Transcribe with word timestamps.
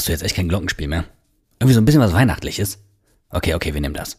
Hast 0.00 0.08
du 0.08 0.12
jetzt 0.12 0.22
echt 0.22 0.34
kein 0.34 0.48
Glockenspiel 0.48 0.88
mehr? 0.88 1.04
Irgendwie 1.58 1.74
so 1.74 1.80
ein 1.82 1.84
bisschen 1.84 2.00
was 2.00 2.14
Weihnachtliches? 2.14 2.78
Okay, 3.28 3.52
okay, 3.52 3.74
wir 3.74 3.82
nehmen 3.82 3.92
das. 3.92 4.18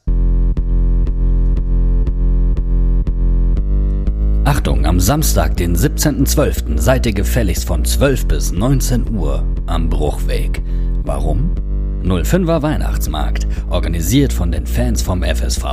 Achtung, 4.43 4.85
am 4.85 4.99
Samstag, 4.99 5.57
den 5.57 5.75
17.12. 5.75 6.77
seid 6.77 7.07
ihr 7.07 7.13
gefälligst 7.13 7.65
von 7.65 7.83
12 7.83 8.27
bis 8.27 8.51
19 8.51 9.09
Uhr 9.15 9.43
am 9.65 9.89
Bruchweg. 9.89 10.61
Warum? 11.03 11.55
05er 12.03 12.61
Weihnachtsmarkt, 12.61 13.47
organisiert 13.71 14.31
von 14.31 14.51
den 14.51 14.67
Fans 14.67 15.01
vom 15.01 15.23
FSV. 15.23 15.65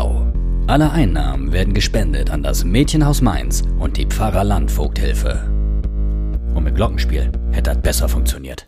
Alle 0.68 0.90
Einnahmen 0.90 1.52
werden 1.52 1.74
gespendet 1.74 2.30
an 2.30 2.42
das 2.42 2.64
Mädchenhaus 2.64 3.20
Mainz 3.20 3.62
und 3.78 3.98
die 3.98 4.06
Pfarrer 4.06 4.44
Landvogthilfe. 4.44 5.50
Und 6.54 6.64
mit 6.64 6.76
Glockenspiel 6.76 7.30
hätte 7.52 7.74
das 7.74 7.82
besser 7.82 8.08
funktioniert. 8.08 8.67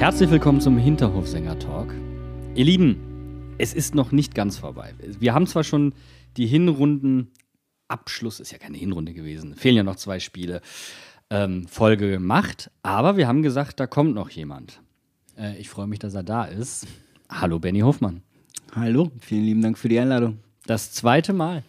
Herzlich 0.00 0.30
willkommen 0.30 0.62
zum 0.62 0.78
Hinterhofsänger-Talk. 0.78 1.94
Ihr 2.54 2.64
Lieben, 2.64 3.54
es 3.58 3.74
ist 3.74 3.94
noch 3.94 4.12
nicht 4.12 4.34
ganz 4.34 4.56
vorbei. 4.56 4.94
Wir 4.98 5.34
haben 5.34 5.46
zwar 5.46 5.62
schon 5.62 5.92
die 6.38 6.46
Hinrunden, 6.46 7.32
Abschluss 7.86 8.40
ist 8.40 8.50
ja 8.50 8.56
keine 8.56 8.78
Hinrunde 8.78 9.12
gewesen, 9.12 9.54
fehlen 9.54 9.76
ja 9.76 9.82
noch 9.82 9.96
zwei 9.96 10.18
Spiele, 10.18 10.62
ähm, 11.28 11.68
Folge 11.68 12.08
gemacht, 12.08 12.70
aber 12.82 13.18
wir 13.18 13.28
haben 13.28 13.42
gesagt, 13.42 13.78
da 13.78 13.86
kommt 13.86 14.14
noch 14.14 14.30
jemand. 14.30 14.80
Äh, 15.36 15.58
ich 15.58 15.68
freue 15.68 15.86
mich, 15.86 15.98
dass 15.98 16.14
er 16.14 16.22
da 16.22 16.46
ist. 16.46 16.86
Hallo 17.28 17.58
Benny 17.58 17.80
Hofmann. 17.80 18.22
Hallo, 18.74 19.10
vielen 19.20 19.44
lieben 19.44 19.60
Dank 19.60 19.76
für 19.76 19.90
die 19.90 19.98
Einladung. 19.98 20.38
Das 20.64 20.92
zweite 20.92 21.34
Mal. 21.34 21.62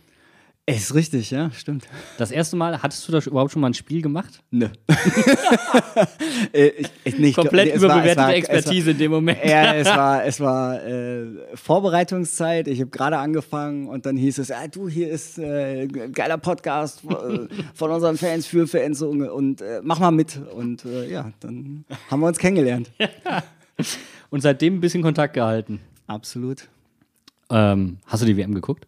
Ist 0.67 0.93
richtig, 0.93 1.31
ja, 1.31 1.49
stimmt. 1.51 1.87
Das 2.17 2.29
erste 2.31 2.55
Mal, 2.55 2.81
hattest 2.83 3.05
du 3.07 3.11
da 3.11 3.17
überhaupt 3.19 3.51
schon 3.51 3.61
mal 3.61 3.69
ein 3.69 3.73
Spiel 3.73 4.01
gemacht? 4.01 4.41
Nö. 4.51 4.67
Äh, 6.53 6.67
ich, 6.67 6.87
ich, 7.03 7.17
nee, 7.19 7.27
ich 7.29 7.35
Komplett 7.35 7.73
glaub, 7.73 7.75
nee, 7.75 7.77
es 7.77 7.81
war- 7.81 7.95
überbewertete 7.95 8.17
war- 8.27 8.33
Expertise 8.35 8.91
in 8.91 8.97
dem 8.97 9.11
Moment. 9.11 9.39
War, 9.39 9.49
ja, 9.49 9.73
es 9.75 9.87
war, 9.87 10.25
es 10.25 10.39
war 10.39 10.83
äh, 10.85 11.25
Vorbereitungszeit. 11.55 12.67
Ich 12.67 12.79
habe 12.81 12.89
gerade 12.89 13.17
angefangen 13.17 13.87
und 13.87 14.05
dann 14.05 14.17
hieß 14.17 14.37
es, 14.39 14.51
ah, 14.51 14.67
du, 14.67 14.87
hier 14.89 15.09
ist 15.09 15.37
äh, 15.37 15.83
ein 15.83 16.11
geiler 16.13 16.37
Podcast 16.37 17.01
äh, 17.05 17.47
von 17.73 17.91
unseren 17.91 18.17
Fans 18.17 18.45
für 18.47 18.67
Fans 18.67 19.01
und, 19.01 19.21
und 19.29 19.61
äh, 19.61 19.81
mach 19.83 19.99
mal 19.99 20.11
mit. 20.11 20.39
Und 20.55 20.85
äh, 20.85 21.09
ja, 21.09 21.31
dann 21.39 21.85
haben 22.09 22.19
wir 22.21 22.27
uns 22.27 22.37
kennengelernt. 22.37 22.91
Und 24.29 24.41
seitdem 24.41 24.75
ein 24.75 24.79
bisschen 24.81 25.01
Kontakt 25.01 25.33
gehalten. 25.33 25.79
Absolut. 26.07 26.67
Ähm, 27.49 27.97
hast 28.05 28.21
du 28.21 28.25
die 28.27 28.37
WM 28.37 28.53
geguckt? 28.53 28.87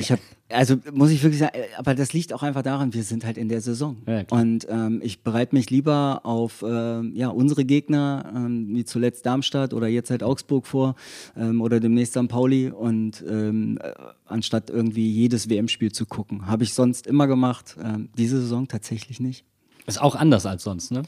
Ich 0.00 0.12
habe, 0.12 0.20
also 0.48 0.76
muss 0.92 1.10
ich 1.10 1.22
wirklich 1.22 1.38
sagen, 1.38 1.54
äh, 1.54 1.66
aber 1.76 1.94
das 1.94 2.12
liegt 2.12 2.32
auch 2.32 2.42
einfach 2.42 2.62
daran, 2.62 2.92
wir 2.92 3.02
sind 3.02 3.24
halt 3.24 3.38
in 3.38 3.48
der 3.48 3.60
Saison. 3.60 3.96
Ja, 4.06 4.24
und 4.30 4.66
ähm, 4.68 5.00
ich 5.02 5.22
bereite 5.22 5.54
mich 5.54 5.70
lieber 5.70 6.20
auf 6.24 6.64
ähm, 6.66 7.12
ja, 7.14 7.28
unsere 7.28 7.64
Gegner, 7.64 8.32
ähm, 8.34 8.68
wie 8.70 8.84
zuletzt 8.84 9.26
Darmstadt 9.26 9.74
oder 9.74 9.88
jetzt 9.88 10.10
halt 10.10 10.22
Augsburg 10.22 10.66
vor 10.66 10.94
ähm, 11.36 11.60
oder 11.60 11.80
demnächst 11.80 12.14
St. 12.14 12.28
Pauli 12.28 12.70
und 12.70 13.24
ähm, 13.28 13.78
äh, 13.82 13.92
anstatt 14.26 14.70
irgendwie 14.70 15.10
jedes 15.10 15.48
WM-Spiel 15.48 15.92
zu 15.92 16.06
gucken. 16.06 16.46
Habe 16.46 16.64
ich 16.64 16.74
sonst 16.74 17.06
immer 17.06 17.26
gemacht, 17.26 17.76
ähm, 17.82 18.08
diese 18.16 18.40
Saison 18.40 18.68
tatsächlich 18.68 19.20
nicht. 19.20 19.44
Ist 19.86 20.00
auch 20.00 20.14
anders 20.14 20.46
als 20.46 20.62
sonst, 20.62 20.92
ne? 20.92 21.02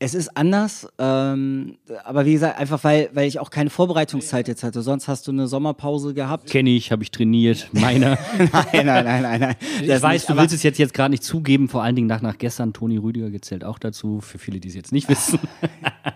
Es 0.00 0.14
ist 0.14 0.36
anders, 0.36 0.86
ähm, 0.98 1.76
aber 2.04 2.24
wie 2.24 2.32
gesagt, 2.32 2.56
einfach 2.60 2.84
weil, 2.84 3.10
weil 3.14 3.26
ich 3.26 3.40
auch 3.40 3.50
keine 3.50 3.68
Vorbereitungszeit 3.68 4.46
jetzt 4.46 4.62
hatte. 4.62 4.82
Sonst 4.82 5.08
hast 5.08 5.26
du 5.26 5.32
eine 5.32 5.48
Sommerpause 5.48 6.14
gehabt. 6.14 6.48
Kenne 6.48 6.70
ich, 6.70 6.92
habe 6.92 7.02
ich 7.02 7.10
trainiert, 7.10 7.68
meiner. 7.72 8.16
nein, 8.38 8.86
nein, 8.86 9.04
nein, 9.04 9.22
nein, 9.22 9.40
nein. 9.40 9.56
Ich 9.80 9.88
Das 9.88 10.00
weiß, 10.00 10.22
nicht, 10.22 10.30
du 10.30 10.40
willst 10.40 10.54
es 10.54 10.62
jetzt, 10.62 10.78
jetzt 10.78 10.94
gerade 10.94 11.10
nicht 11.10 11.24
zugeben, 11.24 11.68
vor 11.68 11.82
allen 11.82 11.96
Dingen 11.96 12.06
nach, 12.06 12.22
nach 12.22 12.38
gestern. 12.38 12.72
Toni 12.72 12.96
Rüdiger 12.96 13.30
gezählt 13.30 13.64
auch 13.64 13.80
dazu, 13.80 14.20
für 14.20 14.38
viele, 14.38 14.60
die 14.60 14.68
es 14.68 14.76
jetzt 14.76 14.92
nicht 14.92 15.08
wissen. 15.08 15.40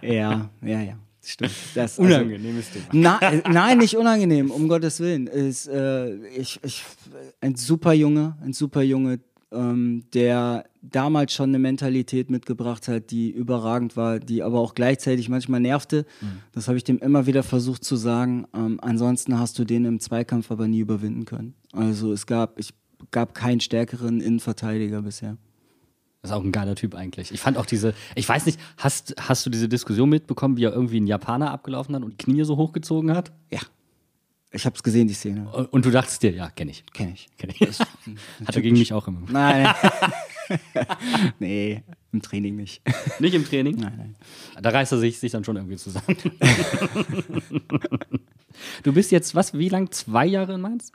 Ja, 0.00 0.50
ja, 0.60 0.80
ja. 0.80 0.96
Stimmt. 1.24 1.52
Das, 1.74 1.98
Unangenehmes 1.98 2.70
Thema. 2.70 2.84
Na, 2.92 3.18
äh, 3.20 3.42
nein, 3.48 3.78
nicht 3.78 3.96
unangenehm, 3.96 4.50
um 4.50 4.68
Gottes 4.68 5.00
Willen. 5.00 5.26
Ist, 5.26 5.66
äh, 5.68 6.14
ich, 6.28 6.60
ich, 6.64 6.84
ein 7.40 7.54
super 7.56 7.92
Junge, 7.92 8.36
ein 8.44 8.52
super 8.52 8.82
Junge, 8.82 9.20
ähm, 9.52 10.04
der 10.14 10.64
damals 10.82 11.32
schon 11.32 11.50
eine 11.50 11.58
Mentalität 11.58 12.30
mitgebracht 12.30 12.88
hat, 12.88 13.10
die 13.10 13.30
überragend 13.30 13.96
war, 13.96 14.18
die 14.18 14.42
aber 14.42 14.58
auch 14.60 14.74
gleichzeitig 14.74 15.28
manchmal 15.28 15.60
nervte. 15.60 16.04
Das 16.52 16.68
habe 16.68 16.76
ich 16.76 16.84
dem 16.84 16.98
immer 16.98 17.26
wieder 17.26 17.42
versucht 17.42 17.84
zu 17.84 17.96
sagen. 17.96 18.46
Ähm, 18.54 18.78
ansonsten 18.82 19.38
hast 19.38 19.58
du 19.58 19.64
den 19.64 19.84
im 19.84 20.00
Zweikampf 20.00 20.50
aber 20.50 20.66
nie 20.66 20.80
überwinden 20.80 21.24
können. 21.24 21.54
Also 21.72 22.12
es 22.12 22.26
gab, 22.26 22.58
ich 22.58 22.74
gab 23.10 23.34
keinen 23.34 23.60
stärkeren 23.60 24.20
Innenverteidiger 24.20 25.02
bisher. 25.02 25.36
Das 26.22 26.30
ist 26.30 26.36
auch 26.36 26.44
ein 26.44 26.52
geiler 26.52 26.76
Typ 26.76 26.94
eigentlich. 26.94 27.32
Ich 27.32 27.40
fand 27.40 27.56
auch 27.56 27.66
diese, 27.66 27.94
ich 28.14 28.28
weiß 28.28 28.46
nicht, 28.46 28.60
hast, 28.76 29.14
hast 29.18 29.44
du 29.44 29.50
diese 29.50 29.68
Diskussion 29.68 30.08
mitbekommen, 30.08 30.56
wie 30.56 30.64
er 30.64 30.72
irgendwie 30.72 30.98
einen 30.98 31.08
Japaner 31.08 31.50
abgelaufen 31.50 31.96
hat 31.96 32.02
und 32.02 32.12
die 32.12 32.24
Knie 32.24 32.44
so 32.44 32.56
hochgezogen 32.56 33.14
hat? 33.14 33.32
Ja. 33.50 33.60
Ich 34.54 34.66
habe 34.66 34.76
es 34.76 34.82
gesehen, 34.82 35.08
die 35.08 35.14
Szene. 35.14 35.48
Und 35.70 35.84
du 35.84 35.90
dachtest 35.90 36.22
dir, 36.22 36.32
ja, 36.32 36.50
kenne 36.50 36.72
ich. 36.72 36.84
Kenne 36.92 37.12
ich. 37.12 37.28
Kenn 37.38 37.50
ich. 37.50 37.60
Hat 38.46 38.54
er 38.54 38.60
gegen 38.60 38.78
mich 38.78 38.92
auch 38.92 39.08
immer. 39.08 39.22
Nein. 39.28 39.74
nee, 41.38 41.82
im 42.12 42.20
Training 42.20 42.56
nicht. 42.56 42.82
Nicht 43.18 43.34
im 43.34 43.46
Training? 43.46 43.76
Nein, 43.76 43.94
nein. 43.96 44.16
Da 44.60 44.70
reißt 44.70 44.92
er 44.92 44.98
sich, 44.98 45.18
sich 45.18 45.32
dann 45.32 45.44
schon 45.44 45.56
irgendwie 45.56 45.76
zusammen. 45.76 46.16
du 48.82 48.92
bist 48.92 49.10
jetzt, 49.10 49.34
was, 49.34 49.54
wie 49.54 49.70
lang? 49.70 49.90
Zwei 49.90 50.26
Jahre 50.26 50.54
in 50.54 50.60
Mainz? 50.60 50.92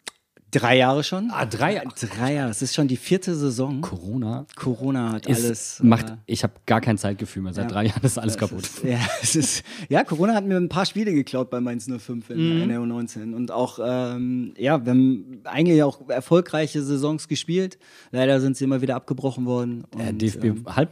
Drei 0.51 0.77
Jahre 0.77 1.03
schon? 1.03 1.29
Ah, 1.31 1.45
drei. 1.45 1.83
Drei 1.99 2.35
Jahre. 2.35 2.49
Es 2.51 2.61
ist 2.61 2.73
schon 2.73 2.87
die 2.87 2.95
vierte 2.95 3.35
Saison. 3.35 3.81
Corona 3.81 4.45
Corona 4.55 5.11
hat 5.13 5.25
ist, 5.27 5.45
alles. 5.45 5.79
macht, 5.83 6.09
äh, 6.09 6.15
ich 6.25 6.43
habe 6.43 6.53
gar 6.65 6.79
kein 6.79 6.97
Zeitgefühl 6.97 7.41
mehr. 7.43 7.53
Seit 7.53 7.65
ja. 7.65 7.69
drei 7.71 7.85
Jahren 7.87 8.03
ist 8.03 8.17
alles 8.17 8.35
es 8.35 8.39
kaputt. 8.39 8.59
Ist, 8.63 8.83
ja, 8.83 8.99
ist, 9.21 9.63
ja, 9.89 10.03
Corona 10.05 10.33
hat 10.33 10.45
mir 10.45 10.55
ein 10.55 10.69
paar 10.69 10.85
Spiele 10.85 11.13
geklaut 11.13 11.49
bei 11.49 11.59
Mainz 11.59 11.87
05 11.89 12.29
in, 12.29 12.37
Mhm. 12.37 12.61
in 12.63 12.69
der 12.69 12.79
U19. 12.79 13.33
Und 13.33 13.51
auch, 13.51 13.79
ähm, 13.83 14.53
ja, 14.57 14.83
wir 14.85 14.91
haben 14.91 15.41
eigentlich 15.43 15.83
auch 15.83 16.07
erfolgreiche 16.09 16.81
Saisons 16.81 17.27
gespielt. 17.27 17.77
Leider 18.11 18.39
sind 18.39 18.55
sie 18.55 18.63
immer 18.63 18.81
wieder 18.81 18.95
abgebrochen 18.95 19.45
worden. 19.45 19.83
Äh, 19.97 20.09
Und, 20.11 20.21
DFB 20.21 20.43
ähm, 20.45 20.65
halb. 20.67 20.91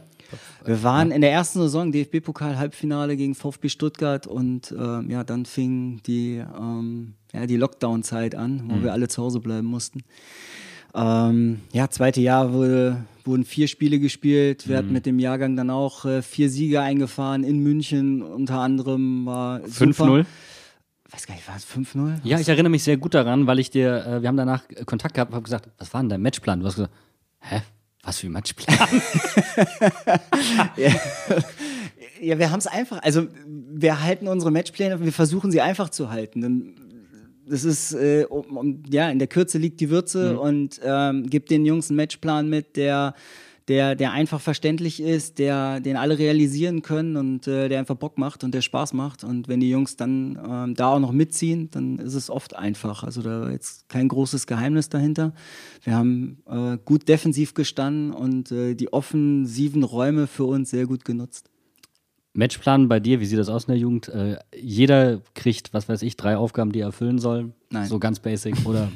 Wir 0.64 0.82
waren 0.82 1.10
in 1.10 1.20
der 1.20 1.32
ersten 1.32 1.60
Saison 1.60 1.92
DFB-Pokal-Halbfinale 1.92 3.16
gegen 3.16 3.34
VfB 3.34 3.68
Stuttgart 3.68 4.26
und 4.26 4.74
ähm, 4.78 5.10
ja, 5.10 5.24
dann 5.24 5.46
fing 5.46 6.00
die, 6.06 6.36
ähm, 6.36 7.14
ja, 7.32 7.46
die 7.46 7.56
Lockdown-Zeit 7.56 8.34
an, 8.34 8.64
wo 8.68 8.82
wir 8.82 8.92
alle 8.92 9.08
zu 9.08 9.22
Hause 9.22 9.40
bleiben 9.40 9.66
mussten. 9.66 10.02
Ähm, 10.94 11.60
ja, 11.72 11.90
zweite 11.90 12.22
Jahr 12.22 12.52
wurde, 12.54 13.04
wurden 13.24 13.44
vier 13.44 13.68
Spiele 13.68 13.98
gespielt. 13.98 14.66
Wir 14.66 14.78
hatten 14.78 14.92
mit 14.92 15.04
dem 15.04 15.18
Jahrgang 15.18 15.54
dann 15.54 15.68
auch 15.68 16.06
äh, 16.06 16.22
vier 16.22 16.48
Siege 16.48 16.80
eingefahren 16.80 17.44
in 17.44 17.58
München. 17.58 18.22
Unter 18.22 18.60
anderem 18.60 19.26
war 19.26 19.60
5-0. 19.60 20.24
Weiß 21.10 21.26
gar 21.26 21.34
nicht, 21.34 21.46
war 21.46 21.56
es 21.56 21.66
5-0? 21.66 22.20
Ja, 22.24 22.40
ich 22.40 22.48
erinnere 22.48 22.70
mich 22.70 22.82
sehr 22.82 22.96
gut 22.96 23.14
daran, 23.14 23.46
weil 23.46 23.58
ich 23.58 23.70
dir, 23.70 24.06
äh, 24.06 24.22
wir 24.22 24.28
haben 24.28 24.36
danach 24.36 24.62
äh, 24.70 24.84
Kontakt 24.84 25.14
gehabt, 25.14 25.32
habe 25.32 25.42
gesagt, 25.42 25.68
was 25.78 25.92
war 25.92 26.00
denn 26.00 26.08
dein 26.08 26.22
Matchplan? 26.22 26.60
Du 26.60 26.66
hast 26.66 26.76
gesagt, 26.76 26.94
hä? 27.40 27.60
Was 28.06 28.20
für 28.20 28.28
ein 28.28 28.32
Matchplan? 28.32 29.02
Ja, 32.20 32.38
wir 32.38 32.50
haben 32.50 32.60
es 32.60 32.66
einfach. 32.66 33.02
Also, 33.02 33.26
wir 33.46 34.02
halten 34.02 34.26
unsere 34.26 34.50
Matchpläne, 34.50 35.04
wir 35.04 35.12
versuchen 35.12 35.50
sie 35.50 35.60
einfach 35.60 35.90
zu 35.90 36.10
halten. 36.10 36.40
Denn 36.40 36.74
das 37.46 37.64
ist, 37.64 37.92
äh, 37.92 38.24
um, 38.28 38.56
um, 38.56 38.82
ja, 38.88 39.10
in 39.10 39.18
der 39.18 39.28
Kürze 39.28 39.58
liegt 39.58 39.80
die 39.80 39.90
Würze 39.90 40.38
und 40.38 40.80
ähm, 40.82 41.28
gibt 41.28 41.50
den 41.50 41.66
Jungs 41.66 41.90
einen 41.90 41.96
Matchplan 41.96 42.48
mit, 42.48 42.76
der, 42.76 43.14
der, 43.68 43.96
der 43.96 44.12
einfach 44.12 44.40
verständlich 44.40 45.02
ist, 45.02 45.38
der, 45.38 45.80
den 45.80 45.96
alle 45.96 46.18
realisieren 46.18 46.82
können 46.82 47.16
und 47.16 47.48
äh, 47.48 47.68
der 47.68 47.80
einfach 47.80 47.96
Bock 47.96 48.16
macht 48.16 48.44
und 48.44 48.54
der 48.54 48.62
Spaß 48.62 48.92
macht. 48.92 49.24
Und 49.24 49.48
wenn 49.48 49.58
die 49.58 49.70
Jungs 49.70 49.96
dann 49.96 50.38
ähm, 50.48 50.74
da 50.74 50.92
auch 50.92 51.00
noch 51.00 51.12
mitziehen, 51.12 51.68
dann 51.72 51.98
ist 51.98 52.14
es 52.14 52.30
oft 52.30 52.54
einfach. 52.54 53.02
Also 53.02 53.22
da 53.22 53.50
jetzt 53.50 53.88
kein 53.88 54.06
großes 54.06 54.46
Geheimnis 54.46 54.88
dahinter. 54.88 55.32
Wir 55.82 55.94
haben 55.94 56.38
äh, 56.48 56.78
gut 56.84 57.08
defensiv 57.08 57.54
gestanden 57.54 58.12
und 58.12 58.52
äh, 58.52 58.74
die 58.74 58.92
offensiven 58.92 59.82
Räume 59.82 60.28
für 60.28 60.44
uns 60.44 60.70
sehr 60.70 60.86
gut 60.86 61.04
genutzt. 61.04 61.50
Matchplan 62.34 62.86
bei 62.88 63.00
dir, 63.00 63.18
wie 63.18 63.26
sieht 63.26 63.38
das 63.38 63.48
aus 63.48 63.64
in 63.64 63.72
der 63.72 63.78
Jugend? 63.78 64.08
Äh, 64.08 64.36
jeder 64.54 65.22
kriegt, 65.34 65.72
was 65.72 65.88
weiß 65.88 66.02
ich, 66.02 66.16
drei 66.16 66.36
Aufgaben, 66.36 66.70
die 66.70 66.80
er 66.80 66.86
erfüllen 66.86 67.18
soll. 67.18 67.52
Nein. 67.70 67.88
So 67.88 67.98
ganz 67.98 68.20
basic, 68.20 68.64
oder? 68.66 68.92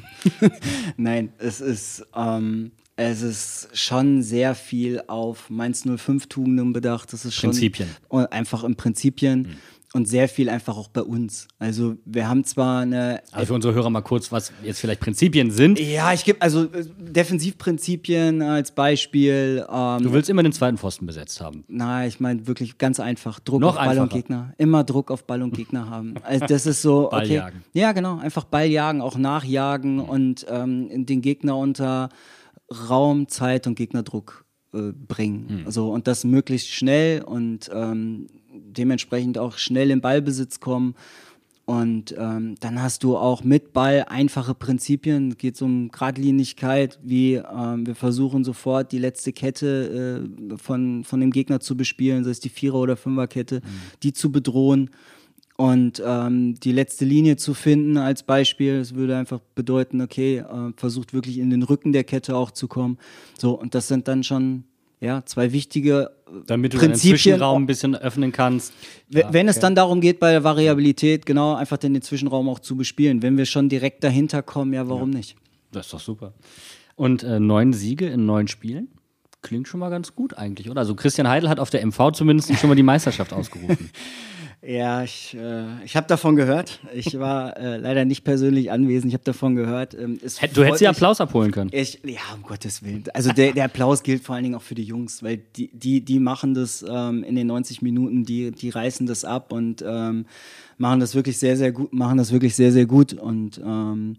Nein, 0.96 1.32
es 1.38 1.60
ist, 1.60 2.06
ähm, 2.14 2.72
Es 3.00 3.22
ist 3.22 3.68
schon 3.72 4.22
sehr 4.22 4.54
viel 4.54 5.02
auf 5.06 5.48
Mainz 5.48 5.84
05 5.84 6.26
Tugenden 6.26 6.72
bedacht. 6.72 7.12
Das 7.12 7.24
ist 7.24 7.34
schon 7.34 7.50
Prinzipien. 7.50 7.88
einfach 8.10 8.62
im 8.62 8.76
Prinzipien 8.76 9.56
und 9.92 10.06
sehr 10.06 10.28
viel 10.28 10.48
einfach 10.48 10.76
auch 10.76 10.88
bei 10.88 11.02
uns. 11.02 11.48
Also 11.58 11.96
wir 12.04 12.28
haben 12.28 12.44
zwar 12.44 12.82
eine 12.82 13.22
Also 13.32 13.46
für 13.46 13.54
unsere 13.54 13.74
Hörer 13.74 13.90
mal 13.90 14.02
kurz, 14.02 14.30
was 14.30 14.52
jetzt 14.62 14.80
vielleicht 14.80 15.00
Prinzipien 15.00 15.50
sind. 15.50 15.80
ja, 15.80 16.12
ich 16.12 16.24
gebe 16.24 16.40
also 16.40 16.64
äh, 16.64 16.84
Defensivprinzipien 16.98 18.42
als 18.42 18.70
Beispiel. 18.70 19.66
Ähm, 19.68 20.02
Du 20.02 20.12
willst 20.12 20.30
immer 20.30 20.42
den 20.42 20.52
zweiten 20.52 20.78
Pfosten 20.78 21.06
besetzt 21.06 21.40
haben. 21.40 21.64
Nein, 21.68 22.08
ich 22.08 22.20
meine 22.20 22.46
wirklich 22.46 22.78
ganz 22.78 23.00
einfach. 23.00 23.40
Druck 23.40 23.60
Noch 23.60 23.70
auf 23.70 23.76
Ball 23.76 23.98
und 23.98 24.04
einfacher. 24.04 24.16
Gegner. 24.16 24.54
Immer 24.58 24.84
Druck 24.84 25.10
auf 25.10 25.24
Ball 25.24 25.42
und 25.42 25.54
Gegner 25.54 25.88
haben. 25.90 26.14
Also 26.30 26.46
das 26.46 26.66
ist 26.66 26.82
so, 26.82 27.08
Ball 27.10 27.24
okay. 27.24 27.34
jagen. 27.34 27.64
Ja, 27.72 27.92
genau. 27.92 28.18
Einfach 28.18 28.44
Ball 28.44 28.66
jagen, 28.66 29.00
auch 29.00 29.16
nachjagen 29.16 29.98
und 29.98 30.46
ähm, 30.48 31.06
den 31.06 31.22
Gegner 31.22 31.56
unter 31.56 32.10
Raum, 32.72 33.28
Zeit 33.28 33.66
und 33.66 33.74
Gegnerdruck 33.74 34.44
äh, 34.72 34.92
bringen. 34.92 35.62
Also 35.66 35.90
und 35.90 36.06
das 36.06 36.24
möglichst 36.24 36.68
schnell 36.68 37.22
und 37.22 37.70
ähm, 37.72 38.28
dementsprechend 38.52 39.38
auch 39.38 39.58
schnell 39.58 39.90
in 39.90 40.00
Ballbesitz 40.00 40.60
kommen. 40.60 40.94
Und 41.66 42.16
ähm, 42.18 42.56
dann 42.58 42.82
hast 42.82 43.04
du 43.04 43.16
auch 43.16 43.44
mit 43.44 43.72
Ball 43.72 44.06
einfache 44.08 44.54
Prinzipien. 44.54 45.30
Es 45.30 45.38
geht 45.38 45.62
um 45.62 45.90
Gradlinigkeit, 45.90 46.98
wie 47.02 47.34
ähm, 47.34 47.86
wir 47.86 47.94
versuchen 47.94 48.42
sofort 48.42 48.90
die 48.90 48.98
letzte 48.98 49.32
Kette 49.32 50.26
äh, 50.50 50.56
von, 50.56 51.04
von 51.04 51.20
dem 51.20 51.30
Gegner 51.30 51.60
zu 51.60 51.76
bespielen, 51.76 52.24
sei 52.24 52.30
es 52.30 52.40
die 52.40 52.48
Vierer- 52.48 52.80
oder 52.80 52.96
Fünferkette, 52.96 53.60
die 54.02 54.12
zu 54.12 54.32
bedrohen 54.32 54.90
und 55.60 56.02
ähm, 56.02 56.54
die 56.54 56.72
letzte 56.72 57.04
Linie 57.04 57.36
zu 57.36 57.52
finden 57.52 57.98
als 57.98 58.22
Beispiel. 58.22 58.78
Das 58.78 58.94
würde 58.94 59.18
einfach 59.18 59.40
bedeuten, 59.54 60.00
okay, 60.00 60.38
äh, 60.38 60.72
versucht 60.74 61.12
wirklich 61.12 61.36
in 61.36 61.50
den 61.50 61.62
Rücken 61.62 61.92
der 61.92 62.02
Kette 62.02 62.34
auch 62.34 62.50
zu 62.50 62.66
kommen. 62.66 62.96
So, 63.38 63.60
und 63.60 63.74
das 63.74 63.86
sind 63.86 64.08
dann 64.08 64.24
schon 64.24 64.64
ja, 65.00 65.22
zwei 65.26 65.52
wichtige 65.52 66.12
äh, 66.26 66.30
Damit 66.46 66.72
du 66.72 66.78
Prinzipien. 66.78 67.18
Zwischenraum 67.18 67.64
ein 67.64 67.66
bisschen 67.66 67.94
öffnen 67.94 68.32
kannst. 68.32 68.72
Wenn 69.10 69.48
es 69.48 69.58
dann 69.58 69.74
darum 69.74 70.00
geht, 70.00 70.18
bei 70.18 70.30
der 70.30 70.44
Variabilität, 70.44 71.26
genau, 71.26 71.54
einfach 71.56 71.76
den, 71.76 71.92
den 71.92 72.00
Zwischenraum 72.00 72.48
auch 72.48 72.60
zu 72.60 72.74
bespielen. 72.74 73.20
Wenn 73.20 73.36
wir 73.36 73.44
schon 73.44 73.68
direkt 73.68 74.02
dahinter 74.02 74.42
kommen, 74.42 74.72
ja, 74.72 74.88
warum 74.88 75.10
nicht? 75.10 75.36
Das 75.72 75.84
ist 75.86 75.92
doch 75.92 76.00
super. 76.00 76.32
Und 76.96 77.22
äh, 77.22 77.38
neun 77.38 77.74
Siege 77.74 78.06
in 78.06 78.24
neun 78.24 78.48
Spielen? 78.48 78.88
Klingt 79.42 79.68
schon 79.68 79.80
mal 79.80 79.90
ganz 79.90 80.14
gut 80.14 80.38
eigentlich, 80.38 80.70
oder? 80.70 80.80
Also 80.80 80.94
Christian 80.94 81.28
Heidel 81.28 81.50
hat 81.50 81.60
auf 81.60 81.68
der 81.68 81.84
MV 81.84 82.12
zumindest 82.12 82.56
schon 82.58 82.70
mal 82.70 82.76
die 82.76 82.82
Meisterschaft 82.82 83.34
ausgerufen. 83.34 83.90
Ja, 84.62 85.02
ich, 85.02 85.34
äh, 85.40 85.82
ich 85.84 85.96
habe 85.96 86.06
davon 86.06 86.36
gehört. 86.36 86.80
Ich 86.92 87.18
war 87.18 87.56
äh, 87.56 87.78
leider 87.78 88.04
nicht 88.04 88.24
persönlich 88.24 88.70
anwesend. 88.70 89.08
Ich 89.08 89.14
habe 89.14 89.24
davon 89.24 89.56
gehört. 89.56 89.94
Ähm, 89.94 90.18
Du 90.52 90.64
hättest 90.64 90.80
mich- 90.82 90.88
Applaus 90.88 91.20
abholen 91.20 91.50
können. 91.50 91.70
Ich, 91.72 91.98
ja, 92.04 92.20
um 92.34 92.42
Gottes 92.42 92.82
Willen. 92.82 93.04
Also 93.14 93.32
der, 93.32 93.52
der 93.52 93.64
Applaus 93.64 94.02
gilt 94.02 94.22
vor 94.22 94.34
allen 94.34 94.44
Dingen 94.44 94.54
auch 94.56 94.62
für 94.62 94.74
die 94.74 94.82
Jungs, 94.84 95.22
weil 95.22 95.38
die, 95.56 95.70
die, 95.72 96.02
die 96.02 96.18
machen 96.18 96.52
das 96.52 96.84
ähm, 96.86 97.24
in 97.24 97.36
den 97.36 97.46
90 97.46 97.80
Minuten, 97.80 98.24
die, 98.24 98.50
die 98.50 98.68
reißen 98.68 99.06
das 99.06 99.24
ab 99.24 99.50
und 99.52 99.82
ähm, 99.86 100.26
machen 100.76 101.00
das 101.00 101.14
wirklich 101.14 101.38
sehr, 101.38 101.56
sehr 101.56 101.72
gut, 101.72 101.92
machen 101.94 102.18
das 102.18 102.30
wirklich 102.30 102.54
sehr, 102.54 102.70
sehr 102.72 102.84
gut. 102.86 103.14
Und 103.14 103.58
ähm, 103.64 104.16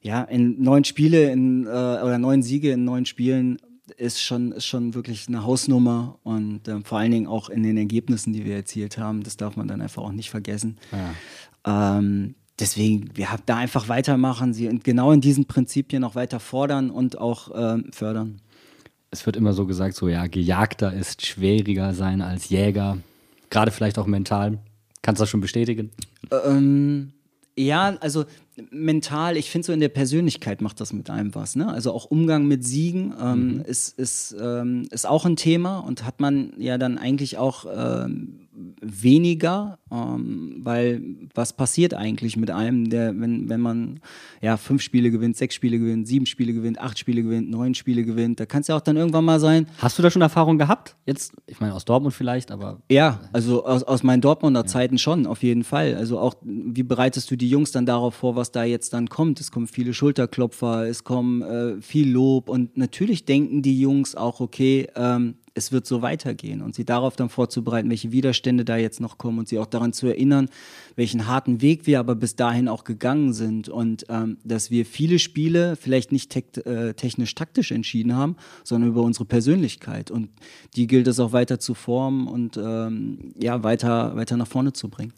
ja, 0.00 0.22
in 0.22 0.62
neun 0.62 0.84
Spiele 0.84 1.30
in, 1.30 1.66
äh, 1.66 1.68
oder 1.68 2.16
neun 2.18 2.42
Siege 2.42 2.70
in 2.72 2.84
neun 2.84 3.04
Spielen 3.04 3.58
ist 3.96 4.20
schon, 4.20 4.52
ist 4.52 4.66
schon 4.66 4.94
wirklich 4.94 5.28
eine 5.28 5.44
Hausnummer 5.44 6.18
und 6.22 6.68
ähm, 6.68 6.84
vor 6.84 6.98
allen 6.98 7.10
Dingen 7.10 7.26
auch 7.26 7.48
in 7.48 7.62
den 7.62 7.76
Ergebnissen, 7.76 8.32
die 8.32 8.44
wir 8.44 8.56
erzielt 8.56 8.98
haben, 8.98 9.22
das 9.22 9.36
darf 9.36 9.56
man 9.56 9.68
dann 9.68 9.80
einfach 9.80 10.02
auch 10.02 10.12
nicht 10.12 10.30
vergessen. 10.30 10.78
Ähm, 11.64 12.34
deswegen, 12.58 13.10
wir 13.14 13.30
haben 13.30 13.42
da 13.46 13.56
einfach 13.56 13.88
weitermachen, 13.88 14.54
sie 14.54 14.68
genau 14.82 15.12
in 15.12 15.20
diesen 15.20 15.46
Prinzipien 15.46 16.04
auch 16.04 16.14
weiter 16.14 16.40
fordern 16.40 16.90
und 16.90 17.18
auch 17.18 17.50
ähm, 17.54 17.90
fördern. 17.92 18.40
Es 19.10 19.26
wird 19.26 19.36
immer 19.36 19.52
so 19.52 19.66
gesagt, 19.66 19.94
so 19.94 20.08
ja, 20.08 20.26
Gejagter 20.26 20.92
ist 20.92 21.24
schwieriger 21.24 21.94
sein 21.94 22.20
als 22.20 22.48
Jäger. 22.48 22.98
Gerade 23.50 23.70
vielleicht 23.70 23.98
auch 23.98 24.06
mental. 24.06 24.58
Kannst 25.02 25.20
du 25.20 25.22
das 25.22 25.30
schon 25.30 25.40
bestätigen? 25.40 25.90
Ähm, 26.30 27.12
ja, 27.56 27.96
also 28.00 28.24
mental, 28.70 29.36
ich 29.36 29.50
finde 29.50 29.66
so 29.66 29.72
in 29.72 29.80
der 29.80 29.88
Persönlichkeit 29.88 30.60
macht 30.60 30.80
das 30.80 30.92
mit 30.92 31.10
einem 31.10 31.34
was. 31.34 31.56
Ne? 31.56 31.68
Also 31.68 31.92
auch 31.92 32.06
Umgang 32.06 32.46
mit 32.46 32.64
Siegen 32.64 33.14
ähm, 33.20 33.62
ist, 33.66 33.98
ist, 33.98 34.34
ähm, 34.40 34.86
ist 34.90 35.06
auch 35.06 35.24
ein 35.24 35.36
Thema 35.36 35.78
und 35.78 36.04
hat 36.04 36.20
man 36.20 36.52
ja 36.58 36.78
dann 36.78 36.98
eigentlich 36.98 37.38
auch 37.38 37.66
ähm, 37.72 38.43
weniger, 38.80 39.78
ähm, 39.90 40.60
weil 40.62 41.02
was 41.34 41.52
passiert 41.52 41.94
eigentlich 41.94 42.36
mit 42.36 42.50
einem, 42.50 42.88
der, 42.88 43.18
wenn, 43.18 43.48
wenn 43.48 43.60
man 43.60 44.00
ja 44.40 44.56
fünf 44.56 44.82
Spiele 44.82 45.10
gewinnt, 45.10 45.36
sechs 45.36 45.54
Spiele 45.54 45.78
gewinnt, 45.78 46.06
sieben 46.06 46.26
Spiele 46.26 46.52
gewinnt, 46.52 46.80
acht 46.80 46.98
Spiele 46.98 47.22
gewinnt, 47.22 47.50
neun 47.50 47.74
Spiele 47.74 48.04
gewinnt, 48.04 48.40
da 48.40 48.46
kann 48.46 48.60
es 48.60 48.68
ja 48.68 48.76
auch 48.76 48.80
dann 48.80 48.96
irgendwann 48.96 49.24
mal 49.24 49.40
sein, 49.40 49.66
Hast 49.78 49.98
du 49.98 50.02
da 50.02 50.10
schon 50.10 50.22
Erfahrung 50.22 50.58
gehabt? 50.58 50.96
Jetzt, 51.06 51.32
ich 51.46 51.60
meine, 51.60 51.74
aus 51.74 51.84
Dortmund 51.84 52.14
vielleicht, 52.14 52.50
aber 52.50 52.80
Ja, 52.90 53.20
also 53.32 53.64
aus, 53.66 53.82
aus 53.82 54.02
meinen 54.02 54.20
Dortmunder 54.20 54.66
Zeiten 54.66 54.98
schon, 54.98 55.26
auf 55.26 55.42
jeden 55.42 55.64
Fall. 55.64 55.94
Also 55.96 56.18
auch, 56.18 56.34
wie 56.42 56.82
bereitest 56.82 57.30
du 57.30 57.36
die 57.36 57.48
Jungs 57.48 57.72
dann 57.72 57.86
darauf 57.86 58.14
vor, 58.14 58.36
was 58.36 58.52
da 58.52 58.64
jetzt 58.64 58.92
dann 58.92 59.08
kommt? 59.08 59.40
Es 59.40 59.50
kommen 59.50 59.66
viele 59.66 59.94
Schulterklopfer, 59.94 60.86
es 60.86 61.04
kommen 61.04 61.42
äh, 61.42 61.80
viel 61.82 62.10
Lob 62.10 62.48
und 62.48 62.76
natürlich 62.76 63.24
denken 63.24 63.62
die 63.62 63.80
Jungs 63.80 64.14
auch, 64.14 64.40
okay, 64.40 64.88
ähm, 64.94 65.34
es 65.54 65.70
wird 65.72 65.86
so 65.86 66.02
weitergehen 66.02 66.62
und 66.62 66.74
sie 66.74 66.84
darauf 66.84 67.16
dann 67.16 67.28
vorzubereiten, 67.28 67.88
welche 67.88 68.12
Widerstände 68.12 68.64
da 68.64 68.76
jetzt 68.76 69.00
noch 69.00 69.18
kommen 69.18 69.38
und 69.38 69.48
sie 69.48 69.58
auch 69.58 69.66
daran 69.66 69.92
zu 69.92 70.06
erinnern, 70.06 70.48
welchen 70.96 71.26
harten 71.26 71.62
Weg 71.62 71.86
wir 71.86 72.00
aber 72.00 72.14
bis 72.16 72.36
dahin 72.36 72.68
auch 72.68 72.84
gegangen 72.84 73.32
sind 73.32 73.68
und 73.68 74.04
ähm, 74.08 74.38
dass 74.44 74.70
wir 74.70 74.84
viele 74.84 75.18
Spiele 75.18 75.76
vielleicht 75.76 76.12
nicht 76.12 76.32
tekt- 76.32 76.66
äh, 76.66 76.94
technisch-taktisch 76.94 77.70
entschieden 77.70 78.14
haben, 78.16 78.36
sondern 78.64 78.90
über 78.90 79.02
unsere 79.02 79.24
Persönlichkeit 79.24 80.10
und 80.10 80.28
die 80.74 80.86
gilt 80.86 81.06
es 81.06 81.20
auch 81.20 81.32
weiter 81.32 81.60
zu 81.60 81.74
formen 81.74 82.26
und 82.26 82.56
ähm, 82.56 83.32
ja, 83.40 83.62
weiter, 83.62 84.16
weiter 84.16 84.36
nach 84.36 84.48
vorne 84.48 84.72
zu 84.72 84.88
bringen. 84.88 85.12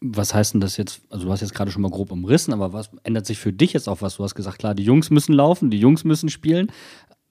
was 0.00 0.34
heißt 0.34 0.54
denn 0.54 0.60
das 0.60 0.76
jetzt? 0.76 1.00
Also, 1.10 1.26
du 1.26 1.32
hast 1.32 1.40
jetzt 1.40 1.54
gerade 1.54 1.70
schon 1.70 1.82
mal 1.82 1.90
grob 1.90 2.12
umrissen, 2.12 2.52
aber 2.52 2.72
was 2.72 2.90
ändert 3.02 3.26
sich 3.26 3.38
für 3.38 3.52
dich 3.52 3.72
jetzt 3.72 3.88
auch 3.88 4.02
was? 4.02 4.16
Du 4.16 4.24
hast 4.24 4.34
gesagt, 4.34 4.58
klar, 4.58 4.74
die 4.74 4.84
Jungs 4.84 5.10
müssen 5.10 5.32
laufen, 5.32 5.70
die 5.70 5.78
Jungs 5.78 6.04
müssen 6.04 6.28
spielen. 6.28 6.70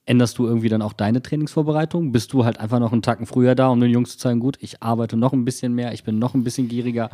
Änderst 0.06 0.38
du 0.38 0.46
irgendwie 0.46 0.68
dann 0.68 0.82
auch 0.82 0.92
deine 0.92 1.20
Trainingsvorbereitung? 1.20 2.12
Bist 2.12 2.32
du 2.32 2.44
halt 2.44 2.60
einfach 2.60 2.78
noch 2.78 2.92
einen 2.92 3.02
Tacken 3.02 3.26
früher 3.26 3.54
da, 3.54 3.68
um 3.68 3.80
den 3.80 3.90
Jungs 3.90 4.12
zu 4.12 4.18
zeigen, 4.18 4.40
gut, 4.40 4.56
ich 4.60 4.82
arbeite 4.82 5.16
noch 5.16 5.32
ein 5.32 5.44
bisschen 5.44 5.74
mehr, 5.74 5.92
ich 5.92 6.04
bin 6.04 6.18
noch 6.18 6.34
ein 6.34 6.44
bisschen 6.44 6.68
gieriger? 6.68 7.10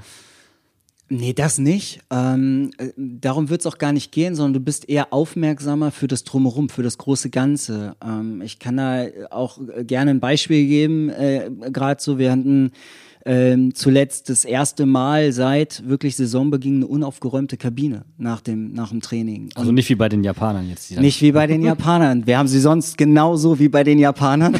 Nee, 1.08 1.34
das 1.34 1.58
nicht. 1.58 2.00
Ähm, 2.10 2.70
äh, 2.78 2.88
darum 2.96 3.50
wird 3.50 3.60
es 3.60 3.66
auch 3.66 3.76
gar 3.76 3.92
nicht 3.92 4.12
gehen, 4.12 4.34
sondern 4.34 4.54
du 4.54 4.60
bist 4.60 4.88
eher 4.88 5.12
aufmerksamer 5.12 5.90
für 5.90 6.06
das 6.06 6.24
Drumherum, 6.24 6.70
für 6.70 6.82
das 6.82 6.96
große 6.96 7.28
Ganze. 7.28 7.96
Ähm, 8.02 8.40
ich 8.40 8.58
kann 8.58 8.78
da 8.78 9.04
auch 9.30 9.58
äh, 9.58 9.84
gerne 9.84 10.12
ein 10.12 10.20
Beispiel 10.20 10.66
geben. 10.66 11.10
Äh, 11.10 11.50
Gerade 11.70 12.00
so, 12.02 12.18
wir 12.18 12.32
hatten 12.32 12.72
ähm, 13.24 13.74
zuletzt 13.74 14.28
das 14.28 14.44
erste 14.44 14.86
Mal 14.86 15.32
seit 15.32 15.86
wirklich 15.88 16.16
Saisonbeginn 16.16 16.76
eine 16.76 16.86
unaufgeräumte 16.86 17.56
Kabine 17.56 18.04
nach 18.18 18.40
dem, 18.40 18.72
nach 18.72 18.90
dem 18.90 19.00
Training. 19.00 19.50
Also 19.54 19.72
nicht 19.72 19.88
wie 19.88 19.94
bei 19.94 20.08
den 20.08 20.24
Japanern 20.24 20.68
jetzt. 20.68 20.90
Nicht 20.98 21.22
wie 21.22 21.32
bei 21.32 21.46
den 21.46 21.62
Japanern. 21.64 22.26
Wir 22.26 22.38
haben 22.38 22.48
sie 22.48 22.60
sonst 22.60 22.98
genauso 22.98 23.58
wie 23.58 23.68
bei 23.68 23.84
den 23.84 23.98
Japanern. 23.98 24.58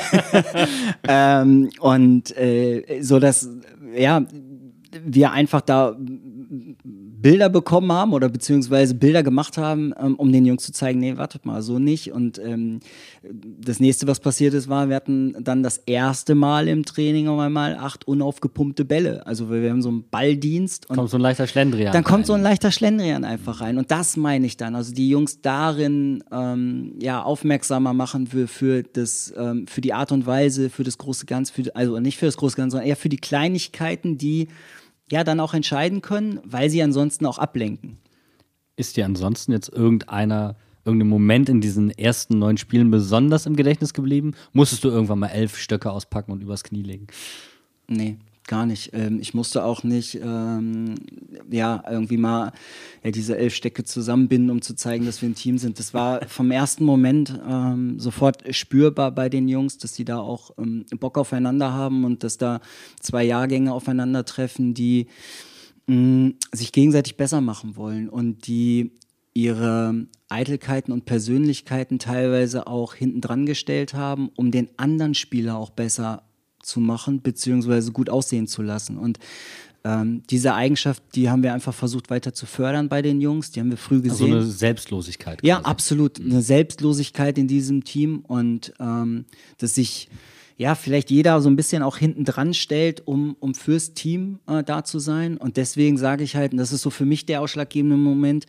ähm, 1.09 1.71
und 1.81 2.37
äh, 2.37 3.01
so 3.01 3.19
dass 3.19 3.49
ja 3.97 4.25
wir 5.05 5.33
einfach 5.33 5.63
da 5.63 5.97
Bilder 7.23 7.49
bekommen 7.49 7.93
haben 7.93 8.13
oder 8.13 8.29
beziehungsweise 8.29 8.95
Bilder 8.95 9.23
gemacht 9.23 9.57
haben, 9.57 9.95
ähm, 9.99 10.17
um 10.17 10.33
den 10.33 10.45
Jungs 10.45 10.65
zu 10.65 10.73
zeigen, 10.73 11.01
nee, 11.01 11.17
wartet 11.17 11.47
mal, 11.47 11.63
so 11.63 11.79
nicht. 11.79 12.13
Und 12.13 12.39
ähm, 12.39 12.81
das 13.23 13.81
nächste, 13.81 14.07
was 14.07 14.21
passiert 14.21 14.55
ist, 14.55 14.69
war, 14.69 14.89
wir 14.89 14.97
hatten 14.97 15.37
dann 15.41 15.63
das 15.63 15.79
erste 15.79 16.35
Mal 16.35 16.69
im 16.69 16.85
Training 16.85 17.29
auf 17.29 17.39
einmal 17.39 17.77
acht 17.77 18.07
unaufgepumpte 18.07 18.85
Bälle. 18.85 19.27
Also 19.27 19.51
wir 19.51 19.71
haben 19.71 19.83
so 19.83 19.89
einen 19.89 20.05
Balldienst 20.11 20.91
und 20.91 20.97
kommt 20.97 21.11
so 21.11 21.17
ein 21.17 21.23
leichter 21.23 21.47
Schlendrian. 21.47 21.93
dann 21.93 22.05
kommt 22.05 22.27
so 22.27 22.33
ein 22.33 22.43
leichter 22.43 22.73
Schlendrian 22.73 23.25
einfach 23.25 23.61
rein. 23.61 23.79
Und 23.79 23.91
das 23.91 24.17
meine 24.17 24.47
ich 24.47 24.57
dann. 24.57 24.75
Also 24.75 24.93
die 24.93 25.09
Jungs 25.09 25.41
darin 25.41 26.25
ähm, 26.33 26.95
ja, 27.01 27.23
aufmerksamer 27.23 27.95
machen 27.95 28.27
für, 28.27 28.49
für, 28.49 28.83
das, 28.83 29.33
ähm, 29.37 29.67
für 29.69 29.81
die 29.81 29.93
Art 29.95 30.13
und 30.13 30.27
Weise, 30.27 30.71
für 30.71 30.83
das 30.83 30.99
große 30.99 31.27
Ganze, 31.27 31.53
für, 31.53 31.77
also 31.77 32.01
nicht 32.01 32.19
für 32.19 32.27
das 32.27 32.37
große 32.37 32.57
Ganze, 32.57 32.73
sondern 32.73 32.89
eher 32.89 32.97
für 32.97 33.09
die 33.09 33.19
Kleinigkeiten, 33.19 34.19
die 34.19 34.49
ja 35.13 35.25
dann 35.25 35.41
auch 35.41 35.53
entscheiden 35.53 36.01
können, 36.01 36.41
weil 36.43 36.71
sie 36.71 36.83
ansonsten 36.83 37.27
auch 37.27 37.39
ablenken. 37.39 37.99
Ist 38.77 38.97
dir 38.97 39.05
ansonsten 39.05 39.53
jetzt 39.53 39.69
irgendeiner, 39.69 40.57
irgendein 40.87 41.11
Moment 41.11 41.51
in 41.51 41.61
diesen 41.61 41.91
ersten 41.91 42.39
neun 42.39 42.57
Spielen 42.57 42.91
besonders 42.91 43.45
im 43.45 43.55
Gedächtnis 43.55 43.93
geblieben? 43.93 44.33
Musstest 44.55 44.85
du 44.85 44.89
irgendwann 44.89 45.19
mal 45.19 45.29
elf 45.29 45.59
Stöcke 45.59 45.91
auspacken 45.91 46.33
und 46.33 46.43
übers 46.43 46.65
Knie 46.65 46.83
legen? 46.83 47.09
Nee, 47.89 48.17
gar 48.47 48.67
nicht. 48.67 48.91
Ähm, 48.93 49.19
ich 49.21 49.35
musste 49.35 49.65
auch 49.65 49.83
nicht, 49.83 50.19
ähm, 50.23 50.95
ja, 51.51 51.83
irgendwie 51.89 52.17
mal 52.17 52.53
ja, 53.03 53.11
diese 53.11 53.37
elf 53.37 53.55
Stecke 53.55 53.85
zusammenbinden, 53.85 54.51
um 54.51 54.63
zu 54.63 54.75
zeigen, 54.75 55.07
dass 55.07 55.23
wir 55.23 55.29
ein 55.29 55.35
Team 55.35 55.59
sind. 55.59 55.79
Das 55.79 55.95
war 55.95 56.27
vom 56.29 56.51
ersten 56.51 56.85
Moment 56.85 57.39
ähm, 57.49 57.99
sofort 57.99 58.43
spürbar 58.55 59.13
bei 59.13 59.29
den 59.29 59.49
Jungs, 59.49 59.79
dass 59.79 59.93
die 59.93 60.05
da 60.05 60.19
auch 60.19 60.51
ähm, 60.59 60.85
Bock 60.99 61.19
aufeinander 61.19 61.73
haben 61.73 62.05
und 62.05 62.25
dass 62.25 62.39
da 62.39 62.61
zwei 63.01 63.25
Jahrgänge 63.25 63.73
aufeinandertreffen, 63.73 64.75
die 64.75 65.07
mh, 65.87 66.33
sich 66.53 66.73
gegenseitig 66.73 67.17
besser 67.17 67.41
machen 67.41 67.77
wollen 67.77 68.09
und 68.09 68.47
die 68.47 68.93
ihre 69.35 70.07
Eitelkeiten 70.29 70.93
und 70.93 71.05
Persönlichkeiten 71.05 71.99
teilweise 71.99 72.67
auch 72.67 72.95
hinten 72.95 73.21
dran 73.21 73.47
gestellt 73.47 73.95
haben, 73.95 74.29
um 74.37 74.51
den 74.51 74.69
anderen 74.77 75.15
Spieler 75.15 75.57
auch 75.57 75.71
besser 75.71 76.25
zu 76.63 76.81
machen, 76.81 77.23
beziehungsweise 77.23 77.93
gut 77.93 78.09
aussehen 78.09 78.47
zu 78.47 78.63
lassen. 78.63 78.97
Und 78.97 79.19
ähm, 79.85 80.23
diese 80.31 80.55
Eigenschaft, 80.55 81.03
die 81.15 81.29
haben 81.29 81.43
wir 81.43 81.53
einfach 81.53 81.75
versucht 81.75 82.11
weiter 82.11 82.33
zu 82.33 82.47
fördern 82.47 82.89
bei 82.89 83.03
den 83.03 83.21
Jungs, 83.21 83.51
die 83.51 83.61
haben 83.61 83.71
wir 83.71 83.77
früh 83.77 84.01
gesehen. 84.01 84.33
Also 84.33 84.37
eine 84.37 84.47
Selbstlosigkeit. 84.47 85.41
Ja, 85.43 85.61
absolut. 85.61 86.21
Eine 86.21 86.43
Selbstlosigkeit 86.43 87.37
in 87.37 87.49
diesem 87.49 87.83
Team 87.85 88.21
und 88.21 88.73
ähm, 88.79 89.25
dass 89.59 89.75
sich 89.75 90.09
ja 90.57 90.75
vielleicht 90.77 91.11
jeder 91.11 91.41
so 91.41 91.51
ein 91.51 91.57
bisschen 91.57 91.83
auch 91.83 91.97
hinten 91.97 92.25
dran 92.25 92.55
stellt, 92.55 93.07
um, 93.07 93.37
um 93.41 93.55
fürs 93.55 93.95
Team 93.95 94.39
äh, 94.47 94.63
da 94.63 94.85
zu 94.85 95.01
sein. 95.01 95.37
Und 95.37 95.57
deswegen 95.57 95.99
sage 95.99 96.23
ich 96.23 96.37
halt, 96.37 96.53
und 96.53 96.59
das 96.59 96.73
ist 96.73 96.83
so 96.83 96.91
für 96.91 97.05
mich 97.05 97.27
der 97.27 97.41
ausschlaggebende 97.41 97.97
Moment, 97.97 98.47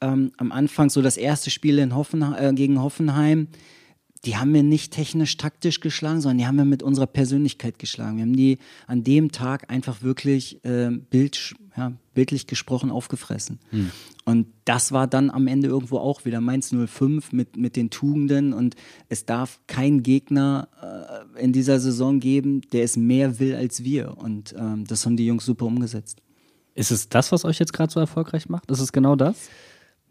ähm, 0.00 0.30
am 0.36 0.52
Anfang 0.52 0.90
so 0.90 1.02
das 1.02 1.16
erste 1.16 1.50
Spiel 1.50 1.78
in 1.78 1.96
Hoffen, 1.96 2.22
äh, 2.22 2.52
gegen 2.54 2.80
Hoffenheim 2.80 3.48
die 4.24 4.36
haben 4.36 4.52
wir 4.54 4.62
nicht 4.62 4.92
technisch-taktisch 4.92 5.80
geschlagen, 5.80 6.20
sondern 6.20 6.38
die 6.38 6.46
haben 6.46 6.56
wir 6.56 6.64
mit 6.64 6.82
unserer 6.82 7.06
Persönlichkeit 7.06 7.78
geschlagen. 7.78 8.16
Wir 8.16 8.22
haben 8.22 8.36
die 8.36 8.58
an 8.86 9.04
dem 9.04 9.30
Tag 9.30 9.70
einfach 9.70 10.02
wirklich 10.02 10.64
äh, 10.64 10.90
Bild, 10.90 11.54
ja, 11.76 11.92
bildlich 12.14 12.46
gesprochen 12.46 12.90
aufgefressen. 12.90 13.60
Hm. 13.70 13.90
Und 14.24 14.46
das 14.64 14.90
war 14.90 15.06
dann 15.06 15.30
am 15.30 15.46
Ende 15.46 15.68
irgendwo 15.68 15.98
auch 15.98 16.24
wieder 16.24 16.40
Mainz 16.40 16.74
05 16.74 17.32
mit, 17.32 17.56
mit 17.56 17.76
den 17.76 17.90
Tugenden. 17.90 18.52
Und 18.52 18.74
es 19.08 19.26
darf 19.26 19.60
keinen 19.66 20.02
Gegner 20.02 20.68
äh, 21.36 21.42
in 21.42 21.52
dieser 21.52 21.78
Saison 21.78 22.18
geben, 22.18 22.62
der 22.72 22.82
es 22.82 22.96
mehr 22.96 23.38
will 23.38 23.54
als 23.54 23.84
wir. 23.84 24.16
Und 24.18 24.54
ähm, 24.58 24.84
das 24.86 25.06
haben 25.06 25.16
die 25.16 25.26
Jungs 25.26 25.44
super 25.44 25.66
umgesetzt. 25.66 26.22
Ist 26.74 26.90
es 26.90 27.08
das, 27.08 27.32
was 27.32 27.44
euch 27.44 27.58
jetzt 27.58 27.72
gerade 27.72 27.92
so 27.92 28.00
erfolgreich 28.00 28.48
macht? 28.48 28.70
Ist 28.70 28.80
es 28.80 28.92
genau 28.92 29.14
das? 29.14 29.48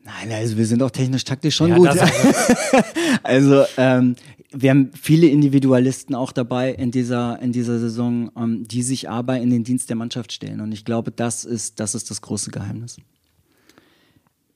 Nein, 0.06 0.32
also 0.32 0.56
wir 0.56 0.68
sind 0.68 0.84
auch 0.84 0.92
technisch-taktisch 0.92 1.56
schon 1.56 1.70
ja, 1.70 1.78
gut. 1.78 1.90
also 3.24 3.64
ähm, 3.76 4.16
wir 4.52 4.70
haben 4.70 4.92
viele 4.94 5.28
Individualisten 5.28 6.14
auch 6.14 6.32
dabei 6.32 6.74
in 6.74 6.92
dieser, 6.92 7.42
in 7.42 7.52
dieser 7.52 7.80
Saison, 7.80 8.30
ähm, 8.38 8.68
die 8.68 8.84
sich 8.84 9.10
aber 9.10 9.40
in 9.40 9.50
den 9.50 9.64
Dienst 9.64 9.90
der 9.90 9.96
Mannschaft 9.96 10.32
stellen. 10.32 10.62
Und 10.62 10.72
ich 10.74 10.86
glaube, 10.86 11.12
das 11.12 11.44
ist 11.44 11.80
das, 11.80 11.96
ist 11.96 12.12
das 12.12 12.22
große 12.22 12.52
Geheimnis. 12.52 12.98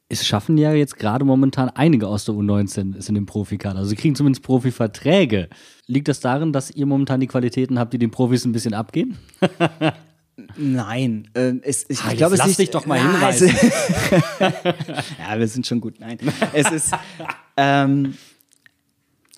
Es 0.08 0.26
schaffen 0.26 0.58
ja 0.60 0.74
jetzt 0.74 0.98
gerade 0.98 1.26
momentan 1.26 1.70
einige 1.70 2.08
aus 2.08 2.26
der 2.26 2.36
U19 2.36 2.96
ist 2.96 3.10
in 3.10 3.16
dem 3.16 3.26
Profikader. 3.26 3.80
Also 3.80 3.90
sie 3.90 3.96
kriegen 3.96 4.16
zumindest 4.16 4.44
Profiverträge. 4.44 5.50
Liegt 5.88 6.08
das 6.08 6.20
darin, 6.20 6.54
dass 6.54 6.70
ihr 6.70 6.86
momentan 6.86 7.20
die 7.20 7.28
Qualitäten 7.28 7.80
habt, 7.80 7.94
die 7.94 8.00
den 8.00 8.12
Profis 8.12 8.46
ein 8.46 8.52
bisschen 8.52 8.76
abgehen? 8.76 9.18
Nein, 10.58 11.30
äh, 11.34 11.54
es, 11.64 11.86
ich, 11.90 12.02
ah, 12.02 12.12
ich 12.12 12.18
glaube, 12.18 12.36
es 12.36 12.40
lass 12.40 12.50
ist, 12.50 12.60
dich 12.60 12.70
doch 12.70 12.86
mal 12.86 13.00
hinweisen. 13.00 13.50
ja, 15.20 15.38
wir 15.38 15.48
sind 15.48 15.66
schon 15.68 15.82
gut. 15.82 16.00
Nein, 16.00 16.18
es 16.54 16.72
ist. 16.72 16.92
Ähm, 17.58 18.14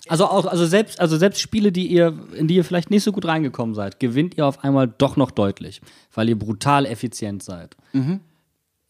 also 0.08 0.26
auch, 0.26 0.46
also 0.46 0.66
selbst, 0.66 1.00
also 1.00 1.16
selbst 1.16 1.40
Spiele, 1.40 1.72
die 1.72 1.86
ihr, 1.86 2.18
in 2.34 2.48
die 2.48 2.56
ihr 2.56 2.64
vielleicht 2.64 2.90
nicht 2.90 3.04
so 3.04 3.12
gut 3.12 3.24
reingekommen 3.24 3.74
seid, 3.74 4.00
gewinnt 4.00 4.36
ihr 4.36 4.46
auf 4.46 4.64
einmal 4.64 4.88
doch 4.88 5.16
noch 5.16 5.30
deutlich, 5.30 5.80
weil 6.12 6.28
ihr 6.28 6.38
brutal 6.38 6.86
effizient 6.86 7.42
seid. 7.42 7.76
Mhm. 7.92 8.20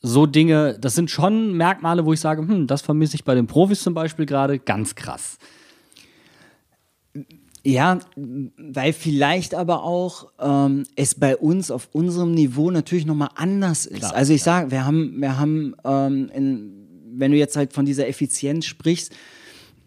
So 0.00 0.26
Dinge, 0.26 0.78
das 0.80 0.94
sind 0.94 1.10
schon 1.10 1.52
Merkmale, 1.52 2.04
wo 2.04 2.12
ich 2.12 2.20
sage, 2.20 2.42
hm, 2.42 2.66
das 2.66 2.82
vermisse 2.82 3.14
ich 3.14 3.24
bei 3.24 3.34
den 3.34 3.46
Profis 3.46 3.82
zum 3.82 3.94
Beispiel 3.94 4.26
gerade 4.26 4.58
ganz 4.58 4.94
krass. 4.94 5.38
Ja, 7.64 8.00
weil 8.16 8.92
vielleicht 8.92 9.54
aber 9.54 9.84
auch 9.84 10.32
ähm, 10.40 10.84
es 10.96 11.14
bei 11.14 11.36
uns 11.36 11.70
auf 11.70 11.88
unserem 11.92 12.32
Niveau 12.32 12.70
natürlich 12.70 13.06
nochmal 13.06 13.30
anders 13.36 13.86
ist. 13.86 14.00
Klar, 14.00 14.14
also 14.14 14.32
ich 14.32 14.40
ja. 14.40 14.44
sage, 14.44 14.70
wir 14.72 14.84
haben, 14.84 15.20
wir 15.20 15.38
haben, 15.38 15.74
ähm, 15.84 16.30
in, 16.34 16.88
wenn 17.14 17.30
du 17.30 17.38
jetzt 17.38 17.56
halt 17.56 17.72
von 17.72 17.86
dieser 17.86 18.08
Effizienz 18.08 18.66
sprichst, 18.66 19.12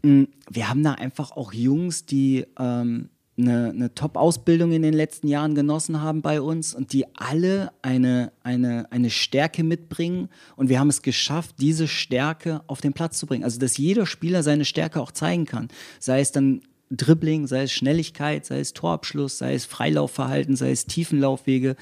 mh, 0.03 0.09
hm, 0.09 0.27
wir 0.49 0.69
haben 0.69 0.83
da 0.83 0.93
einfach 0.93 1.31
auch 1.31 1.51
Jungs, 1.51 2.05
die 2.05 2.45
ähm, 2.57 3.09
eine, 3.37 3.71
eine 3.71 3.93
Top-Ausbildung 3.93 4.71
in 4.71 4.81
den 4.81 4.93
letzten 4.93 5.27
Jahren 5.27 5.55
genossen 5.55 6.01
haben 6.01 6.21
bei 6.21 6.39
uns 6.39 6.73
und 6.73 6.93
die 6.93 7.05
alle 7.15 7.71
eine, 7.81 8.31
eine, 8.43 8.89
eine 8.91 9.09
Stärke 9.09 9.63
mitbringen. 9.63 10.29
Und 10.55 10.69
wir 10.69 10.79
haben 10.79 10.89
es 10.89 11.01
geschafft, 11.01 11.55
diese 11.59 11.87
Stärke 11.87 12.61
auf 12.67 12.79
den 12.79 12.93
Platz 12.93 13.17
zu 13.19 13.25
bringen. 13.25 13.43
Also, 13.43 13.59
dass 13.59 13.77
jeder 13.77 14.05
Spieler 14.05 14.43
seine 14.43 14.63
Stärke 14.63 15.01
auch 15.01 15.11
zeigen 15.11 15.45
kann. 15.45 15.67
Sei 15.99 16.21
es 16.21 16.31
dann 16.31 16.61
Dribbling, 16.97 17.47
sei 17.47 17.63
es 17.63 17.71
Schnelligkeit, 17.71 18.45
sei 18.45 18.59
es 18.59 18.73
Torabschluss, 18.73 19.37
sei 19.37 19.53
es 19.53 19.65
Freilaufverhalten, 19.65 20.55
sei 20.55 20.71
es 20.71 20.85
Tiefenlaufwege. 20.85 21.75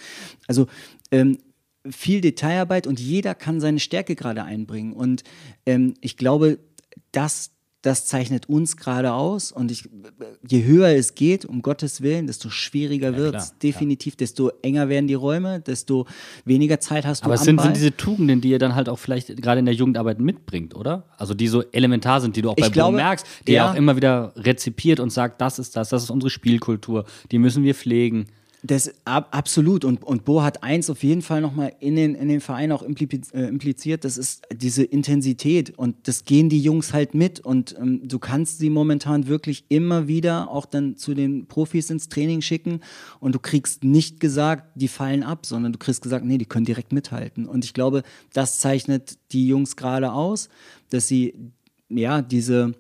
Also 0.47 0.67
ähm, 1.11 1.37
viel 1.89 2.21
Detailarbeit 2.21 2.87
und 2.87 2.99
jeder 2.99 3.35
kann 3.35 3.59
seine 3.59 3.79
Stärke 3.79 4.15
gerade 4.15 4.43
einbringen. 4.43 4.93
Und 4.93 5.23
ähm, 5.65 5.95
ich 6.01 6.17
glaube, 6.17 6.59
das 7.11 7.52
das 7.83 8.05
zeichnet 8.05 8.47
uns 8.47 8.77
gerade 8.77 9.13
aus. 9.13 9.51
Und 9.51 9.69
ich, 9.69 9.89
je 10.47 10.63
höher 10.63 10.87
es 10.87 11.15
geht, 11.15 11.45
um 11.45 11.61
Gottes 11.61 12.01
Willen, 12.01 12.27
desto 12.27 12.49
schwieriger 12.49 13.11
ja, 13.11 13.17
wird 13.17 13.35
es. 13.35 13.57
Definitiv, 13.59 14.13
ja. 14.13 14.17
desto 14.19 14.51
enger 14.61 14.89
werden 14.89 15.07
die 15.07 15.13
Räume, 15.13 15.59
desto 15.59 16.07
weniger 16.45 16.79
Zeit 16.79 17.05
hast 17.05 17.21
du. 17.21 17.25
Aber 17.25 17.35
es 17.35 17.43
sind, 17.43 17.61
sind, 17.61 17.75
diese 17.75 17.95
Tugenden, 17.95 18.39
die 18.39 18.49
ihr 18.49 18.59
dann 18.59 18.73
halt 18.73 18.87
auch 18.87 18.99
vielleicht 18.99 19.35
gerade 19.41 19.59
in 19.59 19.65
der 19.65 19.75
Jugendarbeit 19.75 20.19
mitbringt, 20.19 20.75
oder? 20.75 21.03
Also 21.17 21.33
die 21.33 21.47
so 21.47 21.61
elementar 21.71 22.21
sind, 22.21 22.37
die 22.37 22.41
du 22.41 22.51
auch 22.51 22.55
bei 22.55 22.69
glaube, 22.69 22.95
merkst, 22.95 23.27
die 23.47 23.51
ja. 23.51 23.65
er 23.65 23.71
auch 23.71 23.75
immer 23.75 23.97
wieder 23.97 24.31
rezipiert 24.37 25.01
und 25.01 25.11
sagt, 25.11 25.41
das 25.41 25.59
ist 25.59 25.75
das, 25.75 25.89
das 25.89 26.03
ist 26.03 26.09
unsere 26.09 26.29
Spielkultur, 26.29 27.05
die 27.31 27.37
müssen 27.37 27.63
wir 27.63 27.75
pflegen. 27.75 28.27
Das 28.65 28.93
ab, 29.03 29.27
absolut. 29.31 29.83
Und, 29.83 30.05
und 30.05 30.23
Bo 30.23 30.41
hat 30.41 30.63
eins 30.63 30.89
auf 30.89 31.03
jeden 31.03 31.21
Fall 31.21 31.41
nochmal 31.41 31.73
in 31.81 31.97
den, 31.97 32.15
in 32.15 32.29
den 32.29 32.39
Verein 32.39 32.71
auch 32.71 32.81
impliziert, 32.81 33.35
äh, 33.35 33.49
impliziert, 33.49 34.05
das 34.05 34.17
ist 34.17 34.43
diese 34.53 34.85
Intensität. 34.85 35.77
Und 35.77 36.07
das 36.07 36.23
gehen 36.23 36.47
die 36.47 36.61
Jungs 36.61 36.93
halt 36.93 37.13
mit. 37.13 37.41
Und 37.41 37.75
ähm, 37.77 38.07
du 38.07 38.19
kannst 38.19 38.59
sie 38.59 38.69
momentan 38.69 39.27
wirklich 39.27 39.65
immer 39.67 40.07
wieder 40.07 40.49
auch 40.49 40.65
dann 40.65 40.95
zu 40.95 41.13
den 41.13 41.45
Profis 41.45 41.89
ins 41.89 42.07
Training 42.07 42.39
schicken. 42.39 42.79
Und 43.19 43.35
du 43.35 43.39
kriegst 43.39 43.83
nicht 43.83 44.21
gesagt, 44.21 44.71
die 44.75 44.87
fallen 44.87 45.23
ab, 45.23 45.45
sondern 45.45 45.73
du 45.73 45.77
kriegst 45.77 46.01
gesagt, 46.01 46.23
nee, 46.23 46.37
die 46.37 46.45
können 46.45 46.65
direkt 46.65 46.93
mithalten. 46.93 47.45
Und 47.45 47.65
ich 47.65 47.73
glaube, 47.73 48.03
das 48.31 48.59
zeichnet 48.59 49.17
die 49.33 49.45
Jungs 49.45 49.75
gerade 49.75 50.13
aus, 50.13 50.47
dass 50.89 51.09
sie 51.09 51.33
ja 51.89 52.21
diese, 52.21 52.75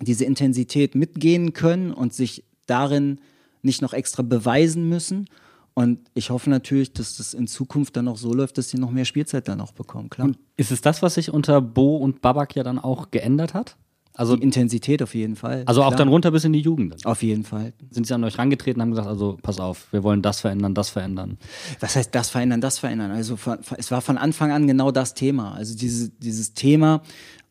diese 0.00 0.24
Intensität 0.24 0.94
mitgehen 0.94 1.52
können 1.52 1.92
und 1.92 2.14
sich 2.14 2.42
darin 2.64 3.20
nicht 3.62 3.82
noch 3.82 3.92
extra 3.92 4.22
beweisen 4.22 4.88
müssen. 4.88 5.28
Und 5.74 6.00
ich 6.14 6.30
hoffe 6.30 6.50
natürlich, 6.50 6.92
dass 6.92 7.16
das 7.16 7.32
in 7.32 7.46
Zukunft 7.46 7.96
dann 7.96 8.08
auch 8.08 8.16
so 8.16 8.34
läuft, 8.34 8.58
dass 8.58 8.70
sie 8.70 8.78
noch 8.78 8.90
mehr 8.90 9.04
Spielzeit 9.04 9.48
dann 9.48 9.60
auch 9.60 9.72
bekommen, 9.72 10.10
klar. 10.10 10.28
Und 10.28 10.38
ist 10.56 10.72
es 10.72 10.80
das, 10.80 11.00
was 11.00 11.14
sich 11.14 11.32
unter 11.32 11.60
Bo 11.60 11.96
und 11.96 12.20
Babak 12.20 12.56
ja 12.56 12.62
dann 12.62 12.78
auch 12.78 13.10
geändert 13.10 13.54
hat? 13.54 13.76
Also 14.14 14.36
die 14.36 14.42
Intensität 14.42 15.02
auf 15.02 15.14
jeden 15.14 15.36
Fall. 15.36 15.62
Also 15.66 15.80
klar. 15.80 15.92
auch 15.92 15.96
dann 15.96 16.08
runter 16.08 16.32
bis 16.32 16.44
in 16.44 16.52
die 16.52 16.60
Jugend. 16.60 16.92
Dann. 16.92 17.10
Auf 17.10 17.22
jeden 17.22 17.44
Fall. 17.44 17.72
Sind 17.90 18.06
sie 18.06 18.12
an 18.12 18.24
euch 18.24 18.36
rangetreten 18.36 18.80
und 18.80 18.82
haben 18.82 18.90
gesagt, 18.90 19.08
also 19.08 19.38
pass 19.40 19.60
auf, 19.60 19.86
wir 19.92 20.02
wollen 20.02 20.20
das 20.20 20.40
verändern, 20.40 20.74
das 20.74 20.90
verändern. 20.90 21.38
Was 21.78 21.96
heißt 21.96 22.14
das 22.14 22.28
verändern, 22.28 22.60
das 22.60 22.78
verändern? 22.78 23.12
Also 23.12 23.38
es 23.78 23.90
war 23.90 24.00
von 24.00 24.18
Anfang 24.18 24.50
an 24.50 24.66
genau 24.66 24.90
das 24.90 25.14
Thema. 25.14 25.54
Also 25.54 25.76
diese, 25.76 26.10
dieses 26.10 26.52
Thema, 26.52 27.02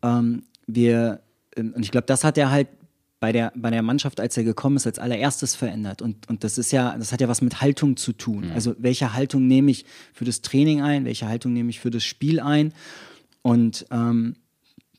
ähm, 0.03 0.43
wir, 0.67 1.21
ähm, 1.55 1.73
und 1.75 1.83
ich 1.83 1.91
glaube, 1.91 2.05
das 2.05 2.23
hat 2.23 2.37
er 2.37 2.51
halt 2.51 2.67
bei 3.19 3.31
der, 3.31 3.51
bei 3.55 3.69
der 3.69 3.81
Mannschaft, 3.81 4.19
als 4.19 4.37
er 4.37 4.43
gekommen 4.43 4.77
ist, 4.77 4.87
als 4.87 4.99
allererstes 4.99 5.55
verändert. 5.55 6.01
Und, 6.01 6.29
und 6.29 6.43
das 6.43 6.57
ist 6.57 6.71
ja, 6.71 6.97
das 6.97 7.11
hat 7.11 7.21
ja 7.21 7.27
was 7.27 7.41
mit 7.41 7.61
Haltung 7.61 7.97
zu 7.97 8.13
tun. 8.13 8.45
Mhm. 8.45 8.51
Also 8.51 8.75
welche 8.77 9.13
Haltung 9.13 9.47
nehme 9.47 9.71
ich 9.71 9.85
für 10.13 10.25
das 10.25 10.41
Training 10.41 10.81
ein, 10.81 11.05
welche 11.05 11.27
Haltung 11.27 11.53
nehme 11.53 11.69
ich 11.69 11.79
für 11.79 11.91
das 11.91 12.03
Spiel 12.03 12.39
ein. 12.39 12.73
Und 13.41 13.85
ähm, 13.91 14.35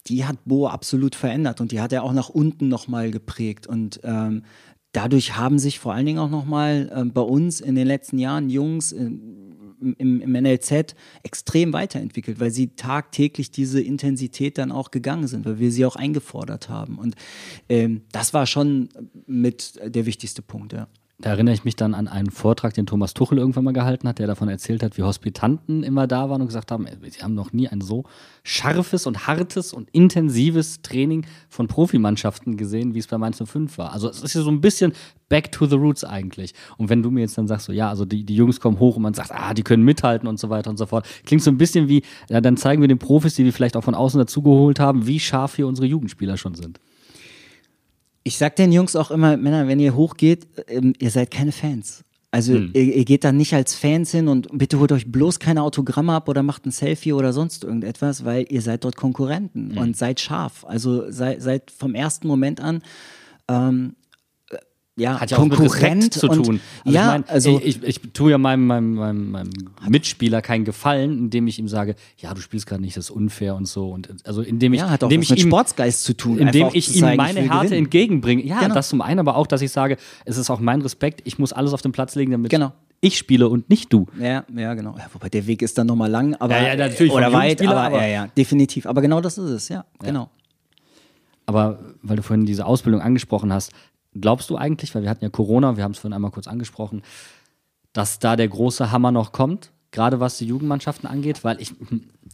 die 0.06 0.24
hat 0.24 0.36
Bo 0.44 0.66
absolut 0.66 1.14
verändert 1.14 1.60
und 1.60 1.72
die 1.72 1.80
hat 1.80 1.92
er 1.92 2.02
auch 2.02 2.12
nach 2.12 2.28
unten 2.28 2.68
nochmal 2.68 3.10
geprägt. 3.10 3.66
Und 3.66 4.00
ähm, 4.04 4.44
dadurch 4.92 5.36
haben 5.36 5.58
sich 5.58 5.78
vor 5.78 5.94
allen 5.94 6.06
Dingen 6.06 6.18
auch 6.18 6.30
nochmal 6.30 6.90
äh, 6.94 7.04
bei 7.04 7.22
uns 7.22 7.60
in 7.60 7.74
den 7.74 7.86
letzten 7.86 8.18
Jahren 8.18 8.50
Jungs, 8.50 8.92
äh, 8.92 9.10
im, 9.80 10.20
im 10.20 10.32
NLZ 10.32 10.94
extrem 11.22 11.72
weiterentwickelt, 11.72 12.40
weil 12.40 12.50
sie 12.50 12.68
tagtäglich 12.68 13.50
diese 13.50 13.80
Intensität 13.80 14.58
dann 14.58 14.72
auch 14.72 14.90
gegangen 14.90 15.26
sind, 15.26 15.44
weil 15.44 15.58
wir 15.58 15.72
sie 15.72 15.84
auch 15.87 15.96
eingefordert 15.96 16.68
haben. 16.68 16.99
Und 16.99 17.16
ähm, 17.68 18.02
das 18.12 18.34
war 18.34 18.46
schon 18.46 18.88
mit 19.26 19.80
der 19.84 20.06
wichtigste 20.06 20.42
Punkt, 20.42 20.72
ja. 20.72 20.88
Da 21.20 21.28
erinnere 21.30 21.54
ich 21.54 21.64
mich 21.64 21.76
dann 21.76 21.92
an 21.92 22.08
einen 22.08 22.30
Vortrag, 22.30 22.72
den 22.72 22.86
Thomas 22.86 23.12
Tuchel 23.12 23.36
irgendwann 23.36 23.64
mal 23.64 23.74
gehalten 23.74 24.08
hat, 24.08 24.18
der 24.18 24.26
davon 24.26 24.48
erzählt 24.48 24.82
hat, 24.82 24.96
wie 24.96 25.02
Hospitanten 25.02 25.82
immer 25.82 26.06
da 26.06 26.30
waren 26.30 26.40
und 26.40 26.46
gesagt 26.46 26.72
haben, 26.72 26.86
sie 27.10 27.22
haben 27.22 27.34
noch 27.34 27.52
nie 27.52 27.68
ein 27.68 27.82
so 27.82 28.04
scharfes 28.42 29.06
und 29.06 29.26
hartes 29.26 29.74
und 29.74 29.90
intensives 29.90 30.80
Training 30.80 31.26
von 31.50 31.66
Profimannschaften 31.66 32.56
gesehen, 32.56 32.94
wie 32.94 33.00
es 33.00 33.06
bei 33.06 33.18
Mainz 33.18 33.42
05 33.44 33.76
war. 33.76 33.92
Also 33.92 34.08
es 34.08 34.22
ist 34.22 34.32
ja 34.32 34.40
so 34.40 34.50
ein 34.50 34.62
bisschen 34.62 34.94
back 35.28 35.52
to 35.52 35.66
the 35.66 35.76
roots 35.76 36.04
eigentlich. 36.04 36.54
Und 36.78 36.88
wenn 36.88 37.02
du 37.02 37.10
mir 37.10 37.20
jetzt 37.20 37.36
dann 37.36 37.46
sagst, 37.46 37.66
so 37.66 37.72
ja, 37.72 37.90
also 37.90 38.06
die, 38.06 38.24
die 38.24 38.34
Jungs 38.34 38.58
kommen 38.58 38.78
hoch 38.78 38.96
und 38.96 39.02
man 39.02 39.12
sagt, 39.12 39.30
ah, 39.30 39.52
die 39.52 39.62
können 39.62 39.82
mithalten 39.82 40.26
und 40.26 40.38
so 40.38 40.48
weiter 40.48 40.70
und 40.70 40.78
so 40.78 40.86
fort, 40.86 41.06
klingt 41.26 41.42
so 41.42 41.50
ein 41.50 41.58
bisschen 41.58 41.86
wie, 41.88 42.02
ja, 42.30 42.40
dann 42.40 42.56
zeigen 42.56 42.80
wir 42.80 42.88
den 42.88 42.98
Profis, 42.98 43.34
die 43.34 43.44
wir 43.44 43.52
vielleicht 43.52 43.76
auch 43.76 43.84
von 43.84 43.94
außen 43.94 44.18
dazugeholt 44.18 44.80
haben, 44.80 45.06
wie 45.06 45.20
scharf 45.20 45.56
hier 45.56 45.66
unsere 45.66 45.86
Jugendspieler 45.86 46.38
schon 46.38 46.54
sind 46.54 46.80
ich 48.22 48.36
sag 48.38 48.56
den 48.56 48.72
Jungs 48.72 48.96
auch 48.96 49.10
immer, 49.10 49.36
Männer, 49.36 49.66
wenn 49.68 49.80
ihr 49.80 49.94
hochgeht, 49.94 50.46
ähm, 50.68 50.94
ihr 50.98 51.10
seid 51.10 51.30
keine 51.30 51.52
Fans. 51.52 52.04
Also 52.32 52.54
Hm. 52.54 52.70
ihr, 52.74 52.94
ihr 52.94 53.04
geht 53.04 53.24
da 53.24 53.32
nicht 53.32 53.54
als 53.54 53.74
Fans 53.74 54.12
hin 54.12 54.28
und 54.28 54.46
bitte 54.56 54.78
holt 54.78 54.92
euch 54.92 55.10
bloß 55.10 55.40
keine 55.40 55.62
Autogramme 55.62 56.12
ab 56.12 56.28
oder 56.28 56.42
macht 56.44 56.64
ein 56.64 56.70
Selfie 56.70 57.12
oder 57.12 57.32
sonst 57.32 57.64
irgendetwas, 57.64 58.24
weil 58.24 58.46
ihr 58.48 58.62
seid 58.62 58.84
dort 58.84 58.94
Hm. 58.96 59.00
Konkurrenten 59.00 59.76
und 59.78 59.96
seid 59.96 60.20
scharf. 60.20 60.64
Also 60.66 61.10
sei, 61.10 61.40
seid 61.40 61.70
vom 61.72 61.94
ersten 61.94 62.28
Moment 62.28 62.60
an 62.60 62.82
ähm, 63.48 63.94
äh, 63.96 64.00
ja, 64.97 65.18
Hat 65.20 65.30
ja 65.30 65.38
auch 65.38 65.44
mit 65.44 65.54
Konkurrent 65.54 66.12
zu 66.12 66.28
tun. 66.28 66.61
Also 66.85 66.97
ja, 66.97 67.02
ich 67.02 67.06
mein, 67.06 67.28
also 67.28 67.61
ich, 67.64 67.82
ich 67.82 68.00
tue 68.12 68.32
ja 68.32 68.38
meinem, 68.38 68.66
meinem, 68.66 68.94
meinem, 68.94 69.30
meinem 69.30 69.50
Mitspieler 69.88 70.42
keinen 70.42 70.64
Gefallen, 70.64 71.18
indem 71.18 71.47
ich 71.47 71.59
ihm 71.59 71.68
sage, 71.68 71.94
ja, 72.18 72.35
du 72.35 72.40
spielst 72.40 72.66
gerade 72.66 72.82
nicht, 72.82 72.97
das 72.97 73.04
ist 73.06 73.11
unfair 73.11 73.54
und 73.54 73.66
so. 73.66 73.88
Und 73.90 74.09
also 74.26 74.42
indem 74.42 74.75
ich, 74.75 74.80
ja, 74.80 74.90
hat 74.90 75.02
auch 75.02 75.06
indem 75.09 75.20
was 75.23 75.25
ich 75.26 75.30
mit 75.30 75.38
ihm, 75.40 75.49
Sportsgeist 75.49 76.04
zu 76.04 76.14
tun. 76.14 76.38
indem 76.38 76.68
ich 76.75 76.94
ihm 76.94 77.00
zeigen, 77.00 77.16
meine 77.16 77.40
ich 77.42 77.50
Härte 77.50 77.66
gewinnen. 77.66 77.85
entgegenbringe. 77.85 78.44
Ja, 78.44 78.61
Genau. 78.61 78.75
das 78.75 78.88
zum 78.90 79.00
einen, 79.00 79.20
aber 79.20 79.37
auch, 79.37 79.47
dass 79.47 79.62
ich 79.62 79.70
sage, 79.73 79.97
es 80.26 80.37
ist 80.37 80.50
auch 80.50 80.61
mein 80.61 80.82
Respekt, 80.82 81.23
ich 81.25 81.38
muss 81.38 81.52
alles 81.54 81.73
auf 81.73 81.80
den 81.82 81.92
Platz 81.92 82.14
legen, 82.14 82.32
damit 82.32 82.50
Genau. 82.50 82.73
ich 83.00 83.16
spiele 83.16 83.49
und 83.49 83.70
nicht 83.70 83.90
du. 83.92 84.06
Ja, 84.20 84.44
ja, 84.54 84.75
genau. 84.75 84.97
Ja, 84.99 85.06
wobei 85.12 85.30
der 85.30 85.47
Weg 85.47 85.62
ist 85.62 85.78
dann 85.78 85.87
nochmal 85.87 86.11
lang, 86.11 86.35
aber 86.35 86.56
Ja, 86.61 86.68
ja, 86.68 86.76
natürlich 86.76 87.12
oder 87.12 87.32
weit, 87.32 87.62
aber, 87.66 87.80
aber- 87.80 88.02
ja, 88.02 88.06
ja, 88.09 88.26
definitiv. 88.37 88.85
Aber 88.87 89.00
genau 89.00 89.23
das 89.23 89.38
ist 89.38 89.49
es, 89.50 89.68
ja, 89.70 89.85
genau. 90.02 90.28
Aber 91.47 91.78
weil 92.02 92.16
du 92.16 92.23
vorhin 92.23 92.47
diese 92.47 92.64
Ausbildung 92.64 93.00
angesprochen 93.00 93.52
hast, 93.52 93.73
glaubst 94.14 94.50
du 94.50 94.57
eigentlich, 94.57 94.95
weil 94.95 95.02
wir 95.02 95.11
hatten 95.11 95.25
ja 95.25 95.31
Corona, 95.31 95.76
wir 95.76 95.85
haben 95.85 95.93
es 95.93 95.99
vorhin 95.99 96.14
einmal 96.14 96.31
kurz 96.31 96.47
angesprochen, 96.47 97.02
dass 97.93 98.19
da 98.19 98.37
der 98.37 98.49
große 98.49 98.90
Hammer 98.90 99.11
noch 99.12 99.33
kommt, 99.33 99.73
gerade 99.90 100.21
was 100.21 100.38
die 100.38 100.47
Jugendmannschaften 100.47 101.09
angeht? 101.09 101.43
Weil 101.45 101.61
ich, 101.61 101.75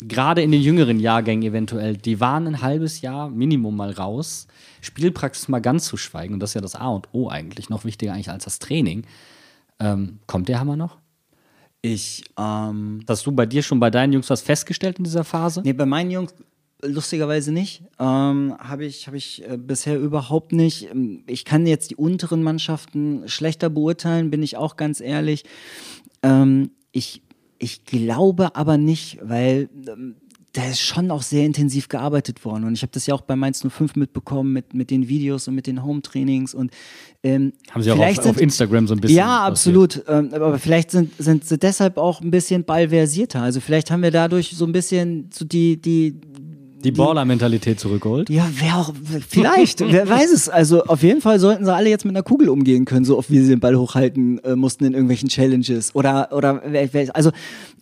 gerade 0.02 0.42
in 0.42 0.52
den 0.52 0.60
jüngeren 0.60 1.00
Jahrgängen 1.00 1.48
eventuell, 1.48 1.96
die 1.96 2.20
waren 2.20 2.46
ein 2.46 2.62
halbes 2.62 3.00
Jahr 3.00 3.30
Minimum 3.30 3.76
mal 3.76 3.90
raus, 3.90 4.46
Spielpraxis 4.80 5.48
mal 5.48 5.60
ganz 5.60 5.86
zu 5.86 5.96
schweigen, 5.96 6.34
und 6.34 6.40
das 6.40 6.50
ist 6.50 6.54
ja 6.54 6.60
das 6.60 6.74
A 6.74 6.88
und 6.88 7.08
O 7.12 7.28
eigentlich, 7.28 7.70
noch 7.70 7.84
wichtiger 7.84 8.12
eigentlich 8.12 8.30
als 8.30 8.44
das 8.44 8.58
Training. 8.58 9.04
Ähm, 9.78 10.20
kommt 10.26 10.48
der 10.48 10.60
Hammer 10.60 10.76
noch? 10.76 10.98
Ich, 11.82 12.24
ähm, 12.38 13.04
Hast 13.06 13.26
du 13.26 13.32
bei 13.32 13.46
dir 13.46 13.62
schon 13.62 13.78
bei 13.78 13.90
deinen 13.90 14.12
Jungs 14.12 14.28
was 14.30 14.40
festgestellt 14.40 14.98
in 14.98 15.04
dieser 15.04 15.24
Phase? 15.24 15.62
Nee, 15.62 15.72
bei 15.72 15.86
meinen 15.86 16.10
Jungs 16.10 16.34
lustigerweise 16.82 17.52
nicht. 17.52 17.82
Ähm, 17.98 18.54
Habe 18.58 18.84
ich, 18.84 19.06
hab 19.06 19.14
ich 19.14 19.42
äh, 19.48 19.56
bisher 19.56 19.98
überhaupt 19.98 20.52
nicht. 20.52 20.90
Ähm, 20.90 21.22
Ich 21.26 21.44
kann 21.44 21.66
jetzt 21.66 21.90
die 21.90 21.96
unteren 21.96 22.42
Mannschaften 22.42 23.22
schlechter 23.26 23.70
beurteilen, 23.70 24.30
bin 24.30 24.42
ich 24.42 24.56
auch 24.56 24.76
ganz 24.76 25.00
ehrlich. 25.00 25.44
Ähm, 26.22 26.70
ich, 26.92 27.22
ich 27.58 27.84
glaube 27.84 28.54
aber 28.56 28.76
nicht, 28.78 29.18
weil 29.22 29.68
ähm, 29.88 30.16
da 30.52 30.64
ist 30.70 30.80
schon 30.80 31.10
auch 31.10 31.20
sehr 31.20 31.44
intensiv 31.44 31.88
gearbeitet 31.88 32.42
worden. 32.46 32.64
Und 32.64 32.72
ich 32.72 32.80
habe 32.80 32.90
das 32.92 33.06
ja 33.06 33.14
auch 33.14 33.20
bei 33.20 33.36
Mainz 33.36 33.60
05 33.62 33.94
mitbekommen 33.96 34.54
mit, 34.54 34.72
mit 34.72 34.90
den 34.90 35.06
Videos 35.06 35.48
und 35.48 35.54
mit 35.54 35.66
den 35.66 35.82
Home-Trainings. 35.84 36.54
Und 36.54 36.70
ähm, 37.22 37.52
Haben 37.70 37.82
sie 37.82 37.90
auch 37.92 37.96
vielleicht 37.96 38.20
auf, 38.20 38.26
auf 38.28 38.34
sind- 38.36 38.44
Instagram 38.44 38.86
so 38.86 38.94
ein 38.94 39.00
bisschen. 39.00 39.18
ja, 39.18 39.44
absolut. 39.44 40.02
Ähm, 40.08 40.30
aber 40.32 40.58
vielleicht 40.58 40.92
sind, 40.92 41.12
sind 41.18 41.44
sie 41.44 41.58
deshalb 41.58 41.98
auch 41.98 42.22
ein 42.22 42.30
bisschen 42.30 42.64
ballversierter. 42.64 43.42
Also 43.42 43.60
vielleicht 43.60 43.90
haben 43.90 44.02
wir 44.02 44.10
dadurch 44.10 44.52
so 44.56 44.64
ein 44.64 44.72
bisschen 44.72 45.28
so 45.30 45.44
die, 45.44 45.78
die, 45.78 46.18
Die 46.84 46.92
Baller-Mentalität 46.92 47.80
zurückgeholt. 47.80 48.30
ja, 48.30 48.48
wer 48.58 48.76
auch, 48.76 48.92
vielleicht, 49.28 49.80
wer 49.80 50.08
weiß 50.08 50.30
es. 50.30 50.48
Also 50.48 50.84
auf 50.84 51.02
jeden 51.02 51.20
Fall 51.20 51.40
sollten 51.40 51.64
sie 51.64 51.74
alle 51.74 51.88
jetzt 51.88 52.04
mit 52.04 52.14
einer 52.14 52.22
Kugel 52.22 52.48
umgehen 52.48 52.84
können, 52.84 53.04
so 53.04 53.18
oft 53.18 53.30
wie 53.30 53.40
sie 53.40 53.48
den 53.48 53.60
Ball 53.60 53.76
hochhalten 53.76 54.38
äh, 54.44 54.56
mussten 54.56 54.84
in 54.84 54.92
irgendwelchen 54.92 55.28
Challenges. 55.28 55.94
Oder, 55.94 56.32
oder, 56.32 56.62
also 57.14 57.30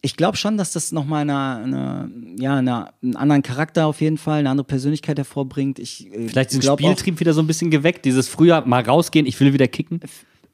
ich 0.00 0.16
glaube 0.16 0.36
schon, 0.36 0.56
dass 0.56 0.72
das 0.72 0.92
nochmal 0.92 1.22
eine, 1.22 1.56
eine, 1.56 2.10
ja, 2.38 2.56
eine, 2.56 2.88
einen 3.02 3.16
anderen 3.16 3.42
Charakter 3.42 3.86
auf 3.86 4.00
jeden 4.00 4.18
Fall, 4.18 4.40
eine 4.40 4.50
andere 4.50 4.66
Persönlichkeit 4.66 5.18
hervorbringt. 5.18 5.78
Ich, 5.78 6.12
äh, 6.12 6.28
Vielleicht 6.28 6.52
ist 6.52 6.62
den 6.62 6.72
Spieltrieb 6.72 7.20
wieder 7.20 7.32
so 7.32 7.40
ein 7.40 7.46
bisschen 7.46 7.70
geweckt. 7.70 8.04
Dieses 8.04 8.28
früher 8.28 8.64
mal 8.66 8.82
rausgehen, 8.82 9.26
ich 9.26 9.38
will 9.40 9.52
wieder 9.52 9.68
kicken. 9.68 10.00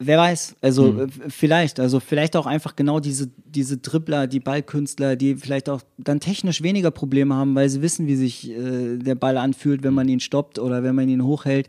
Wer 0.03 0.17
weiß, 0.17 0.57
also 0.63 0.87
Hm. 0.87 1.01
äh, 1.01 1.09
vielleicht, 1.29 1.79
also 1.79 2.01
vielleicht 2.01 2.35
auch 2.35 2.47
einfach 2.47 2.75
genau 2.75 3.01
diese, 3.01 3.29
diese 3.45 3.77
Dribbler, 3.77 4.27
die 4.27 4.41
Ballkünstler, 4.41 5.15
die 5.15 5.35
vielleicht 5.37 5.69
auch 5.69 5.83
dann 5.99 6.21
technisch 6.21 6.63
weniger 6.63 6.91
Probleme 6.91 7.35
haben, 7.35 7.55
weil 7.55 7.69
sie 7.69 7.83
wissen, 7.83 8.07
wie 8.07 8.17
sich 8.17 8.49
äh, 8.51 8.97
der 8.97 9.15
Ball 9.15 9.37
anfühlt, 9.37 9.83
wenn 9.83 9.93
man 9.93 10.09
ihn 10.09 10.21
stoppt 10.21 10.59
oder 10.59 10.83
wenn 10.83 10.95
man 10.95 11.07
ihn 11.11 11.23
hochhält. 11.23 11.69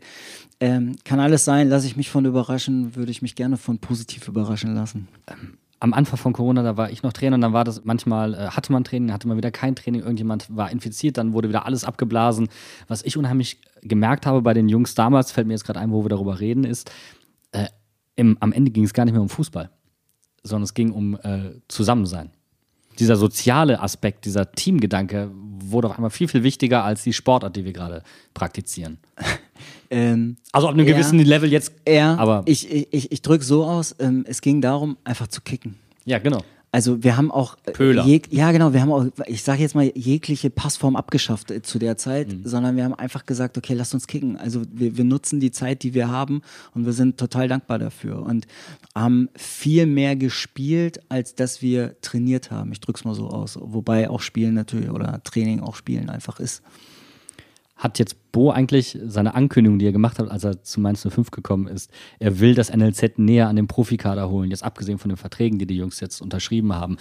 Ähm, 0.60 0.96
kann 1.04 1.20
alles 1.20 1.44
sein, 1.44 1.68
lasse 1.68 1.86
ich 1.86 1.96
mich 1.96 2.08
von 2.08 2.24
überraschen, 2.24 2.96
würde 2.96 3.10
ich 3.10 3.20
mich 3.20 3.34
gerne 3.34 3.58
von 3.58 3.78
positiv 3.78 4.28
überraschen 4.28 4.74
lassen. 4.74 5.08
Am 5.80 5.92
Anfang 5.92 6.16
von 6.16 6.32
Corona, 6.32 6.62
da 6.62 6.78
war 6.78 6.90
ich 6.90 7.02
noch 7.02 7.12
Trainer 7.12 7.34
und 7.34 7.42
dann 7.42 7.52
war 7.52 7.64
das 7.64 7.84
manchmal, 7.84 8.32
äh, 8.32 8.38
hatte 8.48 8.72
man 8.72 8.82
Training, 8.82 9.12
hatte 9.12 9.28
man 9.28 9.36
wieder 9.36 9.50
kein 9.50 9.76
Training, 9.76 10.00
irgendjemand 10.00 10.46
war 10.56 10.70
infiziert, 10.70 11.18
dann 11.18 11.34
wurde 11.34 11.50
wieder 11.50 11.66
alles 11.66 11.84
abgeblasen. 11.84 12.48
Was 12.88 13.02
ich 13.02 13.18
unheimlich 13.18 13.60
gemerkt 13.82 14.24
habe 14.24 14.40
bei 14.40 14.54
den 14.54 14.70
Jungs 14.70 14.94
damals, 14.94 15.32
fällt 15.32 15.48
mir 15.48 15.52
jetzt 15.52 15.64
gerade 15.64 15.80
ein, 15.80 15.92
wo 15.92 16.02
wir 16.02 16.08
darüber 16.08 16.40
reden, 16.40 16.64
ist, 16.64 16.90
äh, 17.50 17.66
im, 18.16 18.36
am 18.40 18.52
Ende 18.52 18.70
ging 18.70 18.84
es 18.84 18.92
gar 18.94 19.04
nicht 19.04 19.12
mehr 19.14 19.22
um 19.22 19.28
Fußball, 19.28 19.70
sondern 20.42 20.64
es 20.64 20.74
ging 20.74 20.90
um 20.92 21.16
äh, 21.22 21.52
Zusammensein. 21.68 22.30
Dieser 22.98 23.16
soziale 23.16 23.80
Aspekt, 23.80 24.26
dieser 24.26 24.52
Teamgedanke 24.52 25.30
wurde 25.32 25.88
auf 25.88 25.94
einmal 25.96 26.10
viel, 26.10 26.28
viel 26.28 26.42
wichtiger 26.42 26.84
als 26.84 27.02
die 27.04 27.12
Sportart, 27.14 27.56
die 27.56 27.64
wir 27.64 27.72
gerade 27.72 28.02
praktizieren. 28.34 28.98
Ähm, 29.90 30.38
Also 30.52 30.68
auf 30.68 30.74
einem 30.74 30.86
Ja. 30.88 30.94
gewissen 30.94 31.18
Level 31.18 31.52
jetzt, 31.52 31.72
ja, 31.86 32.16
aber 32.16 32.42
ich, 32.46 32.68
ich, 32.70 33.12
ich 33.12 33.22
drücke 33.22 33.44
so 33.44 33.64
aus, 33.66 33.94
ähm, 33.98 34.24
es 34.26 34.40
ging 34.40 34.62
darum, 34.62 34.96
einfach 35.04 35.28
zu 35.28 35.42
kicken. 35.42 35.76
ja, 36.06 36.18
genau. 36.18 36.42
Also 36.74 37.04
wir 37.04 37.18
haben 37.18 37.30
auch 37.30 37.58
äh, 37.66 37.72
Pöhler. 37.72 38.06
Jeg, 38.06 38.22
ja 38.30 38.50
genau, 38.50 38.72
wir 38.72 38.80
haben 38.80 38.90
auch, 38.90 39.06
ich 39.26 39.42
sage 39.42 39.60
jetzt 39.60 39.74
mal 39.74 39.92
jegliche 39.94 40.48
Passform 40.48 40.96
abgeschafft 40.96 41.50
äh, 41.50 41.60
zu 41.60 41.78
der 41.78 41.98
Zeit, 41.98 42.32
Mhm. 42.32 42.40
sondern 42.46 42.76
wir 42.76 42.84
haben 42.84 42.94
einfach 42.94 43.26
gesagt, 43.26 43.58
okay, 43.58 43.74
lasst 43.74 43.92
uns 43.92 44.06
kicken. 44.06 44.38
Also 44.38 44.62
wir, 44.72 44.96
wir 44.96 45.04
nutzen 45.04 45.38
die 45.38 45.50
Zeit, 45.50 45.82
die 45.82 45.92
wir 45.92 46.08
haben 46.08 46.40
und 46.74 46.86
wir 46.86 46.94
sind 46.94 47.18
total 47.18 47.46
dankbar 47.46 47.78
dafür 47.78 48.22
und 48.22 48.46
haben 48.94 49.28
viel 49.36 49.84
mehr 49.84 50.16
gespielt, 50.16 51.00
als 51.10 51.34
dass 51.34 51.60
wir 51.60 52.00
trainiert 52.00 52.50
haben. 52.50 52.72
Ich 52.72 52.80
drück's 52.80 53.04
mal 53.04 53.14
so 53.14 53.28
aus, 53.28 53.58
wobei 53.60 54.08
auch 54.08 54.20
Spielen 54.22 54.54
natürlich 54.54 54.90
oder 54.90 55.22
Training 55.24 55.60
auch 55.60 55.76
Spielen 55.76 56.08
einfach 56.08 56.40
ist. 56.40 56.62
Hat 57.82 57.98
jetzt 57.98 58.30
Bo 58.30 58.52
eigentlich 58.52 58.96
seine 59.06 59.34
Ankündigung, 59.34 59.80
die 59.80 59.86
er 59.86 59.92
gemacht 59.92 60.20
hat, 60.20 60.30
als 60.30 60.44
er 60.44 60.62
zu 60.62 60.80
Mainz 60.80 61.02
05 61.02 61.32
gekommen 61.32 61.66
ist, 61.66 61.90
er 62.20 62.38
will 62.38 62.54
das 62.54 62.72
NLZ 62.72 63.18
näher 63.18 63.48
an 63.48 63.56
den 63.56 63.66
Profikader 63.66 64.30
holen, 64.30 64.50
jetzt 64.50 64.62
abgesehen 64.62 64.98
von 64.98 65.08
den 65.08 65.16
Verträgen, 65.16 65.58
die 65.58 65.66
die 65.66 65.76
Jungs 65.76 65.98
jetzt 65.98 66.20
unterschrieben 66.20 66.72
haben. 66.72 66.96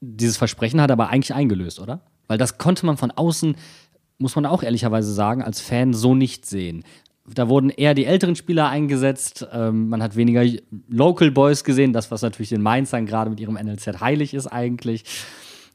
Dieses 0.00 0.36
Versprechen 0.36 0.80
hat 0.80 0.90
er 0.90 0.94
aber 0.94 1.10
eigentlich 1.10 1.32
eingelöst, 1.32 1.78
oder? 1.78 2.00
Weil 2.26 2.38
das 2.38 2.58
konnte 2.58 2.86
man 2.86 2.96
von 2.96 3.12
außen, 3.12 3.54
muss 4.18 4.34
man 4.34 4.46
auch 4.46 4.64
ehrlicherweise 4.64 5.12
sagen, 5.12 5.42
als 5.42 5.60
Fan 5.60 5.94
so 5.94 6.16
nicht 6.16 6.44
sehen. 6.44 6.82
Da 7.32 7.48
wurden 7.48 7.70
eher 7.70 7.94
die 7.94 8.06
älteren 8.06 8.34
Spieler 8.34 8.68
eingesetzt, 8.68 9.46
ähm, 9.52 9.90
man 9.90 10.02
hat 10.02 10.16
weniger 10.16 10.44
Local 10.88 11.30
Boys 11.30 11.62
gesehen, 11.62 11.92
das, 11.92 12.10
was 12.10 12.22
natürlich 12.22 12.48
den 12.48 12.62
Mainzern 12.62 13.06
gerade 13.06 13.30
mit 13.30 13.38
ihrem 13.38 13.54
NLZ 13.54 14.00
heilig 14.00 14.34
ist 14.34 14.48
eigentlich. 14.48 15.04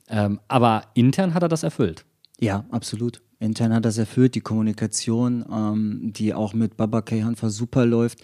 Ähm, 0.10 0.42
aber 0.50 0.84
intern 0.94 1.34
hat 1.34 1.44
er 1.44 1.50
das 1.50 1.64
erfüllt. 1.64 2.04
Ja, 2.40 2.66
absolut. 2.72 3.22
Intern 3.44 3.74
hat 3.74 3.86
das 3.86 3.98
erfüllt. 3.98 4.36
Die 4.36 4.42
Kommunikation, 4.42 5.46
ähm, 5.52 6.14
die 6.14 6.34
auch 6.34 6.54
mit 6.54 6.78
Baba 6.78 7.04
Hanfa 7.10 7.50
super 7.50 7.86
läuft, 7.86 8.20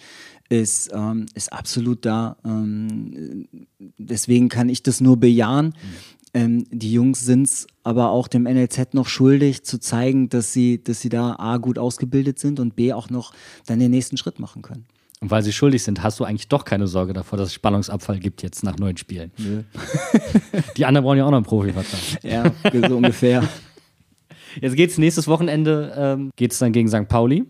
ist, 0.48 0.90
ähm, 0.92 1.26
ist 1.34 1.52
absolut 1.52 2.04
da. 2.04 2.36
Ähm, 2.44 3.46
deswegen 3.98 4.48
kann 4.48 4.68
ich 4.68 4.82
das 4.82 5.00
nur 5.00 5.18
bejahen. 5.18 5.74
Ähm, 6.32 6.64
die 6.70 6.92
Jungs 6.92 7.24
sind 7.24 7.46
es 7.46 7.66
aber 7.82 8.10
auch 8.10 8.28
dem 8.28 8.44
NLZ 8.44 8.94
noch 8.94 9.08
schuldig, 9.08 9.64
zu 9.64 9.78
zeigen, 9.78 10.28
dass 10.28 10.52
sie, 10.52 10.82
dass 10.82 11.00
sie 11.00 11.08
da 11.08 11.36
A 11.38 11.56
gut 11.56 11.78
ausgebildet 11.78 12.38
sind 12.38 12.60
und 12.60 12.76
B 12.76 12.92
auch 12.92 13.10
noch 13.10 13.32
dann 13.66 13.78
den 13.78 13.90
nächsten 13.90 14.16
Schritt 14.16 14.38
machen 14.38 14.62
können. 14.62 14.86
Und 15.20 15.30
weil 15.30 15.42
sie 15.42 15.52
schuldig 15.52 15.82
sind, 15.82 16.02
hast 16.02 16.18
du 16.18 16.24
eigentlich 16.24 16.48
doch 16.48 16.64
keine 16.64 16.86
Sorge 16.86 17.12
davor, 17.12 17.36
dass 17.36 17.48
es 17.48 17.54
Spannungsabfall 17.54 18.18
gibt 18.18 18.42
jetzt 18.42 18.62
nach 18.64 18.78
neun 18.78 18.96
Spielen. 18.96 19.32
Die 20.76 20.86
anderen 20.86 21.04
brauchen 21.04 21.18
ja 21.18 21.26
auch 21.26 21.30
noch 21.30 21.36
einen 21.36 21.44
Profivertrag. 21.44 22.24
Ja, 22.24 22.50
so 22.88 22.96
ungefähr. 22.96 23.46
Jetzt 24.60 24.76
geht's 24.76 24.98
nächstes 24.98 25.28
Wochenende, 25.28 25.92
ähm, 25.96 26.30
geht's 26.36 26.58
dann 26.58 26.72
gegen 26.72 26.88
St. 26.88 27.08
Pauli. 27.08 27.44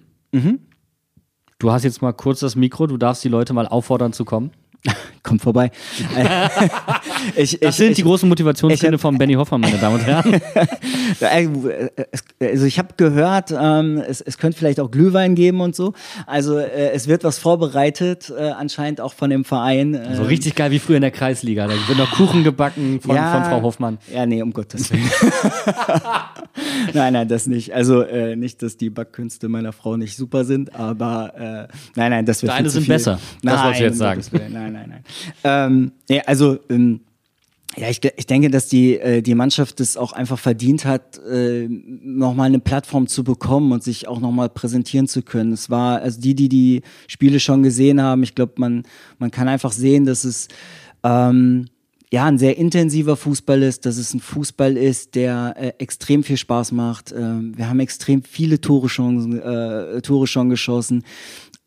Du 1.59 1.71
hast 1.71 1.85
jetzt 1.85 2.01
mal 2.03 2.13
kurz 2.13 2.41
das 2.41 2.57
Mikro, 2.57 2.87
du 2.87 2.97
darfst 2.97 3.23
die 3.23 3.29
Leute 3.29 3.53
mal 3.53 3.67
auffordern 3.67 4.13
zu 4.13 4.25
kommen. 4.25 4.51
Kommt 5.23 5.43
vorbei. 5.43 5.71
ich, 7.37 7.59
Das 7.61 7.71
ich, 7.71 7.77
sind 7.77 7.91
ich, 7.91 7.97
die 7.97 8.03
großen 8.03 8.27
Motivationsgründe 8.29 8.95
ich 8.97 9.01
von 9.01 9.19
Benny 9.19 9.35
Hoffmann, 9.35 9.61
meine 9.61 9.77
Damen 9.79 9.97
und 9.97 10.07
Herren. 10.07 10.41
Äh, 11.21 11.49
es- 12.13 12.23
Also 12.41 12.65
ich 12.67 12.79
habe 12.79 12.95
gehört, 12.97 13.51
ähm, 13.59 13.99
es, 14.09 14.21
es 14.21 14.39
könnte 14.39 14.57
vielleicht 14.57 14.81
auch 14.81 14.91
Glühwein 14.91 15.35
geben 15.35 15.61
und 15.61 15.75
so. 15.77 15.93
Also 16.27 16.57
äh, 16.59 16.91
es 16.93 17.09
wird 17.09 17.25
was 17.25 17.39
vorbereitet, 17.39 18.33
äh, 18.37 18.51
anscheinend 18.51 19.01
auch 19.01 19.13
von 19.13 19.29
dem 19.29 19.45
Verein. 19.45 19.95
Äh, 19.95 20.17
So 20.17 20.23
richtig 20.23 20.55
geil 20.55 20.71
wie 20.71 20.79
früher 20.79 20.97
in 20.97 21.03
der 21.03 21.11
Kreisliga. 21.11 21.67
Da 21.67 21.75
wird 21.89 21.99
noch 21.99 22.11
Kuchen 22.13 22.43
gebacken 22.45 23.01
von, 23.03 23.17
von 23.17 23.45
Frau 23.45 23.61
Hoffmann. 23.63 23.99
Ja, 24.13 24.25
nee, 24.25 24.41
um 24.41 24.53
Gottes 24.53 24.91
Willen. 24.93 25.11
nein, 26.95 27.13
nein, 27.13 27.29
das 27.29 27.47
nicht. 27.47 27.75
Also 27.75 28.03
äh, 28.03 28.37
nicht, 28.37 28.63
dass 28.63 28.77
die 28.77 28.91
Backkünste 28.91 29.49
meiner 29.49 29.73
Frau 29.73 29.97
nicht 29.97 30.17
super 30.17 30.45
sind, 30.45 30.75
aber 30.75 31.69
äh, 31.69 31.77
nein, 31.97 32.11
nein, 32.13 32.25
das 32.27 32.43
wird 32.43 32.53
Deine 32.53 32.71
sind 32.71 32.85
viel. 32.85 32.95
besser. 32.95 33.19
Das 33.43 33.55
Nein, 33.55 33.65
wolltest 33.65 33.81
du 33.81 33.85
jetzt 33.85 33.93
um 33.95 33.99
sagen. 33.99 34.23
Willen. 34.31 34.53
Nein, 34.53 34.70
nein, 34.73 34.89
nein. 34.89 35.05
Ähm, 35.45 35.93
nee, 36.09 36.21
also 36.27 36.59
ähm, 36.69 37.01
Ja, 37.77 37.89
ich, 37.89 38.01
ich 38.17 38.27
denke, 38.27 38.51
dass 38.51 38.67
die, 38.67 38.99
äh, 38.99 39.23
die 39.23 39.37
Mannschaft 39.37 39.79
es 39.79 39.97
auch 39.97 40.13
einfach 40.13 40.41
verdient 40.41 40.85
hat, 40.85 41.19
äh, 41.19 41.69
nochmal 41.69 42.47
eine 42.47 42.59
Plattform 42.59 43.07
zu 43.07 43.23
bekommen 43.23 43.71
und 43.71 43.85
sich 43.85 44.09
auch 44.09 44.19
nochmal 44.19 44.49
präsentieren 44.49 45.07
zu 45.07 45.23
können. 45.23 45.53
Es 45.53 45.71
war, 45.71 46.01
also 46.03 46.21
die, 46.21 46.35
die 46.35 46.49
die 46.49 46.83
Spiele 47.07 47.39
schon 47.39 47.63
gesehen 47.63 48.03
haben, 48.03 48.25
ich 48.25 48.35
glaube, 48.35 48.55
man, 48.57 48.83
man 49.19 49.31
kann 49.31 49.47
einfach 49.47 49.71
sehen, 49.71 50.05
dass 50.05 50.25
es 50.25 50.49
ähm, 51.05 51.67
ja 52.13 52.25
ein 52.27 52.39
sehr 52.39 52.59
intensiver 52.59 53.17
Fußball 53.17 53.63
ist, 53.63 53.87
dass 53.87 53.99
es 53.99 54.15
ein 54.15 54.21
Fußball 54.21 54.77
ist, 54.77 55.15
der 55.15 55.55
äh, 55.57 55.73
extrem 55.79 56.25
viel 56.25 56.39
Spaß 56.39 56.73
macht. 56.73 57.13
Ähm, 57.13 57.57
wir 57.57 57.69
haben 57.69 57.79
extrem 57.79 58.25
viele 58.25 58.61
Tore 58.61 58.89
schon, 58.89 59.39
äh, 59.39 60.03
Tore 60.03 60.27
schon 60.27 60.49
geschossen. 60.51 61.05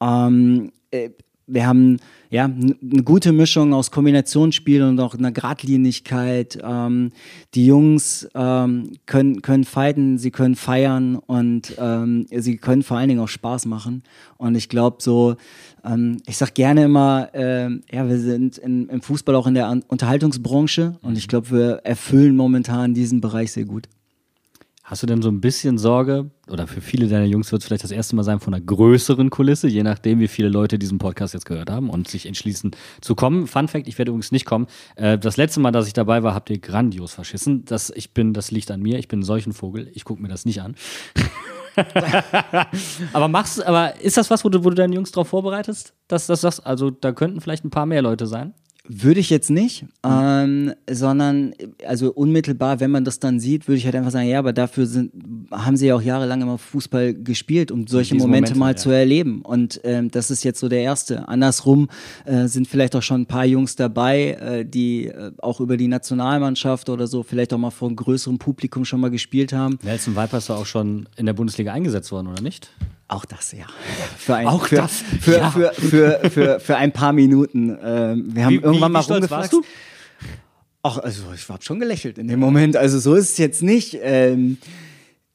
Ähm, 0.02 0.74
äh, 0.92 1.12
wir 1.48 1.68
haben 1.68 1.98
ja, 2.30 2.46
eine 2.46 3.04
gute 3.04 3.32
Mischung 3.32 3.74
aus 3.74 3.92
Kombinationsspiel 3.92 4.82
und 4.82 5.00
auch 5.00 5.14
einer 5.14 5.32
Gradlinigkeit. 5.32 6.58
Ähm, 6.64 7.12
die 7.54 7.68
Jungs 7.68 8.28
ähm, 8.34 8.94
können, 9.06 9.44
können 9.44 9.64
fighten, 9.64 10.18
sie 10.18 10.32
können 10.32 10.56
feiern 10.56 11.16
und 11.16 11.76
ähm, 11.78 12.26
sie 12.32 12.58
können 12.58 12.82
vor 12.82 12.98
allen 12.98 13.10
Dingen 13.10 13.22
auch 13.22 13.28
Spaß 13.28 13.68
machen. 13.68 14.02
Und 14.38 14.56
ich 14.56 14.68
glaube 14.68 14.98
so, 15.00 15.36
ähm, 15.86 16.18
ich 16.26 16.38
sag 16.38 16.56
gerne 16.56 16.86
immer, 16.86 17.30
äh, 17.36 17.70
ja, 17.92 18.10
wir 18.10 18.18
sind 18.18 18.58
in, 18.58 18.90
im 18.90 19.02
Fußball 19.02 19.36
auch 19.36 19.46
in 19.46 19.54
der 19.54 19.70
Unterhaltungsbranche 19.88 20.98
und 21.04 21.18
ich 21.18 21.28
glaube, 21.28 21.52
wir 21.52 21.70
erfüllen 21.84 22.36
momentan 22.36 22.96
diesen 22.96 23.22
Bereich 23.22 23.52
sehr 23.52 23.66
gut. 23.66 23.88
Hast 24.86 25.02
du 25.02 25.08
denn 25.08 25.22
so 25.22 25.30
ein 25.30 25.40
bisschen 25.40 25.78
Sorge, 25.78 26.30
oder 26.50 26.68
für 26.68 26.82
viele 26.82 27.08
deiner 27.08 27.24
Jungs 27.24 27.54
wird 27.54 27.62
es 27.62 27.68
vielleicht 27.68 27.86
das 27.86 27.92
erste 27.92 28.18
Mal 28.18 28.24
sein, 28.24 28.42
von 28.42 28.54
einer 28.54 28.62
größeren 28.62 29.30
Kulisse, 29.30 29.70
je 29.70 29.82
nachdem, 29.82 30.20
wie 30.20 30.28
viele 30.28 30.50
Leute 30.50 30.78
diesen 30.78 30.98
Podcast 30.98 31.34
jetzt 31.34 31.46
gehört 31.46 31.70
haben 31.70 31.90
und 31.90 32.10
sich 32.10 32.26
entschließen 32.26 32.72
zu 33.00 33.16
kommen? 33.16 33.48
Fun 33.48 33.70
Fact, 33.70 33.88
ich 33.88 33.98
werde 33.98 34.10
übrigens 34.10 34.34
nicht 34.34 34.44
kommen. 34.46 34.68
Äh, 34.98 35.18
das 35.18 35.38
letzte 35.38 35.62
Mal, 35.62 35.72
dass 35.72 35.88
ich 35.88 35.94
dabei 35.94 36.22
war, 36.22 36.36
habt 36.36 36.50
ihr 36.50 36.60
grandios 36.60 37.14
verschissen. 37.14 37.64
Das, 37.64 37.94
ich 37.96 38.14
bin, 38.14 38.34
das 38.34 38.52
liegt 38.52 38.72
an 38.72 38.82
mir, 38.82 39.00
ich 39.00 39.08
bin 39.08 39.24
solchen 39.24 39.54
Vogel, 39.54 39.90
ich 39.94 40.04
gucke 40.04 40.22
mir 40.22 40.28
das 40.28 40.44
nicht 40.44 40.62
an. 40.62 40.76
aber 43.14 43.30
machst, 43.30 43.66
aber 43.66 44.02
ist 44.02 44.18
das 44.18 44.30
was, 44.30 44.44
wo 44.44 44.50
du, 44.50 44.66
wo 44.66 44.70
du 44.70 44.76
deinen 44.76 44.92
Jungs 44.92 45.12
darauf 45.12 45.30
vorbereitest, 45.30 45.94
dass 46.10 46.28
das 46.28 46.42
sagst, 46.42 46.66
also 46.66 46.90
da 46.90 47.14
könnten 47.14 47.40
vielleicht 47.40 47.64
ein 47.64 47.70
paar 47.70 47.86
mehr 47.86 48.02
Leute 48.02 48.28
sein? 48.28 48.54
Würde 48.86 49.22
ich 49.22 49.30
jetzt 49.30 49.50
nicht, 49.50 49.86
ähm, 50.06 50.74
sondern 50.90 51.54
also 51.88 52.12
unmittelbar, 52.12 52.82
wenn 52.82 52.92
man 52.92 53.06
das 53.06 53.18
dann 53.18 53.40
sieht, 53.40 53.70
würde 53.70 53.78
ich 53.78 53.86
halt 53.86 53.96
einfach 53.96 54.12
sagen, 54.12 54.28
ja, 54.28 54.40
aber 54.40 54.52
dafür 54.52 54.88
sind, 54.88 55.14
haben 55.52 55.78
sie 55.78 55.88
ja 55.88 55.96
auch 55.96 56.02
jahrelang 56.02 56.42
immer 56.42 56.58
Fußball 56.58 57.14
gespielt, 57.14 57.72
um 57.72 57.88
solche 57.88 58.16
Momente, 58.16 58.52
Momente, 58.52 58.60
mal 58.60 58.72
ja. 58.72 58.76
zu 58.76 58.90
erleben. 58.90 59.42
Und 59.42 59.80
ähm, 59.86 60.12
das 60.12 60.30
ist 60.32 60.44
jetzt 60.44 60.60
so 60.60 60.68
der 60.68 60.82
erste. 60.82 61.30
Andersrum 61.30 61.88
äh, 62.26 62.48
sind 62.48 62.68
vielleicht 62.68 62.94
auch 62.98 63.02
schon 63.02 63.22
ein 63.22 63.26
paar 63.26 63.46
Jungs 63.46 63.78
dabei, 63.78 64.32
äh, 64.32 64.66
die 64.66 65.08
äh, 65.08 65.32
auch 65.38 65.62
über 65.62 65.78
die 65.78 65.88
Nationalmannschaft 65.88 66.90
oder 66.90 67.08
so 67.08 67.24
vielleicht 67.24 67.54
auch 67.54 67.58
mal 67.58 67.72
vor 67.72 67.88
einem 67.88 67.96
größeren 67.96 68.38
Publikum 68.38 68.84
schon 68.84 69.00
mal 69.00 69.12
gespielt 69.12 69.54
haben. 69.54 69.80
Nelson 69.82 70.14
Vipers 70.14 70.50
war 70.50 70.58
auch 70.58 70.66
schon 70.66 71.08
in 71.16 71.26
der 71.26 71.34
Bundesliga 71.34 71.72
eingesetzt 71.72 72.12
worden, 72.12 72.28
oder 72.28 72.42
nicht? 72.42 72.70
Auch 73.14 73.26
das, 73.26 73.52
ja. 73.52 73.66
Für 74.18 74.36
ein, 74.36 74.48
auch 74.48 74.66
für, 74.66 74.78
das? 74.78 75.04
Für, 75.22 75.38
ja. 75.38 75.52
für, 75.52 75.72
für, 75.74 76.30
für, 76.32 76.60
für, 76.60 76.78
ein 76.78 76.92
paar 76.92 77.14
Minuten. 77.14 77.78
Ähm, 77.84 78.36
wir 78.36 78.46
haben 78.46 78.52
wie, 78.54 78.56
irgendwann 78.56 78.90
wie, 78.90 78.94
mal 78.94 79.08
wie 79.08 79.12
rumgefragt. 79.12 79.54
Ach, 80.82 80.98
also 80.98 81.22
ich 81.36 81.48
habe 81.48 81.64
schon 81.64 81.80
gelächelt 81.80 82.18
in 82.18 82.28
dem 82.28 82.40
Moment. 82.40 82.76
Also 82.76 82.98
so 82.98 83.14
ist 83.14 83.34
es 83.34 83.38
jetzt 83.38 83.62
nicht. 83.62 84.00
Ähm, 84.02 84.58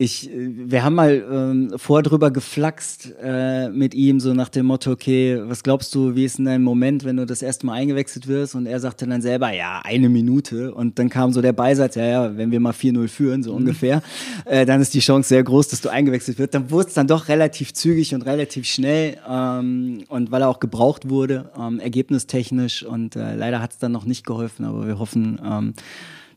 ich, 0.00 0.30
äh, 0.30 0.70
wir 0.70 0.84
haben 0.84 0.94
mal 0.94 1.24
ähm, 1.30 1.72
vorher 1.76 2.04
drüber 2.04 2.30
geflaxt 2.30 3.12
äh, 3.20 3.68
mit 3.68 3.94
ihm, 3.94 4.20
so 4.20 4.32
nach 4.32 4.48
dem 4.48 4.66
Motto, 4.66 4.92
okay, 4.92 5.40
was 5.42 5.64
glaubst 5.64 5.92
du, 5.92 6.14
wie 6.14 6.24
ist 6.24 6.38
denn 6.38 6.44
dein 6.44 6.62
Moment, 6.62 7.04
wenn 7.04 7.16
du 7.16 7.26
das 7.26 7.42
erste 7.42 7.66
Mal 7.66 7.74
eingewechselt 7.74 8.28
wirst? 8.28 8.54
Und 8.54 8.66
er 8.66 8.78
sagte 8.78 9.08
dann 9.08 9.20
selber, 9.20 9.52
ja, 9.52 9.80
eine 9.82 10.08
Minute. 10.08 10.72
Und 10.72 11.00
dann 11.00 11.08
kam 11.08 11.32
so 11.32 11.42
der 11.42 11.52
Beisatz, 11.52 11.96
ja, 11.96 12.06
ja, 12.06 12.36
wenn 12.36 12.52
wir 12.52 12.60
mal 12.60 12.72
4-0 12.72 13.08
führen, 13.08 13.42
so 13.42 13.50
mhm. 13.50 13.58
ungefähr, 13.58 14.02
äh, 14.44 14.64
dann 14.64 14.80
ist 14.80 14.94
die 14.94 15.00
Chance 15.00 15.30
sehr 15.30 15.42
groß, 15.42 15.66
dass 15.66 15.80
du 15.80 15.88
eingewechselt 15.88 16.38
wirst. 16.38 16.54
Dann 16.54 16.70
wurde 16.70 16.88
es 16.88 16.94
dann 16.94 17.08
doch 17.08 17.26
relativ 17.26 17.74
zügig 17.74 18.14
und 18.14 18.22
relativ 18.22 18.66
schnell. 18.66 19.18
Ähm, 19.28 20.04
und 20.08 20.30
weil 20.30 20.42
er 20.42 20.48
auch 20.48 20.60
gebraucht 20.60 21.08
wurde, 21.08 21.50
ähm, 21.58 21.80
ergebnistechnisch. 21.80 22.84
Und 22.84 23.16
äh, 23.16 23.34
leider 23.34 23.60
hat 23.60 23.72
es 23.72 23.78
dann 23.78 23.90
noch 23.90 24.04
nicht 24.04 24.24
geholfen, 24.24 24.64
aber 24.64 24.86
wir 24.86 25.00
hoffen, 25.00 25.40
ähm, 25.44 25.74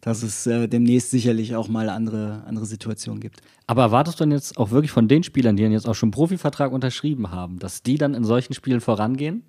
dass 0.01 0.23
es 0.23 0.47
äh, 0.47 0.67
demnächst 0.67 1.11
sicherlich 1.11 1.55
auch 1.55 1.67
mal 1.67 1.89
andere, 1.89 2.43
andere 2.45 2.65
Situationen 2.65 3.21
gibt. 3.21 3.41
Aber 3.67 3.83
erwartest 3.83 4.19
du 4.19 4.23
denn 4.25 4.31
jetzt 4.31 4.57
auch 4.57 4.71
wirklich 4.71 4.91
von 4.91 5.07
den 5.07 5.23
Spielern, 5.23 5.55
die 5.55 5.63
dann 5.63 5.71
jetzt 5.71 5.87
auch 5.87 5.95
schon 5.95 6.07
einen 6.07 6.13
Profivertrag 6.13 6.71
unterschrieben 6.71 7.31
haben, 7.31 7.59
dass 7.59 7.83
die 7.83 7.97
dann 7.97 8.13
in 8.13 8.23
solchen 8.23 8.53
Spielen 8.53 8.81
vorangehen? 8.81 9.43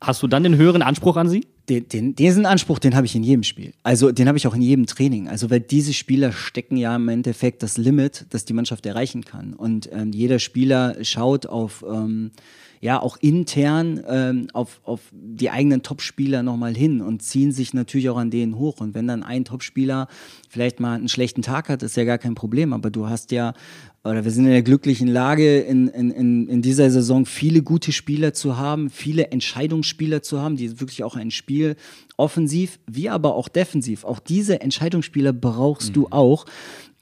Hast 0.00 0.22
du 0.22 0.28
dann 0.28 0.44
den 0.44 0.56
höheren 0.56 0.82
Anspruch 0.82 1.16
an 1.16 1.28
sie? 1.28 1.44
Den, 1.68 1.88
den, 1.88 2.14
diesen 2.14 2.46
Anspruch, 2.46 2.78
den 2.78 2.94
habe 2.94 3.04
ich 3.06 3.16
in 3.16 3.24
jedem 3.24 3.42
Spiel. 3.42 3.74
Also 3.82 4.12
den 4.12 4.28
habe 4.28 4.38
ich 4.38 4.46
auch 4.46 4.54
in 4.54 4.62
jedem 4.62 4.86
Training. 4.86 5.28
Also 5.28 5.50
weil 5.50 5.58
diese 5.58 5.92
Spieler 5.92 6.30
stecken 6.30 6.76
ja 6.76 6.94
im 6.94 7.08
Endeffekt 7.08 7.64
das 7.64 7.76
Limit, 7.76 8.26
das 8.30 8.44
die 8.44 8.52
Mannschaft 8.52 8.86
erreichen 8.86 9.24
kann. 9.24 9.54
Und 9.54 9.90
ähm, 9.92 10.12
jeder 10.12 10.38
Spieler 10.38 10.96
schaut 11.02 11.46
auf 11.46 11.84
ähm, 11.86 12.30
ja 12.80 13.00
auch 13.00 13.16
intern 13.20 14.02
ähm, 14.08 14.48
auf, 14.52 14.80
auf 14.84 15.00
die 15.12 15.50
eigenen 15.50 15.82
Topspieler 15.82 16.42
nochmal 16.42 16.74
hin 16.74 17.00
und 17.00 17.22
ziehen 17.22 17.52
sich 17.52 17.74
natürlich 17.74 18.08
auch 18.10 18.16
an 18.16 18.30
denen 18.30 18.56
hoch. 18.56 18.80
Und 18.80 18.94
wenn 18.94 19.06
dann 19.06 19.22
ein 19.22 19.44
Topspieler 19.44 20.08
vielleicht 20.48 20.80
mal 20.80 20.94
einen 20.94 21.08
schlechten 21.08 21.42
Tag 21.42 21.68
hat, 21.68 21.82
ist 21.82 21.96
ja 21.96 22.04
gar 22.04 22.18
kein 22.18 22.34
Problem. 22.34 22.72
Aber 22.72 22.90
du 22.90 23.08
hast 23.08 23.32
ja, 23.32 23.54
oder 24.04 24.24
wir 24.24 24.30
sind 24.30 24.44
in 24.44 24.52
der 24.52 24.62
glücklichen 24.62 25.08
Lage, 25.08 25.58
in, 25.60 25.88
in, 25.88 26.48
in 26.48 26.62
dieser 26.62 26.90
Saison 26.90 27.26
viele 27.26 27.62
gute 27.62 27.92
Spieler 27.92 28.32
zu 28.32 28.56
haben, 28.56 28.90
viele 28.90 29.30
Entscheidungsspieler 29.30 30.22
zu 30.22 30.40
haben, 30.40 30.56
die 30.56 30.80
wirklich 30.80 31.04
auch 31.04 31.16
ein 31.16 31.30
Spiel 31.30 31.76
offensiv 32.16 32.80
wie 32.86 33.08
aber 33.08 33.34
auch 33.34 33.48
defensiv, 33.48 34.04
auch 34.04 34.18
diese 34.18 34.60
Entscheidungsspieler 34.60 35.32
brauchst 35.32 35.90
mhm. 35.90 35.94
du 35.94 36.06
auch. 36.10 36.46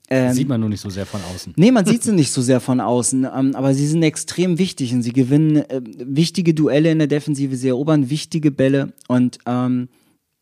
Ähm, 0.08 0.32
sieht 0.32 0.48
man 0.48 0.60
nur 0.60 0.68
nicht 0.68 0.80
so 0.80 0.90
sehr 0.90 1.06
von 1.06 1.20
außen. 1.34 1.54
Nee, 1.56 1.72
man 1.72 1.84
sieht 1.84 2.02
sie 2.02 2.12
nicht 2.12 2.30
so 2.30 2.40
sehr 2.40 2.60
von 2.60 2.80
außen, 2.80 3.24
ähm, 3.24 3.56
aber 3.56 3.74
sie 3.74 3.86
sind 3.86 4.02
extrem 4.02 4.58
wichtig 4.58 4.92
und 4.94 5.02
sie 5.02 5.12
gewinnen 5.12 5.56
äh, 5.56 5.80
wichtige 5.82 6.54
Duelle 6.54 6.92
in 6.92 6.98
der 6.98 7.08
Defensive, 7.08 7.56
sie 7.56 7.68
erobern 7.68 8.08
wichtige 8.08 8.50
Bälle 8.50 8.92
und 9.08 9.38
ähm, 9.46 9.88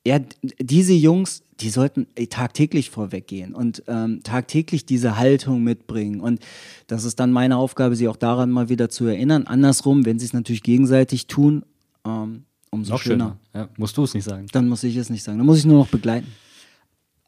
ja, 0.07 0.21
diese 0.61 0.93
Jungs, 0.93 1.43
die 1.61 1.71
sollten 1.71 2.07
äh, 2.15 2.27
tagtäglich 2.27 2.91
vorweggehen 2.91 3.55
und 3.55 3.83
ähm, 3.87 4.21
tagtäglich 4.23 4.85
diese 4.85 5.17
Haltung 5.17 5.63
mitbringen. 5.63 6.21
Und 6.21 6.41
das 6.87 7.05
ist 7.05 7.21
dann 7.21 7.33
meine 7.33 7.57
Aufgabe, 7.57 7.97
sie 7.97 8.09
auch 8.09 8.17
daran 8.17 8.51
mal 8.51 8.69
wieder 8.69 8.91
zu 8.91 9.07
erinnern. 9.07 9.47
Andersrum, 9.47 10.05
wenn 10.05 10.19
sie 10.19 10.27
es 10.27 10.35
natürlich 10.35 10.63
gegenseitig 10.63 11.27
tun, 11.27 11.65
ähm, 12.05 12.45
umso 12.71 12.93
noch 12.93 13.01
schöner. 13.01 13.39
schöner. 13.55 13.67
Ja, 13.67 13.69
musst 13.79 13.97
du 13.97 14.05
es 14.05 14.13
nicht 14.13 14.25
sagen. 14.25 14.47
Dann 14.53 14.69
muss 14.69 14.85
ich 14.85 14.97
es 14.97 15.09
nicht 15.09 15.23
sagen. 15.23 15.39
Dann 15.39 15.47
muss 15.47 15.59
ich 15.59 15.65
nur 15.65 15.79
noch 15.79 15.89
begleiten. 15.89 16.27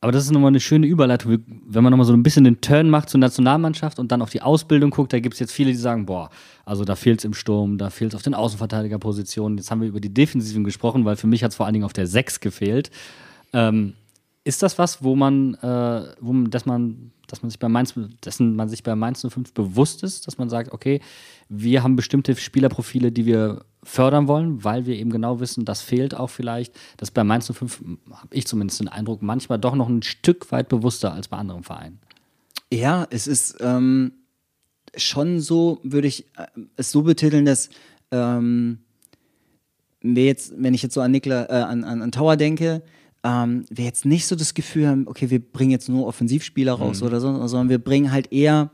Aber 0.00 0.12
das 0.12 0.24
ist 0.24 0.30
nochmal 0.30 0.48
eine 0.48 0.61
schöne 0.61 0.87
Überleitung, 0.87 1.38
wenn 1.46 1.82
man 1.82 1.90
nochmal 1.90 2.06
so 2.06 2.12
ein 2.12 2.22
bisschen 2.22 2.44
den 2.44 2.61
Turn 2.61 2.90
macht 2.90 3.09
zur 3.09 3.18
Nationalmannschaft 3.18 3.98
und 3.98 4.12
dann 4.12 4.20
auf 4.20 4.30
die 4.30 4.42
Ausbildung 4.42 4.90
guckt, 4.90 5.12
da 5.12 5.20
gibt 5.20 5.35
es 5.35 5.40
jetzt 5.40 5.52
viele, 5.52 5.70
die 5.70 5.76
sagen, 5.76 6.04
boah, 6.04 6.28
also 6.64 6.85
da 6.85 6.96
fehlt 6.96 7.20
es 7.20 7.24
im 7.24 7.32
Sturm, 7.32 7.78
da 7.78 7.88
fehlt 7.88 8.12
es 8.12 8.16
auf 8.16 8.22
den 8.22 8.35
Außenverteidigerpositionen. 8.35 9.56
Jetzt 9.56 9.70
haben 9.70 9.80
wir 9.80 9.88
über 9.88 10.00
die 10.00 10.12
Defensiven 10.12 10.64
gesprochen, 10.64 11.04
weil 11.06 11.16
für 11.16 11.26
mich 11.26 11.42
hat 11.42 11.52
es 11.52 11.56
vor 11.56 11.64
allen 11.64 11.72
Dingen 11.72 11.87
auf 11.87 11.94
der 11.94 12.06
6 12.06 12.40
gefehlt. 12.40 12.90
Ähm, 13.52 13.94
ist 14.46 14.62
das 14.62 14.78
was, 14.78 15.02
wo 15.02 15.16
man, 15.16 15.54
äh, 15.54 16.14
wo, 16.20 16.32
dass 16.46 16.66
man, 16.66 17.11
dass 17.26 17.42
man 17.42 17.50
sich 17.50 17.59
bei 17.59 17.68
Mainz, 17.68 17.94
dessen 18.24 18.54
man 18.54 18.68
sich 18.68 18.85
bei 18.85 18.94
Mainz 18.94 19.26
05 19.28 19.52
bewusst 19.52 20.04
ist, 20.04 20.28
dass 20.28 20.38
man 20.38 20.48
sagt, 20.48 20.72
okay, 20.72 21.00
wir 21.48 21.82
haben 21.82 21.96
bestimmte 21.96 22.37
Spielerprofile, 22.37 23.11
die 23.11 23.26
wir 23.26 23.64
fördern 23.82 24.28
wollen, 24.28 24.62
weil 24.62 24.87
wir 24.87 24.94
eben 24.94 25.11
genau 25.11 25.40
wissen, 25.40 25.64
das 25.64 25.82
fehlt 25.82 26.14
auch 26.14 26.30
vielleicht. 26.30 26.72
Das 26.96 27.11
bei 27.11 27.24
Mainz 27.24 27.50
05 27.52 27.82
habe 28.12 28.28
ich 28.30 28.46
zumindest 28.46 28.78
den 28.78 28.87
Eindruck, 28.87 29.20
manchmal 29.20 29.59
doch 29.59 29.74
noch 29.74 29.88
ein 29.88 30.04
Stück 30.04 30.52
weit 30.52 30.68
bewusster 30.68 31.12
als 31.12 31.26
bei 31.26 31.38
anderen 31.38 31.64
Vereinen. 31.64 31.98
Ja, 32.72 33.04
es 33.11 33.26
ist 33.26 33.56
ähm, 33.59 34.12
schon 34.96 35.40
so, 35.40 35.80
würde 35.82 36.06
ich 36.06 36.24
äh, 36.37 36.46
es 36.76 36.92
so 36.92 37.02
betiteln, 37.02 37.46
dass 37.46 37.68
ähm, 38.12 38.78
wir 40.02 40.24
jetzt, 40.24 40.52
wenn 40.56 40.72
ich 40.72 40.85
jetzt 40.85 40.94
so 40.94 41.00
an 41.00 41.11
Nikla, 41.11 41.46
äh, 41.46 41.62
an, 41.62 41.82
an, 41.82 42.00
an 42.00 42.12
Tower 42.12 42.37
denke, 42.37 42.85
ähm, 43.27 43.65
wir 43.69 43.85
jetzt 43.85 44.05
nicht 44.05 44.27
so 44.27 44.37
das 44.37 44.55
Gefühl 44.55 44.87
haben, 44.87 45.09
okay, 45.09 45.31
wir 45.31 45.41
bringen 45.41 45.73
jetzt 45.73 45.89
nur 45.89 46.07
Offensivspieler 46.07 46.75
raus 46.75 47.01
mhm. 47.01 47.09
oder 47.09 47.21
so, 47.21 47.47
sondern 47.49 47.69
wir 47.69 47.81
bringen 47.81 48.12
halt 48.12 48.33
eher 48.33 48.71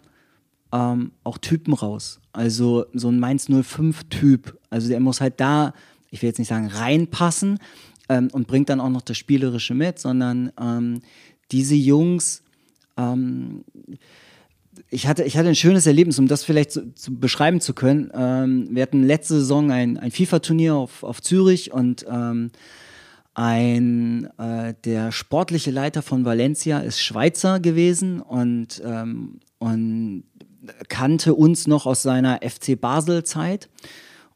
ähm, 0.73 1.13
auch 1.25 1.39
Typen 1.39 1.73
raus. 1.73 2.21
Also 2.33 2.85
so 2.93 3.09
ein 3.09 3.19
Mainz 3.19 3.49
05-Typ. 3.49 4.59
Also 4.69 4.89
der 4.89 5.01
muss 5.01 5.23
halt 5.23 5.41
da, 5.41 5.73
ich 6.11 6.21
will 6.21 6.29
jetzt 6.29 6.39
nicht 6.39 6.49
sagen 6.49 6.67
reinpassen 6.67 7.61
ähm, 8.11 8.29
und 8.33 8.47
bringt 8.47 8.69
dann 8.69 8.81
auch 8.81 8.91
noch 8.91 9.01
das 9.01 9.17
Spielerische 9.17 9.73
mit, 9.73 9.99
sondern 9.99 10.53
ähm, 10.61 11.01
diese 11.51 11.75
Jungs, 11.75 12.43
ähm, 12.99 13.65
ich 14.91 15.07
hatte, 15.07 15.25
ich 15.25 15.39
hatte 15.39 15.49
ein 15.49 15.55
schönes 15.55 15.87
Erlebnis, 15.87 16.19
um 16.19 16.29
das 16.29 16.45
vielleicht 16.45 16.73
zu, 16.73 16.95
zu 16.95 17.19
beschreiben 17.19 17.63
zu 17.63 17.73
können. 17.73 18.11
Ähm, 18.15 18.69
wir 18.71 18.83
hatten 18.83 19.03
letzte 19.03 19.35
Saison 19.35 19.71
ein, 19.71 19.97
ein 19.97 20.11
FIFA-Turnier 20.11 20.75
auf, 20.75 21.05
auf 21.05 21.23
Zürich 21.23 21.73
und 21.73 22.05
ähm, 22.07 22.51
ein 23.35 24.29
äh, 24.39 24.75
der 24.85 25.11
sportliche 25.13 25.71
Leiter 25.71 26.03
von 26.03 26.25
Valencia 26.25 26.81
ist 26.81 27.01
Schweizer 27.01 27.61
gewesen 27.61 28.21
und, 28.21 28.83
ähm, 28.85 29.41
und 29.59 30.25
kannte 30.89 31.35
uns 31.35 31.67
noch 31.67 31.87
aus 31.87 32.03
seiner 32.03 32.41
FC 32.43 32.81
Basel-Zeit. 32.81 33.69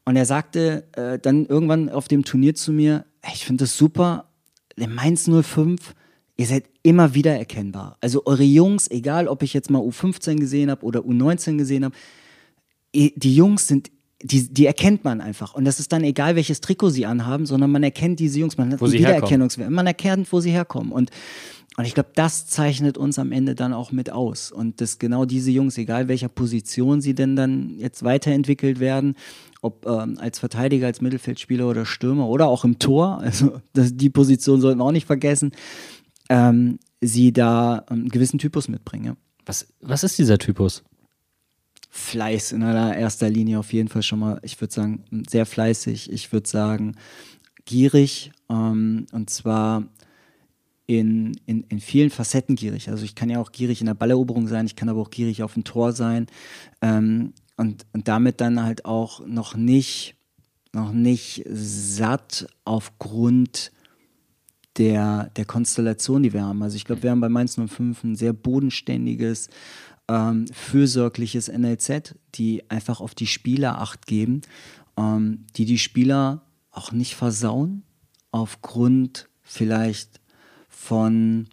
Und 0.05 0.15
er 0.15 0.25
sagte 0.25 0.87
äh, 0.93 1.19
dann 1.19 1.45
irgendwann 1.45 1.89
auf 1.89 2.07
dem 2.07 2.23
Turnier 2.23 2.55
zu 2.55 2.71
mir, 2.71 3.05
ich 3.33 3.45
finde 3.45 3.65
das 3.65 3.77
super, 3.77 4.29
der 4.77 4.87
Mainz 4.87 5.29
05, 5.29 5.93
ihr 6.37 6.45
seid 6.45 6.65
immer 6.81 7.13
wieder 7.13 7.35
erkennbar. 7.35 7.97
Also 8.01 8.25
eure 8.25 8.43
Jungs, 8.43 8.89
egal 8.89 9.27
ob 9.27 9.43
ich 9.43 9.53
jetzt 9.53 9.69
mal 9.69 9.81
U15 9.81 10.37
gesehen 10.37 10.71
habe 10.71 10.85
oder 10.85 11.01
U19 11.01 11.57
gesehen 11.57 11.85
habe, 11.85 11.95
die 12.93 13.35
Jungs 13.35 13.67
sind 13.67 13.91
die, 14.23 14.51
die 14.51 14.65
erkennt 14.65 15.03
man 15.03 15.21
einfach. 15.21 15.53
Und 15.53 15.65
das 15.65 15.79
ist 15.79 15.91
dann 15.91 16.03
egal, 16.03 16.35
welches 16.35 16.61
Trikot 16.61 16.89
sie 16.89 17.05
anhaben, 17.05 17.45
sondern 17.45 17.71
man 17.71 17.83
erkennt 17.83 18.19
diese 18.19 18.39
Jungs, 18.39 18.57
man 18.57 18.73
hat 18.73 18.81
Wo 18.81 18.87
sie 18.87 18.99
Wiedererkennungswert. 18.99 19.69
Man 19.69 19.85
erkennt, 19.85 20.31
wo 20.31 20.39
sie 20.39 20.51
herkommen. 20.51 20.91
Und, 20.91 21.11
und 21.77 21.85
ich 21.85 21.93
glaube, 21.93 22.09
das 22.15 22.47
zeichnet 22.47 22.97
uns 22.97 23.19
am 23.19 23.31
Ende 23.31 23.53
dann 23.53 23.73
auch 23.73 23.91
mit 23.91 24.11
aus. 24.11 24.51
Und 24.51 24.81
dass 24.81 24.97
genau 24.97 25.25
diese 25.25 25.51
Jungs, 25.51 25.77
egal 25.77 26.07
welcher 26.07 26.29
Position 26.29 26.99
sie 26.99 27.13
denn 27.13 27.35
dann 27.35 27.77
jetzt 27.77 28.03
weiterentwickelt 28.03 28.79
werden, 28.79 29.15
ob 29.61 29.85
ähm, 29.85 30.17
als 30.19 30.39
Verteidiger, 30.39 30.87
als 30.87 31.01
Mittelfeldspieler 31.01 31.67
oder 31.67 31.85
Stürmer 31.85 32.27
oder 32.27 32.47
auch 32.47 32.63
im 32.63 32.79
Tor, 32.79 33.19
also 33.19 33.61
das, 33.73 33.95
die 33.95 34.09
Position 34.09 34.61
sollten 34.61 34.79
wir 34.79 34.85
auch 34.85 34.91
nicht 34.91 35.07
vergessen, 35.07 35.51
ähm, 36.29 36.79
sie 37.01 37.31
da 37.33 37.83
einen 37.87 38.09
gewissen 38.09 38.39
Typus 38.39 38.67
mitbringen. 38.67 39.05
Ja. 39.05 39.15
Was, 39.45 39.67
was 39.79 40.03
ist 40.03 40.17
dieser 40.17 40.39
Typus? 40.39 40.83
Fleiß 41.97 42.51
in 42.51 42.63
allererster 42.63 43.29
Linie 43.29 43.59
auf 43.59 43.73
jeden 43.73 43.89
Fall 43.89 44.03
schon 44.03 44.19
mal, 44.19 44.39
ich 44.43 44.61
würde 44.61 44.73
sagen, 44.73 45.03
sehr 45.27 45.45
fleißig. 45.45 46.11
Ich 46.11 46.31
würde 46.31 46.47
sagen, 46.47 46.95
gierig. 47.65 48.31
Ähm, 48.49 49.07
und 49.11 49.29
zwar 49.29 49.83
in, 50.85 51.37
in, 51.47 51.63
in 51.63 51.79
vielen 51.79 52.11
Facetten 52.11 52.55
gierig. 52.55 52.89
Also 52.89 53.03
ich 53.03 53.15
kann 53.15 53.29
ja 53.29 53.39
auch 53.39 53.51
gierig 53.51 53.81
in 53.81 53.87
der 53.87 53.95
Balleroberung 53.95 54.47
sein, 54.47 54.67
ich 54.67 54.75
kann 54.75 54.89
aber 54.89 55.01
auch 55.01 55.09
gierig 55.09 55.41
auf 55.41 55.55
dem 55.55 55.63
Tor 55.63 55.91
sein. 55.91 56.27
Ähm, 56.81 57.33
und, 57.57 57.87
und 57.93 58.07
damit 58.07 58.41
dann 58.41 58.63
halt 58.63 58.85
auch 58.85 59.25
noch 59.25 59.55
nicht, 59.55 60.15
noch 60.73 60.93
nicht 60.93 61.43
satt 61.49 62.47
aufgrund 62.63 63.71
der, 64.77 65.31
der 65.35 65.45
Konstellation, 65.45 66.21
die 66.21 66.33
wir 66.33 66.45
haben. 66.45 66.61
Also 66.61 66.75
ich 66.75 66.85
glaube, 66.85 67.01
wir 67.01 67.09
haben 67.09 67.21
bei 67.21 67.29
Mainz 67.29 67.55
05 67.55 68.03
ein 68.03 68.15
sehr 68.15 68.33
bodenständiges, 68.33 69.49
ähm, 70.09 70.45
fürsorgliches 70.51 71.49
NLZ, 71.49 72.15
die 72.35 72.69
einfach 72.69 73.01
auf 73.01 73.15
die 73.15 73.27
Spieler 73.27 73.79
acht 73.79 74.07
geben, 74.07 74.41
ähm, 74.97 75.45
die 75.55 75.65
die 75.65 75.79
Spieler 75.79 76.41
auch 76.71 76.91
nicht 76.91 77.15
versauen, 77.15 77.83
aufgrund 78.31 79.27
vielleicht 79.41 80.19
von 80.69 81.47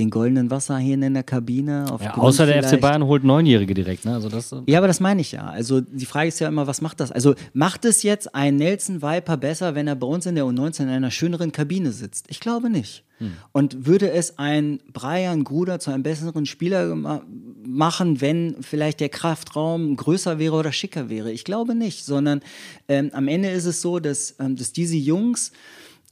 den 0.00 0.10
goldenen 0.10 0.50
Wasserhähnen 0.50 1.08
in 1.08 1.14
der 1.14 1.22
Kabine. 1.22 1.84
Ja, 2.00 2.16
außer 2.16 2.46
der 2.46 2.62
FC 2.62 2.80
Bayern 2.80 3.04
holt 3.04 3.22
Neunjährige 3.22 3.74
direkt. 3.74 4.04
Ne? 4.04 4.14
Also 4.14 4.28
das, 4.28 4.54
ja, 4.66 4.78
aber 4.78 4.86
das 4.86 5.00
meine 5.00 5.20
ich 5.20 5.32
ja. 5.32 5.46
Also 5.46 5.80
die 5.80 6.06
Frage 6.06 6.28
ist 6.28 6.40
ja 6.40 6.48
immer, 6.48 6.66
was 6.66 6.80
macht 6.80 7.00
das? 7.00 7.12
Also 7.12 7.34
macht 7.52 7.84
es 7.84 8.02
jetzt 8.02 8.34
ein 8.34 8.56
Nelson 8.56 9.02
Viper 9.02 9.36
besser, 9.36 9.74
wenn 9.74 9.86
er 9.86 9.96
bei 9.96 10.06
uns 10.06 10.26
in 10.26 10.34
der 10.34 10.44
U19 10.44 10.84
in 10.84 10.88
einer 10.88 11.10
schöneren 11.10 11.52
Kabine 11.52 11.92
sitzt? 11.92 12.26
Ich 12.28 12.40
glaube 12.40 12.70
nicht. 12.70 13.04
Hm. 13.18 13.32
Und 13.52 13.86
würde 13.86 14.10
es 14.10 14.38
ein 14.38 14.80
Brian 14.92 15.44
Gruder 15.44 15.78
zu 15.78 15.90
einem 15.90 16.02
besseren 16.02 16.46
Spieler 16.46 17.20
machen, 17.64 18.20
wenn 18.20 18.56
vielleicht 18.60 19.00
der 19.00 19.08
Kraftraum 19.08 19.96
größer 19.96 20.38
wäre 20.38 20.56
oder 20.56 20.72
schicker 20.72 21.08
wäre? 21.08 21.32
Ich 21.32 21.44
glaube 21.44 21.74
nicht, 21.74 22.04
sondern 22.04 22.40
ähm, 22.88 23.10
am 23.12 23.28
Ende 23.28 23.50
ist 23.50 23.66
es 23.66 23.80
so, 23.80 23.98
dass, 23.98 24.36
ähm, 24.38 24.56
dass 24.56 24.72
diese 24.72 24.96
Jungs, 24.96 25.52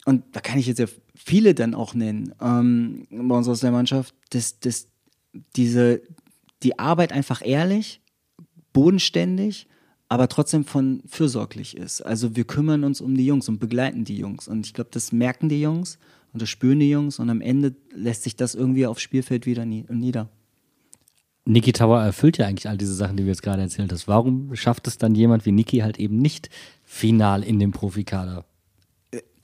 und 0.05 0.25
da 0.33 0.41
kann 0.41 0.59
ich 0.59 0.67
jetzt 0.67 0.79
ja 0.79 0.87
viele 1.15 1.55
dann 1.55 1.75
auch 1.75 1.95
nennen, 1.95 2.35
ähm, 2.41 3.07
bei 3.11 3.37
uns 3.37 3.49
aus 3.49 3.61
der 3.61 3.73
Mannschaft, 3.73 4.15
dass, 4.31 4.61
dass 4.61 4.89
diese, 5.57 6.03
die 6.63 6.79
Arbeit 6.79 7.13
einfach 7.13 7.45
ehrlich, 7.45 8.01
bodenständig, 8.73 9.67
aber 10.09 10.29
trotzdem 10.29 10.65
von 10.65 11.03
fürsorglich 11.07 11.77
ist. 11.77 12.01
Also 12.01 12.35
wir 12.35 12.45
kümmern 12.45 12.85
uns 12.85 13.01
um 13.01 13.15
die 13.15 13.27
Jungs 13.27 13.49
und 13.49 13.59
begleiten 13.59 14.05
die 14.05 14.17
Jungs. 14.17 14.49
Und 14.49 14.67
ich 14.67 14.73
glaube, 14.73 14.91
das 14.93 15.13
merken 15.13 15.49
die 15.49 15.61
Jungs 15.61 15.99
und 16.33 16.41
das 16.41 16.49
spüren 16.49 16.81
die 16.81 16.91
Jungs 16.91 17.19
und 17.19 17.29
am 17.31 17.41
Ende 17.41 17.75
lässt 17.93 18.23
sich 18.23 18.37
das 18.37 18.55
irgendwie 18.55 18.87
aufs 18.87 19.03
Spielfeld 19.03 19.47
wieder 19.47 19.67
nieder. 19.67 20.31
Niki 21.49 21.73
Tower 21.73 22.03
erfüllt 22.03 22.37
ja 22.37 22.47
eigentlich 22.47 22.69
all 22.69 22.77
diese 22.77 22.95
Sachen, 22.95 23.17
die 23.17 23.25
wir 23.25 23.33
jetzt 23.33 23.43
gerade 23.43 23.63
erzählt 23.63 23.91
hast. 23.91 24.07
Warum 24.07 24.55
schafft 24.55 24.87
es 24.87 24.99
dann 24.99 25.15
jemand 25.15 25.47
wie 25.47 25.53
Niki 25.53 25.79
halt 25.79 25.99
eben 25.99 26.19
nicht 26.19 26.51
final 26.85 27.43
in 27.43 27.59
dem 27.59 27.73
Profikader? 27.73 28.45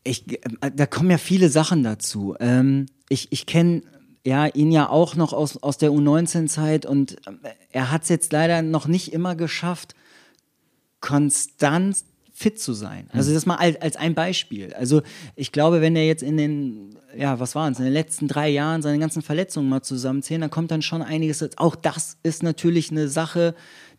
Ich, 0.03 0.39
da 0.75 0.85
kommen 0.85 1.11
ja 1.11 1.17
viele 1.17 1.49
Sachen 1.49 1.83
dazu. 1.83 2.37
Ähm, 2.39 2.87
ich 3.09 3.33
ich 3.33 3.47
kenne 3.47 3.83
ja, 4.23 4.47
ihn 4.47 4.71
ja 4.71 4.91
auch 4.91 5.17
noch 5.17 5.33
aus, 5.33 5.63
aus 5.63 5.79
der 5.79 5.93
U19-Zeit 5.93 6.85
und 6.85 7.13
äh, 7.27 7.51
er 7.73 7.91
hat 7.91 8.03
es 8.03 8.11
jetzt 8.11 8.33
leider 8.33 8.61
noch 8.61 8.87
nicht 8.87 9.13
immer 9.15 9.35
geschafft, 9.35 9.95
konstant 11.01 12.05
fit 12.37 12.61
zu 12.61 12.73
sein. 12.73 13.09
Also 13.13 13.31
mhm. 13.31 13.35
das 13.35 13.47
mal 13.47 13.57
als, 13.57 13.81
als 13.81 13.97
ein 13.97 14.15
Beispiel. 14.15 14.75
Also 14.75 15.03
ich 15.37 15.53
glaube, 15.53 15.81
wenn 15.81 15.95
er 15.95 16.05
jetzt 16.05 16.23
in 16.23 16.37
den, 16.37 16.97
ja, 17.17 17.39
was 17.39 17.55
waren 17.55 17.73
es, 17.73 17.79
in 17.79 17.85
den 17.85 17.95
letzten 17.95 18.27
drei 18.27 18.49
Jahren 18.49 18.83
seine 18.83 18.99
ganzen 18.99 19.23
Verletzungen 19.23 19.69
mal 19.69 19.83
zusammenzählen, 19.83 20.41
dann 20.41 20.51
kommt 20.51 20.73
dann 20.73 20.83
schon 20.83 21.01
einiges. 21.01 21.49
Auch 21.59 21.77
das 21.77 22.17
ist 22.25 22.43
natürlich 22.43 22.91
eine 22.91 23.07
Sache, 23.07 23.55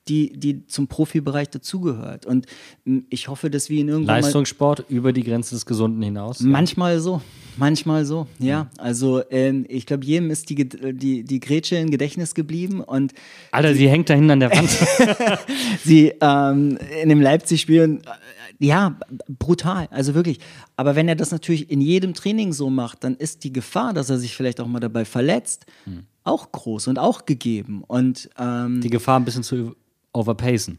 die, 0.08 0.34
die 0.38 0.68
zum 0.68 0.88
Profibereich 0.88 1.50
dazugehört. 1.50 2.26
Und 2.26 2.46
hm, 2.86 3.06
ich 3.10 3.28
hoffe, 3.28 3.50
dass 3.50 3.70
wir 3.70 3.80
ihn 3.80 3.89
irgendwann. 3.89 4.22
Leistungssport 4.22 4.86
über 4.89 5.13
die 5.13 5.24
Grenze 5.24 5.56
des 5.56 5.65
Gesunden 5.65 6.02
hinaus. 6.02 6.41
Manchmal 6.41 7.00
so, 7.00 7.22
manchmal 7.58 8.06
so, 8.06 8.28
ja. 8.38 8.70
Also 8.78 9.24
ähm, 9.32 9.65
ich 9.68 9.86
glaube, 9.86 10.06
jedem 10.06 10.30
ist 10.30 10.50
die, 10.50 10.70
die, 10.70 11.24
die 11.24 11.39
Grätsche 11.39 11.78
im 11.78 11.89
Gedächtnis 11.89 12.36
geblieben 12.36 12.82
und. 12.82 13.13
Alter, 13.52 13.74
sie 13.74 13.89
hängt 13.89 14.10
da 14.10 14.13
hinten 14.13 14.32
an 14.32 14.39
der 14.41 14.52
Wand. 14.52 14.70
sie 15.84 16.13
ähm, 16.22 16.78
in 17.02 17.10
dem 17.10 17.22
Leipzig-Spiel, 17.22 18.02
äh, 18.06 18.65
ja, 18.65 18.98
brutal, 19.28 19.88
also 19.89 20.13
wirklich. 20.13 20.39
Aber 20.76 20.96
wenn 20.96 21.08
er 21.08 21.15
das 21.15 21.32
natürlich 21.32 21.72
in 21.72 21.82
jedem 21.82 22.13
Training 22.13 22.54
so 22.54 22.70
macht, 22.70 23.04
dann 23.04 23.15
ist 23.15 23.44
die 23.44 23.52
Gefahr, 23.52 23.94
dass 23.94 24.10
er 24.10 24.20
sich 24.20 24.36
vielleicht 24.36 24.60
auch 24.60 24.68
mal 24.68 24.80
dabei 24.80 25.04
verletzt, 25.04 25.65
hm. 25.86 26.04
auch 26.24 26.52
groß 26.52 26.88
und 26.88 27.00
auch 27.00 27.26
gegeben. 27.26 27.84
Und 27.86 28.30
ähm, 28.38 28.82
die 28.82 28.89
Gefahr 28.89 29.20
ein 29.20 29.26
bisschen 29.26 29.44
zu 29.44 29.76
overpacen. 30.15 30.78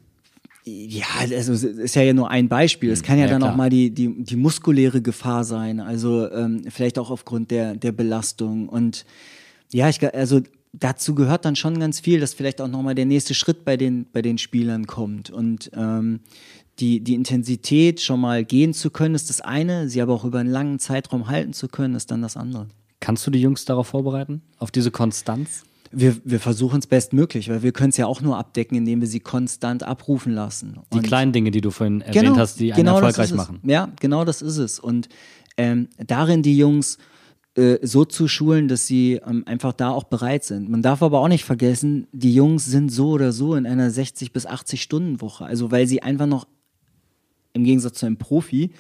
Ja, 0.65 1.07
also 1.21 1.53
es 1.53 1.63
ist 1.63 1.95
ja 1.95 2.13
nur 2.13 2.29
ein 2.29 2.49
Beispiel. 2.49 2.91
Es 2.91 2.99
hm, 3.01 3.07
kann 3.07 3.19
ja, 3.19 3.27
ja 3.27 3.31
dann 3.31 3.43
klar. 3.43 3.53
auch 3.53 3.57
mal 3.57 3.71
die, 3.71 3.91
die, 3.91 4.25
die 4.25 4.37
muskuläre 4.37 5.01
Gefahr 5.01 5.45
sein, 5.45 5.79
also 5.79 6.29
ähm, 6.31 6.65
vielleicht 6.69 6.99
auch 6.99 7.11
aufgrund 7.11 7.53
der, 7.53 7.77
der 7.77 7.93
Belastung. 7.93 8.69
Und 8.69 9.07
ja, 9.73 9.89
ich 9.89 10.03
also 10.15 10.41
dazu 10.73 11.15
gehört 11.15 11.45
dann 11.45 11.55
schon 11.55 11.79
ganz 11.79 12.01
viel, 12.01 12.19
dass 12.19 12.35
vielleicht 12.35 12.61
auch 12.61 12.69
nochmal 12.69 12.97
der 12.97 13.07
nächste 13.07 13.35
Schritt 13.35 13.65
bei 13.65 13.77
den, 13.77 14.07
bei 14.13 14.23
den 14.23 14.39
Spielern 14.39 14.87
kommt. 14.87 15.31
Und 15.31 15.71
ähm, 15.75 16.21
die, 16.81 17.01
die 17.01 17.15
Intensität 17.15 18.01
schon 18.01 18.21
mal 18.21 18.45
gehen 18.45 18.75
zu 18.75 18.91
können, 18.91 19.15
ist 19.15 19.31
das 19.31 19.41
eine, 19.41 19.89
sie 19.89 20.03
aber 20.03 20.15
auch 20.15 20.25
über 20.25 20.41
einen 20.41 20.51
langen 20.51 20.79
Zeitraum 20.79 21.29
halten 21.29 21.53
zu 21.53 21.69
können, 21.69 21.95
ist 21.95 22.11
dann 22.11 22.23
das 22.23 22.37
andere. 22.37 22.67
Kannst 23.01 23.27
du 23.27 23.31
die 23.31 23.41
Jungs 23.41 23.65
darauf 23.65 23.89
vorbereiten? 23.89 24.43
Auf 24.59 24.71
diese 24.71 24.91
Konstanz? 24.91 25.65
Wir, 25.91 26.17
wir 26.25 26.41
versuchen 26.41 26.79
es 26.79 26.87
bestmöglich, 26.87 27.49
weil 27.49 27.63
wir 27.63 27.73
können 27.73 27.91
es 27.91 27.97
ja 27.97 28.07
auch 28.07 28.21
nur 28.21 28.37
abdecken, 28.39 28.77
indem 28.77 29.01
wir 29.01 29.09
sie 29.09 29.21
konstant 29.21 29.83
abrufen 29.83 30.33
lassen. 30.33 30.79
Die 30.93 30.99
Und 30.99 31.07
kleinen 31.07 31.33
Dinge, 31.33 31.51
die 31.51 31.61
du 31.61 31.71
vorhin 31.71 32.01
erwähnt 32.01 32.27
genau, 32.27 32.37
hast, 32.37 32.61
die 32.61 32.73
einen 32.73 32.85
genau 32.85 32.97
erfolgreich 32.97 33.35
machen. 33.35 33.61
Ja, 33.65 33.93
genau 34.01 34.25
das 34.25 34.43
ist 34.43 34.59
es. 34.59 34.79
Und 34.79 35.09
ähm, 35.57 35.89
darin 35.99 36.43
die 36.43 36.57
Jungs 36.57 36.99
äh, 37.57 37.79
so 37.83 38.05
zu 38.05 38.29
schulen, 38.29 38.69
dass 38.69 38.87
sie 38.87 39.21
ähm, 39.27 39.45
einfach 39.47 39.73
da 39.73 39.91
auch 39.91 40.05
bereit 40.05 40.45
sind. 40.45 40.69
Man 40.69 40.83
darf 40.83 41.03
aber 41.03 41.21
auch 41.21 41.29
nicht 41.29 41.45
vergessen, 41.45 42.07
die 42.13 42.35
Jungs 42.35 42.67
sind 42.67 42.91
so 42.91 43.11
oder 43.11 43.33
so 43.33 43.55
in 43.55 43.67
einer 43.67 43.91
60 43.91 44.33
bis 44.33 44.45
80 44.45 44.83
Stunden 44.83 45.21
Woche, 45.21 45.47
also 45.47 45.71
weil 45.71 45.87
sie 45.87 46.03
einfach 46.03 46.27
noch 46.27 46.47
im 47.55 47.65
Gegensatz 47.65 47.99
zu 47.99 48.07
einem 48.07 48.19
Profi 48.19 48.73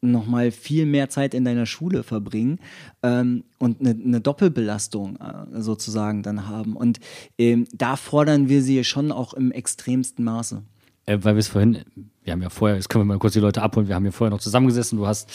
nochmal 0.00 0.50
viel 0.50 0.86
mehr 0.86 1.08
Zeit 1.08 1.34
in 1.34 1.44
deiner 1.44 1.66
Schule 1.66 2.02
verbringen 2.02 2.58
ähm, 3.02 3.44
und 3.58 3.80
eine, 3.80 3.90
eine 3.90 4.20
Doppelbelastung 4.20 5.16
äh, 5.16 5.60
sozusagen 5.60 6.22
dann 6.22 6.48
haben. 6.48 6.76
Und 6.76 7.00
ähm, 7.38 7.66
da 7.72 7.96
fordern 7.96 8.48
wir 8.48 8.62
sie 8.62 8.84
schon 8.84 9.10
auch 9.12 9.34
im 9.34 9.50
extremsten 9.50 10.24
Maße. 10.24 10.62
Äh, 11.06 11.18
weil 11.22 11.34
wir 11.34 11.40
es 11.40 11.48
vorhin, 11.48 11.78
wir 12.22 12.32
haben 12.32 12.42
ja 12.42 12.50
vorher, 12.50 12.76
jetzt 12.76 12.88
können 12.88 13.02
wir 13.02 13.14
mal 13.14 13.18
kurz 13.18 13.32
die 13.32 13.40
Leute 13.40 13.62
abholen, 13.62 13.88
wir 13.88 13.94
haben 13.94 14.04
ja 14.04 14.12
vorher 14.12 14.30
noch 14.30 14.40
zusammengesessen, 14.40 14.98
du 14.98 15.06
hast 15.06 15.30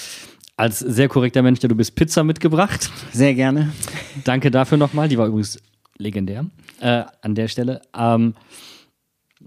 als 0.56 0.80
sehr 0.80 1.10
korrekter 1.10 1.41
Mensch, 1.41 1.60
der 1.60 1.69
du 1.69 1.76
bist, 1.76 1.95
Pizza 1.95 2.23
mitgebracht. 2.23 2.91
Sehr 3.12 3.34
gerne. 3.34 3.73
Danke 4.23 4.52
dafür 4.52 4.78
nochmal, 4.78 5.10
die 5.10 5.17
war 5.17 5.28
übrigens 5.28 5.58
legendär 5.97 6.45
äh, 6.80 7.04
an 7.21 7.36
der 7.36 7.47
Stelle. 7.47 7.82
Ähm, 7.97 8.36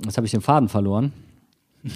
jetzt 0.05 0.17
habe 0.17 0.27
ich 0.27 0.33
den 0.33 0.41
Faden 0.41 0.69
verloren. 0.69 1.13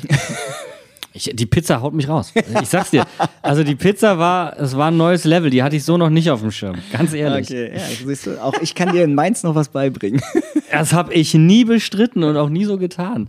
Ich, 1.12 1.30
die 1.34 1.46
Pizza 1.46 1.80
haut 1.80 1.92
mich 1.92 2.08
raus. 2.08 2.32
Ich 2.62 2.68
sag's 2.68 2.90
dir. 2.90 3.04
Also 3.42 3.64
die 3.64 3.74
Pizza 3.74 4.18
war, 4.18 4.58
es 4.58 4.76
war 4.76 4.90
ein 4.90 4.96
neues 4.96 5.24
Level, 5.24 5.50
die 5.50 5.62
hatte 5.62 5.74
ich 5.74 5.84
so 5.84 5.96
noch 5.96 6.10
nicht 6.10 6.30
auf 6.30 6.40
dem 6.40 6.52
Schirm. 6.52 6.76
Ganz 6.92 7.12
ehrlich. 7.12 7.48
Okay, 7.48 7.72
ja, 7.74 8.06
siehst 8.06 8.26
du, 8.26 8.42
auch 8.42 8.54
ich 8.60 8.74
kann 8.74 8.92
dir 8.92 9.02
in 9.02 9.14
Mainz 9.14 9.42
noch 9.42 9.54
was 9.54 9.68
beibringen. 9.68 10.20
Das 10.70 10.92
habe 10.92 11.12
ich 11.14 11.34
nie 11.34 11.64
bestritten 11.64 12.22
und 12.22 12.36
auch 12.36 12.48
nie 12.48 12.64
so 12.64 12.78
getan. 12.78 13.28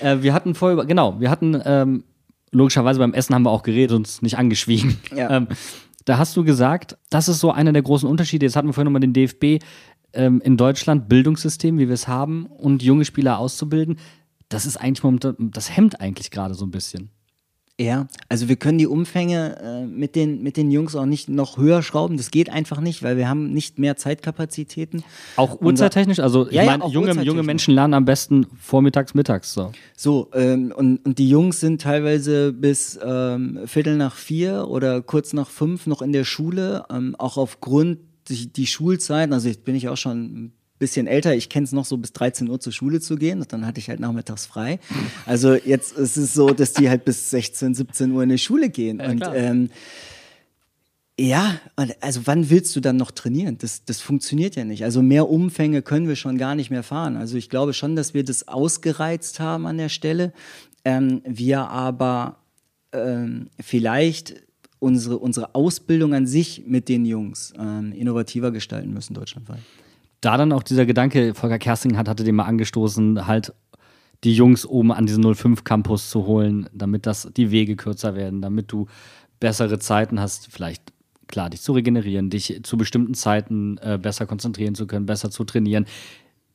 Äh, 0.00 0.22
wir 0.22 0.32
hatten 0.32 0.54
vorher, 0.54 0.82
genau, 0.86 1.20
wir 1.20 1.28
hatten, 1.28 1.60
ähm, 1.62 2.04
logischerweise 2.52 2.98
beim 2.98 3.12
Essen 3.12 3.34
haben 3.34 3.42
wir 3.42 3.50
auch 3.50 3.62
geredet 3.62 3.90
und 3.90 3.98
uns 3.98 4.22
nicht 4.22 4.38
angeschwiegen. 4.38 4.96
Ja. 5.14 5.28
Ähm, 5.28 5.48
da 6.06 6.16
hast 6.16 6.34
du 6.38 6.42
gesagt, 6.42 6.96
das 7.10 7.28
ist 7.28 7.40
so 7.40 7.52
einer 7.52 7.74
der 7.74 7.82
großen 7.82 8.08
Unterschiede. 8.08 8.46
Jetzt 8.46 8.56
hatten 8.56 8.68
wir 8.68 8.72
vorhin 8.72 8.86
nochmal 8.86 9.02
den 9.02 9.12
DFB 9.12 9.62
ähm, 10.14 10.40
in 10.42 10.56
Deutschland, 10.56 11.10
Bildungssystem, 11.10 11.78
wie 11.78 11.88
wir 11.88 11.94
es 11.94 12.08
haben, 12.08 12.46
und 12.46 12.82
junge 12.82 13.04
Spieler 13.04 13.38
auszubilden 13.38 13.98
das 14.50 14.66
ist 14.66 14.76
eigentlich 14.76 15.02
momentan, 15.02 15.36
das 15.38 15.74
hemmt 15.74 16.00
eigentlich 16.00 16.30
gerade 16.30 16.54
so 16.54 16.66
ein 16.66 16.70
bisschen. 16.70 17.10
Ja, 17.80 18.08
also 18.28 18.50
wir 18.50 18.56
können 18.56 18.76
die 18.76 18.86
Umfänge 18.86 19.56
äh, 19.58 19.86
mit, 19.86 20.14
den, 20.14 20.42
mit 20.42 20.58
den 20.58 20.70
Jungs 20.70 20.94
auch 20.94 21.06
nicht 21.06 21.30
noch 21.30 21.56
höher 21.56 21.82
schrauben. 21.82 22.18
Das 22.18 22.30
geht 22.30 22.50
einfach 22.50 22.78
nicht, 22.78 23.02
weil 23.02 23.16
wir 23.16 23.26
haben 23.26 23.54
nicht 23.54 23.78
mehr 23.78 23.96
Zeitkapazitäten. 23.96 25.02
Auch 25.36 25.62
uhrzeittechnisch? 25.62 26.20
Also 26.20 26.46
ich 26.46 26.56
Ja, 26.56 26.64
ja, 26.64 26.72
meine, 26.72 26.84
auch 26.84 26.92
junge, 26.92 27.12
junge. 27.22 27.42
Menschen 27.42 27.72
lernen 27.72 27.94
am 27.94 28.04
besten 28.04 28.46
vormittags, 28.60 29.14
mittags. 29.14 29.54
So. 29.54 29.72
So, 29.96 30.28
ähm, 30.34 30.74
und, 30.76 30.98
und 31.06 31.18
die 31.18 31.30
Jungs 31.30 31.60
sind 31.60 31.80
teilweise 31.80 32.52
bis 32.52 33.00
ähm, 33.02 33.60
Viertel 33.64 33.96
nach 33.96 34.14
vier 34.14 34.68
oder 34.68 35.00
kurz 35.00 35.32
nach 35.32 35.48
fünf 35.48 35.86
noch 35.86 36.02
in 36.02 36.12
der 36.12 36.24
Schule, 36.24 36.84
ähm, 36.90 37.16
auch 37.16 37.38
aufgrund 37.38 38.00
die, 38.28 38.52
die 38.52 38.66
Schulzeiten, 38.66 39.32
also 39.32 39.48
jetzt 39.48 39.64
bin 39.64 39.74
ich 39.74 39.88
auch 39.88 39.96
schon 39.96 40.52
bisschen 40.80 41.06
älter, 41.06 41.36
ich 41.36 41.48
kenne 41.48 41.64
es 41.64 41.72
noch 41.72 41.84
so 41.84 41.96
bis 41.96 42.12
13 42.12 42.48
Uhr 42.48 42.58
zur 42.58 42.72
Schule 42.72 43.00
zu 43.00 43.14
gehen 43.14 43.40
und 43.40 43.52
dann 43.52 43.64
hatte 43.64 43.78
ich 43.78 43.88
halt 43.88 44.00
nachmittags 44.00 44.46
frei. 44.46 44.80
Also 45.26 45.54
jetzt 45.54 45.92
ist 45.92 46.16
es 46.16 46.34
so, 46.34 46.50
dass 46.50 46.72
die 46.72 46.88
halt 46.88 47.04
bis 47.04 47.30
16, 47.30 47.74
17 47.74 48.10
Uhr 48.10 48.24
in 48.24 48.30
die 48.30 48.38
Schule 48.38 48.70
gehen 48.70 49.00
und 49.00 49.20
klar. 49.20 49.36
ähm, 49.36 49.70
ja, 51.18 51.60
und 51.76 51.94
also 52.00 52.22
wann 52.24 52.48
willst 52.48 52.74
du 52.74 52.80
dann 52.80 52.96
noch 52.96 53.10
trainieren? 53.10 53.58
Das, 53.58 53.84
das 53.84 54.00
funktioniert 54.00 54.56
ja 54.56 54.64
nicht. 54.64 54.84
Also 54.84 55.02
mehr 55.02 55.28
Umfänge 55.28 55.82
können 55.82 56.08
wir 56.08 56.16
schon 56.16 56.38
gar 56.38 56.54
nicht 56.54 56.70
mehr 56.70 56.82
fahren. 56.82 57.18
Also 57.18 57.36
ich 57.36 57.50
glaube 57.50 57.74
schon, 57.74 57.94
dass 57.94 58.14
wir 58.14 58.24
das 58.24 58.48
ausgereizt 58.48 59.38
haben 59.38 59.66
an 59.66 59.76
der 59.76 59.90
Stelle. 59.90 60.32
Ähm, 60.82 61.20
wir 61.26 61.68
aber 61.68 62.38
ähm, 62.92 63.50
vielleicht 63.60 64.36
unsere, 64.78 65.18
unsere 65.18 65.54
Ausbildung 65.54 66.14
an 66.14 66.26
sich 66.26 66.64
mit 66.66 66.88
den 66.88 67.04
Jungs 67.04 67.52
ähm, 67.58 67.92
innovativer 67.92 68.50
gestalten 68.50 68.94
müssen 68.94 69.12
deutschlandweit. 69.12 69.60
Da 70.20 70.36
dann 70.36 70.52
auch 70.52 70.62
dieser 70.62 70.86
Gedanke, 70.86 71.34
Volker 71.34 71.58
Kersting 71.58 71.96
hat, 71.96 72.08
hatte 72.08 72.24
den 72.24 72.34
mal 72.34 72.44
angestoßen, 72.44 73.26
halt 73.26 73.54
die 74.24 74.34
Jungs 74.34 74.66
oben 74.66 74.92
an 74.92 75.06
diesen 75.06 75.34
05 75.34 75.64
Campus 75.64 76.10
zu 76.10 76.26
holen, 76.26 76.68
damit 76.72 77.06
das 77.06 77.30
die 77.36 77.50
Wege 77.50 77.76
kürzer 77.76 78.14
werden, 78.14 78.42
damit 78.42 78.70
du 78.70 78.86
bessere 79.38 79.78
Zeiten 79.78 80.20
hast, 80.20 80.48
vielleicht 80.50 80.92
klar, 81.26 81.48
dich 81.48 81.62
zu 81.62 81.72
regenerieren, 81.72 82.28
dich 82.28 82.60
zu 82.62 82.76
bestimmten 82.76 83.14
Zeiten 83.14 83.78
äh, 83.78 83.98
besser 84.00 84.26
konzentrieren 84.26 84.74
zu 84.74 84.86
können, 84.86 85.06
besser 85.06 85.30
zu 85.30 85.44
trainieren. 85.44 85.86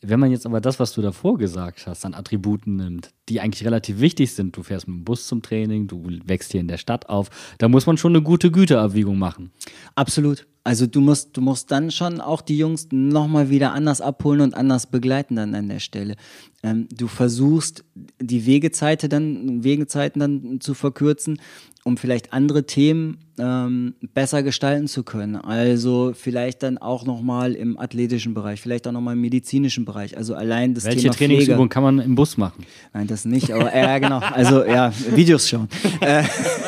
Wenn 0.02 0.20
man 0.20 0.30
jetzt 0.30 0.46
aber 0.46 0.62
das, 0.62 0.80
was 0.80 0.94
du 0.94 1.02
davor 1.02 1.38
gesagt 1.38 1.88
hast, 1.88 2.06
an 2.06 2.14
Attributen 2.14 2.76
nimmt, 2.76 3.12
die 3.30 3.42
eigentlich 3.42 3.66
relativ 3.66 4.00
wichtig 4.00 4.34
sind, 4.34 4.56
du 4.56 4.62
fährst 4.62 4.88
mit 4.88 4.98
dem 4.98 5.04
Bus 5.04 5.26
zum 5.26 5.42
Training, 5.42 5.88
du 5.88 6.04
wächst 6.26 6.52
hier 6.52 6.62
in 6.62 6.68
der 6.68 6.78
Stadt 6.78 7.10
auf, 7.10 7.30
da 7.58 7.68
muss 7.68 7.88
man 7.88 7.98
schon 7.98 8.12
eine 8.12 8.22
gute 8.22 8.52
Güterabwägung 8.52 9.18
machen. 9.18 9.52
Absolut. 9.96 10.46
Also 10.66 10.88
du 10.88 11.00
musst, 11.00 11.38
du 11.38 11.42
musst 11.42 11.70
dann 11.70 11.92
schon 11.92 12.20
auch 12.20 12.42
die 12.42 12.58
Jungs 12.58 12.88
nochmal 12.92 13.52
wieder 13.52 13.72
anders 13.74 14.02
abholen 14.02 14.42
und 14.42 14.56
anders 14.56 14.88
begleiten 14.88 15.36
dann 15.36 15.54
an 15.54 15.70
der 15.70 15.80
Stelle. 15.80 16.16
Ähm, 16.64 16.88
du 16.92 17.08
versuchst 17.08 17.84
die 18.20 18.48
Wegezeiten 18.48 19.10
dann, 19.12 19.64
Wegezeiten 19.64 20.20
dann 20.20 20.60
zu 20.60 20.74
verkürzen, 20.74 21.40
um 21.84 21.98
vielleicht 21.98 22.34
andere 22.34 22.66
Themen 22.66 23.20
ähm, 23.38 23.94
besser 24.16 24.42
gestalten 24.42 24.88
zu 24.88 25.04
können. 25.04 25.36
Also 25.36 26.14
vielleicht 26.16 26.64
dann 26.64 26.80
auch 26.80 27.06
nochmal 27.06 27.54
im 27.54 27.78
athletischen 27.78 28.34
Bereich, 28.34 28.60
vielleicht 28.60 28.88
auch 28.88 28.92
nochmal 28.92 29.14
im 29.14 29.22
medizinischen 29.22 29.86
Bereich. 29.86 30.18
Also 30.18 30.34
allein 30.34 30.74
das 30.74 30.86
Welche 30.86 31.02
Thema 31.02 31.14
Trainingsübung 31.14 31.58
Pflege. 31.58 31.70
kann 31.70 31.84
man 31.84 32.00
im 32.00 32.16
Bus 32.16 32.38
machen? 32.38 32.66
Nein, 32.92 33.06
das 33.06 33.26
nicht, 33.26 33.52
aber 33.52 33.72
äh, 33.72 33.84
ja, 33.84 34.00
genau. 34.00 34.18
Also 34.18 34.66
ja, 34.66 34.92
Videos 35.14 35.48
schauen. 35.48 35.68
Äh, 36.02 36.24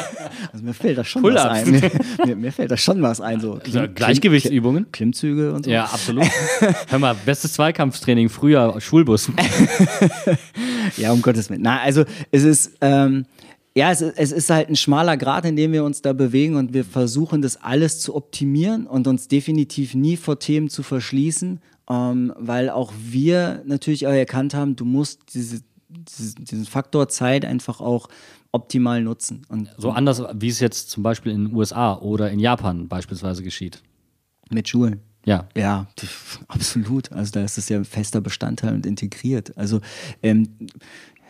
also 0.53 0.63
mir 0.63 0.73
fällt 0.75 0.99
da 0.99 1.03
schon 1.03 1.23
was 1.23 1.45
ein. 1.45 1.71
Mir, 1.71 1.91
mir, 2.25 2.35
mir 2.35 2.51
fällt 2.51 2.69
da 2.69 2.77
schon 2.77 3.01
was 3.01 3.19
ein. 3.19 3.39
So 3.39 3.59
Also 3.65 3.86
Gleichgewichtsübungen? 3.87 4.91
Klimmzüge 4.91 5.53
und 5.53 5.65
so. 5.65 5.71
Ja, 5.71 5.85
absolut. 5.85 6.25
Hör 6.87 6.99
mal, 6.99 7.15
bestes 7.25 7.53
Zweikampftraining 7.53 8.29
früher 8.29 8.79
Schulbus. 8.79 9.31
Ja, 10.95 11.11
um 11.11 11.21
Gottes 11.21 11.49
Willen. 11.49 11.61
Na, 11.61 11.81
also 11.81 12.05
es 12.31 12.43
ist, 12.43 12.77
ähm, 12.81 13.25
ja, 13.75 13.91
es, 13.91 14.01
es 14.01 14.31
ist 14.31 14.49
halt 14.49 14.69
ein 14.69 14.75
schmaler 14.75 15.17
Grad, 15.17 15.45
in 15.45 15.55
dem 15.55 15.71
wir 15.71 15.83
uns 15.83 16.01
da 16.01 16.13
bewegen 16.13 16.55
und 16.55 16.73
wir 16.73 16.85
versuchen 16.85 17.41
das 17.41 17.57
alles 17.57 17.99
zu 17.99 18.15
optimieren 18.15 18.87
und 18.87 19.07
uns 19.07 19.27
definitiv 19.27 19.93
nie 19.93 20.17
vor 20.17 20.39
Themen 20.39 20.69
zu 20.69 20.83
verschließen, 20.83 21.59
ähm, 21.89 22.33
weil 22.37 22.69
auch 22.69 22.93
wir 22.99 23.61
natürlich 23.65 24.07
auch 24.07 24.11
erkannt 24.11 24.53
haben, 24.53 24.75
du 24.75 24.85
musst 24.85 25.33
diese, 25.33 25.61
diesen 25.89 26.65
Faktor 26.65 27.09
Zeit 27.09 27.45
einfach 27.45 27.81
auch 27.81 28.07
optimal 28.51 29.01
nutzen. 29.01 29.43
Und 29.49 29.69
So 29.77 29.91
anders, 29.91 30.21
wie 30.35 30.47
es 30.49 30.59
jetzt 30.59 30.89
zum 30.89 31.03
Beispiel 31.03 31.31
in 31.31 31.45
den 31.47 31.55
USA 31.55 31.95
oder 31.97 32.29
in 32.31 32.39
Japan 32.39 32.87
beispielsweise 32.87 33.43
geschieht. 33.43 33.81
mit 34.49 34.67
Schulen. 34.69 35.01
Ja. 35.25 35.47
Ja, 35.57 35.87
absolut. 36.47 37.11
Also 37.11 37.31
da 37.33 37.43
ist 37.43 37.57
es 37.57 37.67
ja 37.67 37.77
ein 37.77 37.85
fester 37.85 38.21
Bestandteil 38.21 38.73
und 38.73 38.85
integriert. 38.85 39.57
Also 39.57 39.81
ähm, 40.23 40.47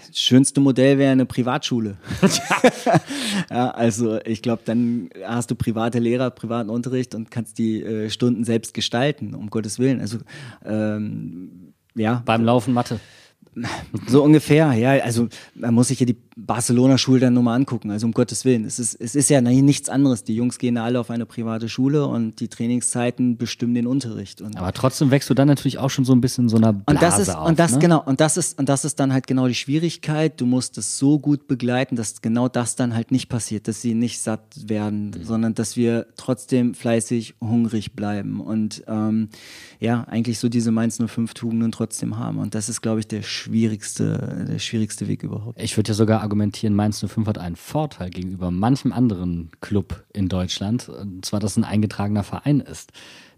das 0.07 0.19
schönste 0.19 0.61
Modell 0.61 0.99
wäre 0.99 1.11
eine 1.11 1.25
Privatschule. 1.25 1.97
ja, 3.49 3.71
also 3.71 4.19
ich 4.23 4.41
glaube, 4.41 4.61
dann 4.65 5.09
hast 5.25 5.49
du 5.51 5.55
private 5.55 5.99
Lehrer, 5.99 6.29
privaten 6.29 6.69
Unterricht 6.69 7.15
und 7.15 7.31
kannst 7.31 7.57
die 7.57 7.81
äh, 7.81 8.09
Stunden 8.11 8.43
selbst 8.43 8.73
gestalten, 8.73 9.33
um 9.33 9.49
Gottes 9.49 9.79
Willen. 9.79 9.99
Also 9.99 10.19
ähm, 10.63 11.73
ja, 11.95 12.21
Beim 12.25 12.43
Laufen 12.45 12.73
Mathe. 12.73 12.99
so 14.07 14.23
ungefähr, 14.23 14.73
ja. 14.73 14.91
Also 15.03 15.27
man 15.55 15.73
muss 15.73 15.87
sich 15.87 15.99
ja 15.99 16.05
die 16.05 16.17
Barcelona-Schule 16.37 17.19
dann 17.19 17.33
nochmal 17.33 17.55
angucken. 17.55 17.89
Also 17.89 18.05
um 18.05 18.11
Gottes 18.13 18.45
Willen. 18.45 18.63
Es 18.63 18.77
ist, 18.77 18.93
es 18.95 19.15
ist 19.15 19.29
ja 19.29 19.41
nichts 19.41 19.89
anderes. 19.89 20.23
Die 20.23 20.35
Jungs 20.35 20.59
gehen 20.59 20.77
alle 20.77 20.99
auf 20.99 21.09
eine 21.09 21.25
private 21.25 21.67
Schule 21.67 22.05
und 22.05 22.39
die 22.39 22.47
Trainingszeiten 22.47 23.37
bestimmen 23.37 23.73
den 23.73 23.87
Unterricht. 23.87 24.41
Und 24.41 24.55
Aber 24.55 24.71
trotzdem 24.71 25.09
wächst 25.09 25.29
du 25.29 25.33
dann 25.33 25.47
natürlich 25.47 25.79
auch 25.79 25.89
schon 25.89 26.05
so 26.05 26.13
ein 26.13 26.21
bisschen 26.21 26.45
in 26.45 26.49
so 26.49 26.57
einer 26.57 26.73
Blase 26.73 26.85
und 26.87 27.01
das 27.01 27.19
ist 27.19 27.29
auf. 27.35 27.47
und 27.47 27.57
das 27.59 27.71
ne? 27.73 27.79
genau 27.79 28.03
und 28.05 28.21
das 28.21 28.37
ist 28.37 28.59
und 28.59 28.69
das 28.69 28.85
ist 28.85 28.99
dann 28.99 29.11
halt 29.13 29.25
genau 29.25 29.47
die 29.47 29.55
Schwierigkeit. 29.55 30.39
Du 30.39 30.45
musst 30.45 30.77
es 30.77 30.97
so 30.99 31.17
gut 31.17 31.47
begleiten, 31.47 31.95
dass 31.95 32.21
genau 32.21 32.47
das 32.47 32.75
dann 32.75 32.93
halt 32.93 33.11
nicht 33.11 33.29
passiert, 33.29 33.67
dass 33.67 33.81
sie 33.81 33.95
nicht 33.95 34.21
satt 34.21 34.69
werden, 34.69 35.07
Mhm. 35.07 35.23
sondern 35.23 35.53
dass 35.55 35.75
wir 35.75 36.05
trotzdem 36.17 36.75
fleißig 36.75 37.35
hungrig 37.41 37.93
bleiben 37.93 38.41
und 38.41 38.83
ähm, 38.87 39.29
ja 39.79 40.03
eigentlich 40.03 40.37
so 40.37 40.49
diese 40.49 40.71
Mainz 40.71 40.99
05 41.03 41.33
Tugenden 41.33 41.71
trotzdem 41.71 42.17
haben. 42.17 42.37
Und 42.37 42.53
das 42.53 42.69
ist 42.69 42.81
glaube 42.81 42.99
ich 42.99 43.07
der 43.07 43.23
schwierigste 43.23 44.45
der 44.47 44.59
schwierigste 44.59 45.07
Weg 45.07 45.23
überhaupt. 45.23 45.59
Ich 45.61 45.75
würde 45.77 45.89
ja 45.89 45.93
sogar 45.95 46.21
argumentieren, 46.27 46.75
Mainz 46.75 46.99
05 46.99 47.25
hat 47.25 47.37
einen 47.37 47.55
Vorteil 47.55 48.09
gegenüber 48.09 48.51
manchem 48.51 48.91
anderen 48.91 49.49
Club 49.61 50.03
in 50.13 50.27
Deutschland, 50.27 50.89
und 50.89 51.25
zwar, 51.25 51.39
dass 51.39 51.51
es 51.51 51.57
ein 51.57 51.63
eingetragener 51.63 52.23
Verein 52.23 52.59
ist. 52.59 52.91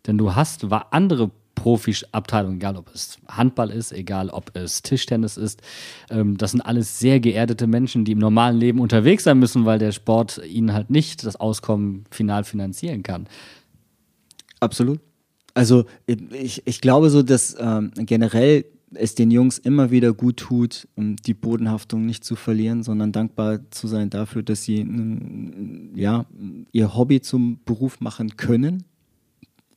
Denn 0.08 0.18
du 0.18 0.34
hast 0.34 0.66
andere 0.90 1.30
Profi-Abteilungen, 1.54 2.58
egal 2.58 2.78
ob 2.78 2.90
es 2.94 3.20
Handball 3.28 3.70
ist, 3.70 3.92
egal 3.92 4.30
ob 4.30 4.56
es 4.56 4.82
Tischtennis 4.82 5.38
ist, 5.38 5.62
ähm, 6.10 6.38
das 6.38 6.52
sind 6.52 6.62
alles 6.62 7.00
sehr 7.00 7.20
geerdete 7.20 7.68
Menschen, 7.68 8.06
die 8.06 8.14
im 8.14 8.20
normalen 8.20 8.58
Leben 8.58 8.80
unterwegs 8.80 9.26
sein 9.26 9.38
müssen, 9.38 9.66
weil 9.66 9.78
der 9.78 9.92
Sport 9.92 10.42
ihnen 10.44 10.74
halt 10.74 10.90
nicht 10.90 11.26
das 11.26 11.36
Auskommen 11.36 12.06
final 12.10 12.44
finanzieren 12.44 13.04
kann. 13.04 13.28
Absolut. 14.60 15.00
Also 15.54 15.86
ich, 16.08 16.66
ich 16.66 16.82
glaube 16.82 17.10
so, 17.10 17.22
dass 17.22 17.56
ähm, 17.60 17.92
generell 17.98 18.66
es 18.94 19.16
den 19.16 19.32
Jungs 19.32 19.58
immer 19.58 19.92
wieder 19.92 20.14
gut 20.14 20.38
tut, 20.38 20.88
um 20.96 21.16
die 21.16 21.34
Bodenhaftung 21.34 22.06
nicht 22.06 22.24
zu 22.24 22.36
verlieren, 22.36 22.84
sondern 22.84 23.12
dankbar 23.12 23.60
zu 23.72 23.88
sein 23.88 24.10
dafür, 24.10 24.44
dass 24.44 24.64
sie 24.64 24.86
ja, 25.96 26.26
ihr 26.72 26.96
Hobby 26.96 27.22
zum 27.22 27.60
Beruf 27.66 28.00
machen 28.00 28.38
können. 28.38 28.84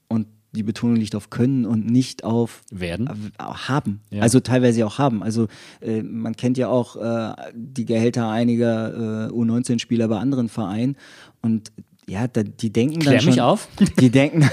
Und 0.08 0.26
die 0.52 0.62
Betonung 0.62 0.96
liegt 0.96 1.14
auf 1.14 1.30
können 1.30 1.64
und 1.64 1.86
nicht 1.86 2.24
auf 2.24 2.62
Werden. 2.70 3.08
haben. 3.38 4.00
Ja. 4.10 4.22
Also 4.22 4.40
teilweise 4.40 4.86
auch 4.86 4.98
haben. 4.98 5.22
Also 5.22 5.48
äh, 5.80 6.02
man 6.02 6.36
kennt 6.36 6.58
ja 6.58 6.68
auch 6.68 6.96
äh, 6.96 7.52
die 7.54 7.86
Gehälter 7.86 8.28
einiger 8.28 9.28
äh, 9.28 9.32
U19-Spieler 9.32 10.08
bei 10.08 10.18
anderen 10.18 10.48
Vereinen 10.48 10.96
und 11.40 11.72
ja, 12.08 12.26
da, 12.26 12.42
die 12.42 12.72
denken 12.72 13.00
dann 13.00 13.10
Klär 13.10 13.20
schon, 13.20 13.30
mich 13.30 13.40
auf. 13.40 13.68
die 14.00 14.10
denken, 14.10 14.48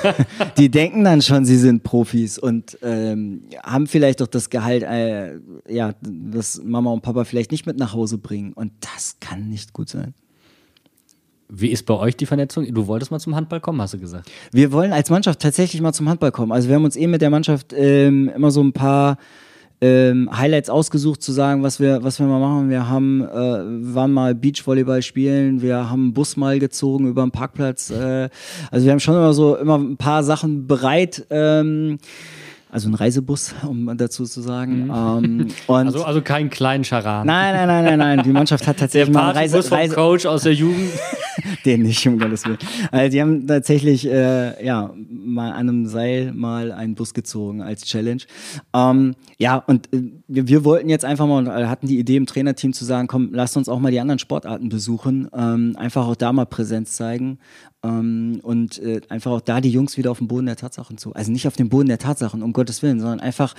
die 0.58 0.70
denken 0.70 1.04
dann 1.04 1.22
schon, 1.22 1.46
sie 1.46 1.58
sind 1.58 1.84
Profis 1.84 2.38
und 2.38 2.78
ähm, 2.84 3.44
haben 3.64 3.88
vielleicht 3.88 4.22
auch 4.22 4.28
das 4.28 4.50
Gehalt, 4.50 4.84
äh, 4.84 5.40
ja, 5.68 5.94
das 6.02 6.62
Mama 6.64 6.92
und 6.92 7.02
Papa 7.02 7.24
vielleicht 7.24 7.52
nicht 7.52 7.66
mit 7.66 7.78
nach 7.78 7.94
Hause 7.94 8.18
bringen 8.18 8.54
und 8.54 8.72
das 8.82 9.18
kann 9.20 9.50
nicht 9.50 9.74
gut 9.74 9.90
sein. 9.90 10.14
Wie 11.52 11.70
ist 11.70 11.88
bei 11.88 11.96
euch 11.96 12.16
die 12.16 12.28
Vernetzung? 12.28 12.72
Du 12.72 12.86
wolltest 12.86 13.10
mal 13.10 13.20
zum 13.20 13.36
Handball 13.36 13.60
kommen, 13.60 13.82
hast 13.82 13.96
du 13.96 14.00
gesagt. 14.00 14.30
Wir 14.52 14.72
wollen 14.72 14.94
als 14.94 15.10
Mannschaft 15.10 15.40
tatsächlich 15.40 15.82
mal 15.82 15.94
zum 15.94 16.08
Handball 16.08 16.32
kommen. 16.32 16.52
Also 16.52 16.70
wir 16.70 16.76
haben 16.76 16.84
uns 16.84 16.96
eh 16.96 17.08
mit 17.08 17.24
der 17.24 17.32
Mannschaft 17.32 17.74
ähm, 17.76 18.30
immer 18.36 18.52
so 18.52 18.62
ein 18.62 18.72
paar 18.72 19.18
ähm, 19.82 20.30
Highlights 20.36 20.70
ausgesucht, 20.70 21.22
zu 21.22 21.32
sagen, 21.32 21.64
was 21.64 21.80
wir, 21.80 22.04
was 22.04 22.20
wir 22.20 22.28
mal 22.28 22.40
machen. 22.40 22.70
Wir 22.70 22.90
haben, 22.90 23.22
äh, 23.22 23.26
waren 23.96 24.12
mal 24.12 24.36
Beachvolleyball 24.36 25.02
spielen, 25.02 25.62
wir 25.62 25.90
haben 25.90 26.06
einen 26.06 26.14
Bus 26.14 26.36
mal 26.36 26.60
gezogen 26.60 27.08
über 27.08 27.22
den 27.22 27.32
Parkplatz. 27.32 27.90
Äh, 27.90 28.30
also 28.72 28.86
wir 28.86 28.92
haben 28.92 29.00
schon 29.00 29.16
immer 29.16 29.34
so 29.34 29.56
immer 29.56 29.78
ein 29.78 29.98
paar 29.98 30.24
Sachen 30.24 30.68
bereit. 30.68 31.26
Ähm, 31.30 32.00
also 32.72 32.90
ein 32.90 32.94
Reisebus, 32.94 33.56
um 33.68 33.98
dazu 33.98 34.26
zu 34.26 34.42
sagen. 34.42 34.92
Ähm, 34.94 35.48
und 35.68 35.88
Also, 35.88 36.04
also 36.04 36.22
keinen 36.22 36.50
kleinen 36.50 36.84
Charan. 36.84 37.26
nein, 37.26 37.56
nein, 37.56 37.68
nein, 37.68 37.84
nein, 37.84 38.00
nein. 38.00 38.24
Die 38.24 38.32
Mannschaft 38.32 38.68
hat 38.68 38.78
der 38.78 38.88
tatsächlich 38.88 39.14
mal 39.14 39.30
einen 39.30 39.38
Reise, 39.38 39.64
vom 39.64 39.78
Reise, 39.78 39.96
Coach 39.96 40.26
aus 40.26 40.44
der 40.44 40.54
Jugend. 40.54 40.92
den 41.66 41.84
nicht, 41.84 42.06
um 42.08 42.20
Gottes 42.20 42.46
Willen. 42.46 42.58
Also 42.92 43.12
die 43.12 43.22
haben 43.22 43.48
tatsächlich, 43.48 44.06
äh, 44.06 44.66
ja, 44.66 44.94
mal 45.10 45.52
an 45.52 45.70
einem 45.70 45.86
Seil 45.86 46.34
mal 46.34 46.72
einen 46.72 46.96
Bus 46.96 47.14
gezogen 47.14 47.62
als 47.62 47.86
Challenge. 47.86 48.22
Ähm, 48.74 49.16
ja, 49.38 49.56
und 49.56 49.92
äh, 49.94 50.12
wir, 50.28 50.66
wollten 50.66 50.90
jetzt 50.90 51.06
einfach 51.06 51.28
mal 51.28 51.38
und 51.38 51.50
hatten 51.50 51.88
die 51.88 52.00
Idee 52.00 52.18
im 52.18 52.26
Trainerteam 52.26 52.74
zu 52.74 52.86
sagen, 52.86 53.08
komm, 53.08 53.30
lasst 53.32 53.58
uns 53.58 53.70
auch 53.70 53.80
mal 53.80 53.92
die 53.92 54.00
anderen 54.00 54.20
Sportarten 54.20 54.70
besuchen, 54.70 55.30
ähm, 55.34 55.76
einfach 55.78 56.08
auch 56.08 56.16
da 56.16 56.34
mal 56.34 56.46
Präsenz 56.46 56.94
zeigen 56.94 57.40
ähm, 57.84 58.40
und 58.44 58.80
äh, 58.80 59.02
einfach 59.10 59.32
auch 59.32 59.42
da 59.42 59.62
die 59.62 59.72
Jungs 59.72 59.98
wieder 59.98 60.12
auf 60.12 60.18
den 60.18 60.28
Boden 60.28 60.48
der 60.48 60.56
Tatsachen 60.56 60.98
zu. 60.98 61.14
Also 61.14 61.32
nicht 61.32 61.48
auf 61.48 61.56
den 61.56 61.70
Boden 61.70 61.88
der 61.88 61.98
Tatsachen, 61.98 62.44
um 62.44 62.54
Gottes 62.60 62.84
Willen, 62.84 63.00
sondern 63.00 63.20
einfach 63.20 63.56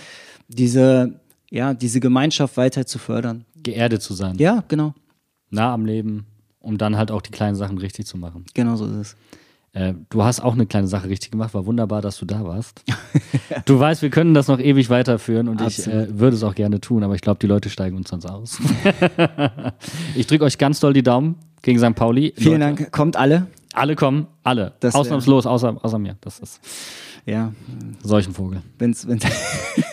diese, 0.49 1.21
ja, 1.51 1.75
diese 1.75 2.01
Gemeinschaft 2.01 2.57
weiter 2.57 2.87
zu 2.87 2.99
fördern. 2.99 3.45
Geerdet 3.63 4.03
zu 4.03 4.15
sein. 4.15 4.37
Ja, 4.39 4.63
genau. 4.69 4.95
Nah 5.51 5.73
am 5.73 5.87
Leben, 5.87 6.27
um 6.61 6.79
dann 6.79 6.97
halt 6.97 7.11
auch 7.11 7.23
die 7.23 7.31
kleinen 7.31 7.57
Sachen 7.57 7.79
richtig 7.79 8.07
zu 8.07 8.19
machen. 8.19 8.45
Genau 8.55 8.77
so 8.77 8.87
ist 8.87 8.95
es. 8.95 9.17
Äh, 9.73 9.95
du 10.09 10.25
hast 10.25 10.41
auch 10.41 10.55
eine 10.55 10.67
kleine 10.67 10.89
Sache 10.89 11.09
richtig 11.09 11.31
gemacht, 11.31 11.55
war 11.55 11.65
wunderbar, 11.65 12.03
dass 12.03 12.19
du 12.19 12.27
da 12.27 12.45
warst. 12.45 12.83
du 13.67 13.79
weißt, 13.79 14.03
wir 14.03 14.11
können 14.11 14.35
das 14.35 14.49
noch 14.49 14.59
ewig 14.59 14.91
weiterführen 14.91 15.49
und 15.49 15.63
Absolut. 15.63 16.09
ich 16.09 16.09
äh, 16.09 16.19
würde 16.19 16.37
es 16.37 16.43
auch 16.43 16.57
gerne 16.57 16.81
tun, 16.81 17.05
aber 17.05 17.15
ich 17.15 17.21
glaube, 17.21 17.39
die 17.39 17.47
Leute 17.47 17.71
steigen 17.71 17.97
uns 17.97 18.11
sonst 18.11 18.27
aus. 18.27 18.59
ich 20.17 20.27
drücke 20.27 20.45
euch 20.45 20.59
ganz 20.59 20.81
doll 20.81 20.93
die 20.93 21.05
Daumen 21.05 21.37
gegen 21.63 21.79
St. 21.79 21.95
Pauli. 21.95 22.35
Vielen 22.37 22.61
Leute. 22.61 22.75
Dank. 22.77 22.93
Kommt 22.93 23.17
alle. 23.17 23.47
Alle 23.73 23.95
kommen, 23.95 24.27
alle. 24.43 24.73
Das 24.81 24.97
Ausnahmslos, 24.97 25.47
außer, 25.47 25.77
außer 25.81 25.99
mir. 26.01 26.17
Das 26.21 26.41
ist 26.41 26.61
ja. 27.27 27.53
solchen 28.03 28.35
Vogel. 28.35 28.63
Wenn's, 28.79 29.07
wenn's 29.07 29.25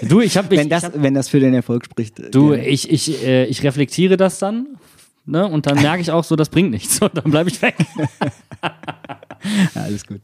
du, 0.01 0.21
ich 0.21 0.38
habe 0.38 0.49
wenn, 0.55 0.69
das, 0.69 0.84
hab, 0.84 1.01
wenn 1.01 1.13
das 1.13 1.30
für 1.30 1.39
den 1.39 1.53
Erfolg 1.53 1.86
spricht. 1.86 2.34
Du, 2.34 2.53
ja. 2.53 2.61
ich, 2.61 2.89
ich, 2.89 3.23
äh, 3.23 3.45
ich 3.45 3.63
reflektiere 3.63 4.17
das 4.17 4.39
dann 4.39 4.78
ne? 5.28 5.47
und 5.47 5.67
dann 5.67 5.82
merke 5.82 6.01
ich 6.01 6.11
auch 6.11 6.23
so, 6.23 6.36
das 6.36 6.49
bringt 6.49 6.71
nichts 6.71 7.01
und 7.01 7.15
dann 7.15 7.30
bleibe 7.30 7.49
ich 7.49 7.61
weg. 7.61 7.75
Alles 9.75 10.07
gut. 10.07 10.21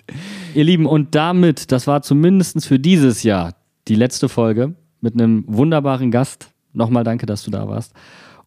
Ihr 0.55 0.63
Lieben, 0.63 0.85
und 0.85 1.13
damit, 1.15 1.71
das 1.71 1.87
war 1.87 2.01
zumindest 2.01 2.65
für 2.65 2.79
dieses 2.79 3.23
Jahr 3.23 3.53
die 3.87 3.95
letzte 3.95 4.27
Folge 4.29 4.75
mit 5.01 5.13
einem 5.13 5.43
wunderbaren 5.47 6.09
Gast. 6.09 6.49
Nochmal 6.73 7.03
danke, 7.03 7.25
dass 7.25 7.43
du 7.43 7.51
da 7.51 7.67
warst. 7.67 7.93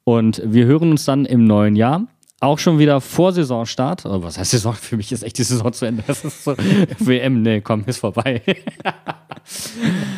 Und 0.05 0.43
wir 0.45 0.67
hören 0.67 0.91
uns 0.91 1.05
dann 1.05 1.25
im 1.25 1.45
neuen 1.45 1.77
Jahr. 1.77 2.07
Auch 2.41 2.59
schon 2.59 2.79
wieder 2.79 3.01
vor 3.01 3.33
Saisonstart. 3.33 4.05
Oh, 4.05 4.23
was 4.23 4.37
heißt 4.37 4.51
Saison? 4.51 4.75
Für 4.75 4.99
mich 4.99 5.11
ist 5.11 5.23
echt 5.23 5.39
die 5.39 5.43
Saison 5.43 5.73
zu 5.73 5.87
Ende. 5.87 6.05
Das 6.07 6.23
ist 6.23 6.45
so 6.45 6.55
WM, 6.99 7.41
nee, 7.41 7.63
komm, 7.63 7.85
ist 7.87 7.97
vorbei. 7.97 8.43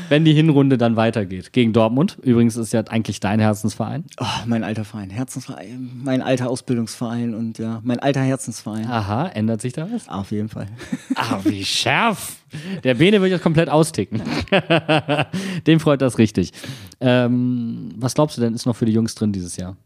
Wenn 0.08 0.24
die 0.24 0.32
Hinrunde 0.32 0.78
dann 0.78 0.96
weitergeht. 0.96 1.52
Gegen 1.52 1.72
Dortmund. 1.72 2.18
Übrigens 2.20 2.56
ist 2.56 2.72
ja 2.72 2.80
eigentlich 2.88 3.20
dein 3.20 3.38
Herzensverein. 3.38 4.04
Oh, 4.18 4.26
mein 4.46 4.64
alter 4.64 4.84
Verein. 4.84 5.10
Herzensverein. 5.10 5.92
Mein 6.02 6.20
alter 6.20 6.50
Ausbildungsverein 6.50 7.34
und 7.34 7.58
ja, 7.58 7.80
mein 7.84 8.00
alter 8.00 8.22
Herzensverein. 8.22 8.86
Aha, 8.86 9.28
ändert 9.28 9.60
sich 9.60 9.74
da 9.74 9.88
was? 9.88 10.08
Auf 10.08 10.32
jeden 10.32 10.48
Fall. 10.48 10.66
Ah, 11.14 11.38
wie 11.44 11.64
scharf. 11.64 12.38
Der 12.82 12.94
Bene 12.94 13.20
wird 13.20 13.30
jetzt 13.30 13.42
komplett 13.42 13.68
austicken. 13.68 14.22
Dem 15.68 15.78
freut 15.78 16.02
das 16.02 16.18
richtig. 16.18 16.52
Ähm, 17.00 17.90
was 17.96 18.14
glaubst 18.14 18.36
du 18.36 18.40
denn, 18.40 18.54
ist 18.54 18.66
noch 18.66 18.74
für 18.74 18.86
die 18.86 18.92
Jungs 18.92 19.14
drin 19.14 19.32
dieses 19.32 19.56
Jahr? 19.56 19.76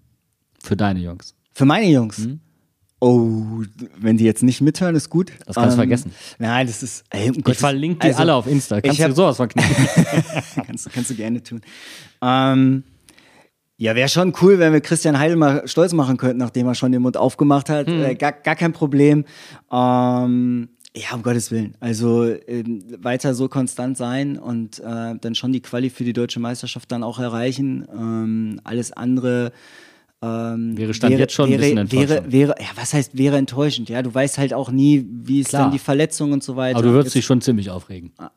Für 0.62 0.76
deine 0.76 1.00
Jungs? 1.00 1.34
Für 1.52 1.64
meine 1.64 1.86
Jungs? 1.86 2.18
Mhm. 2.18 2.40
Oh, 3.00 3.64
wenn 3.98 4.16
die 4.16 4.24
jetzt 4.24 4.44
nicht 4.44 4.60
mithören, 4.60 4.94
ist 4.94 5.10
gut. 5.10 5.32
Das 5.44 5.56
kannst 5.56 5.70
du 5.70 5.72
ähm, 5.72 5.88
vergessen. 5.88 6.12
Nein, 6.38 6.68
das 6.68 6.84
ist. 6.84 7.02
Ey, 7.10 7.30
um 7.30 7.42
ich 7.44 7.58
verlinke 7.58 7.98
die 7.98 8.06
also, 8.06 8.20
alle 8.20 8.34
auf 8.34 8.46
Insta. 8.46 8.80
Kannst 8.80 9.00
du 9.00 9.12
sowas 9.12 9.36
verknicken? 9.36 9.74
kannst, 10.66 10.88
kannst 10.92 11.10
du 11.10 11.14
gerne 11.16 11.42
tun. 11.42 11.62
Ähm, 12.22 12.84
ja, 13.76 13.96
wäre 13.96 14.08
schon 14.08 14.32
cool, 14.40 14.60
wenn 14.60 14.72
wir 14.72 14.80
Christian 14.80 15.18
Heidel 15.18 15.36
mal 15.36 15.66
stolz 15.66 15.92
machen 15.92 16.16
könnten, 16.16 16.38
nachdem 16.38 16.68
er 16.68 16.76
schon 16.76 16.92
den 16.92 17.02
Mund 17.02 17.16
aufgemacht 17.16 17.68
hat. 17.68 17.88
Hm. 17.88 18.04
Äh, 18.04 18.14
gar, 18.14 18.30
gar 18.30 18.54
kein 18.54 18.72
Problem. 18.72 19.24
Ähm, 19.72 20.68
ja, 20.94 21.14
um 21.14 21.24
Gottes 21.24 21.50
Willen. 21.50 21.76
Also 21.80 22.26
äh, 22.26 22.62
weiter 23.00 23.34
so 23.34 23.48
konstant 23.48 23.96
sein 23.96 24.38
und 24.38 24.78
äh, 24.78 25.16
dann 25.20 25.34
schon 25.34 25.52
die 25.52 25.62
Quali 25.62 25.90
für 25.90 26.04
die 26.04 26.12
deutsche 26.12 26.38
Meisterschaft 26.38 26.92
dann 26.92 27.02
auch 27.02 27.18
erreichen. 27.18 27.84
Ähm, 27.92 28.60
alles 28.62 28.92
andere 28.92 29.50
ähm, 30.22 30.76
wäre 30.76 30.94
Stand 30.94 31.10
wäre, 31.10 31.20
jetzt 31.22 31.34
schon 31.34 31.52
ein 31.52 31.58
bisschen 31.58 31.78
enttäuschend. 31.78 32.10
Wäre, 32.10 32.32
wäre, 32.32 32.54
ja, 32.60 32.68
was 32.76 32.94
heißt 32.94 33.18
wäre 33.18 33.36
enttäuschend? 33.36 33.88
Ja, 33.88 34.02
du 34.02 34.14
weißt 34.14 34.38
halt 34.38 34.54
auch 34.54 34.70
nie, 34.70 35.04
wie 35.10 35.40
ist 35.40 35.48
Klar. 35.48 35.62
dann 35.62 35.72
die 35.72 35.78
Verletzung 35.78 36.32
und 36.32 36.44
so 36.44 36.54
weiter. 36.54 36.78
Aber 36.78 36.86
du 36.86 36.94
würdest 36.94 37.14
dich 37.14 37.24
schon 37.24 37.40
ziemlich 37.40 37.70
aufregen. 37.70 38.12
Ah, 38.18 38.30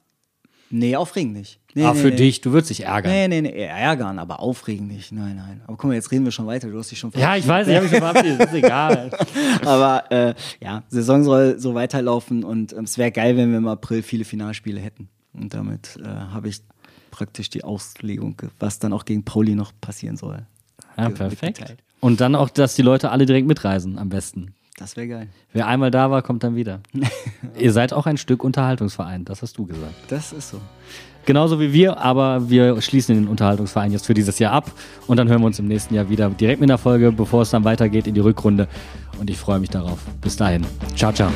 nee, 0.71 0.95
aufregen 0.95 1.33
nicht. 1.33 1.59
Nee, 1.75 1.83
ah, 1.83 1.93
nee, 1.93 1.99
für 1.99 2.09
nee. 2.09 2.15
dich, 2.15 2.41
du 2.41 2.53
würdest 2.53 2.71
dich 2.71 2.85
ärgern. 2.85 3.11
Nee, 3.11 3.27
nee, 3.27 3.41
nee, 3.41 3.65
ärgern, 3.65 4.17
aber 4.17 4.39
aufregen 4.39 4.87
nicht. 4.87 5.11
Nein, 5.11 5.35
nein. 5.35 5.61
Aber 5.67 5.77
guck 5.77 5.89
mal, 5.89 5.93
jetzt 5.93 6.11
reden 6.11 6.25
wir 6.25 6.31
schon 6.31 6.47
weiter. 6.47 6.69
Du 6.69 6.79
hast 6.79 6.89
dich 6.89 6.97
schon 6.97 7.11
Ja, 7.15 7.35
ich 7.35 7.47
weiß, 7.47 7.67
ich 7.67 7.75
habe 7.75 7.83
mich 7.83 7.91
schon 7.91 8.01
verabschiedet. 8.01 8.39
ist 8.39 8.53
egal. 8.53 9.11
aber 9.65 10.11
äh, 10.11 10.33
ja, 10.61 10.83
Saison 10.87 11.23
soll 11.23 11.59
so 11.59 11.75
weiterlaufen 11.75 12.43
und 12.43 12.73
äh, 12.73 12.81
es 12.81 12.97
wäre 12.97 13.11
geil, 13.11 13.37
wenn 13.37 13.51
wir 13.51 13.57
im 13.57 13.67
April 13.67 14.01
viele 14.01 14.25
Finalspiele 14.25 14.79
hätten. 14.79 15.09
Und 15.33 15.53
damit 15.53 15.99
äh, 16.01 16.07
habe 16.07 16.47
ich 16.47 16.61
praktisch 17.11 17.49
die 17.49 17.63
Auslegung, 17.63 18.41
was 18.57 18.79
dann 18.79 18.91
auch 18.91 19.05
gegen 19.05 19.23
Pauli 19.23 19.53
noch 19.53 19.71
passieren 19.81 20.17
soll. 20.17 20.47
Ja, 20.97 21.09
perfekt. 21.09 21.59
Mitgeteilt. 21.59 21.79
Und 21.99 22.21
dann 22.21 22.35
auch, 22.35 22.49
dass 22.49 22.75
die 22.75 22.81
Leute 22.81 23.11
alle 23.11 23.25
direkt 23.25 23.47
mitreisen, 23.47 23.97
am 23.97 24.09
besten. 24.09 24.53
Das 24.77 24.97
wäre 24.97 25.07
geil. 25.07 25.27
Wer 25.53 25.67
einmal 25.67 25.89
da 25.89 26.11
war, 26.11 26.21
kommt 26.21 26.43
dann 26.43 26.55
wieder. 26.55 26.81
Ihr 27.57 27.71
seid 27.71 27.93
auch 27.93 28.05
ein 28.05 28.17
Stück 28.17 28.43
Unterhaltungsverein, 28.43 29.23
das 29.25 29.41
hast 29.41 29.57
du 29.57 29.65
gesagt. 29.65 29.93
Das 30.09 30.33
ist 30.33 30.49
so. 30.49 30.59
Genauso 31.25 31.59
wie 31.59 31.73
wir, 31.73 31.97
aber 31.97 32.49
wir 32.49 32.79
schließen 32.81 33.15
den 33.15 33.27
Unterhaltungsverein 33.27 33.91
jetzt 33.91 34.05
für 34.05 34.13
dieses 34.13 34.37
Jahr 34.37 34.51
ab 34.51 34.71
und 35.07 35.17
dann 35.17 35.27
hören 35.27 35.41
wir 35.41 35.47
uns 35.47 35.57
im 35.57 35.67
nächsten 35.67 35.95
Jahr 35.95 36.09
wieder 36.09 36.29
direkt 36.29 36.61
mit 36.61 36.69
einer 36.69 36.77
Folge, 36.77 37.11
bevor 37.11 37.41
es 37.41 37.49
dann 37.49 37.63
weitergeht 37.63 38.05
in 38.05 38.13
die 38.13 38.19
Rückrunde. 38.19 38.67
Und 39.19 39.29
ich 39.29 39.37
freue 39.37 39.59
mich 39.59 39.69
darauf. 39.69 39.99
Bis 40.21 40.35
dahin. 40.35 40.65
Ciao, 40.95 41.11
ciao. 41.11 41.31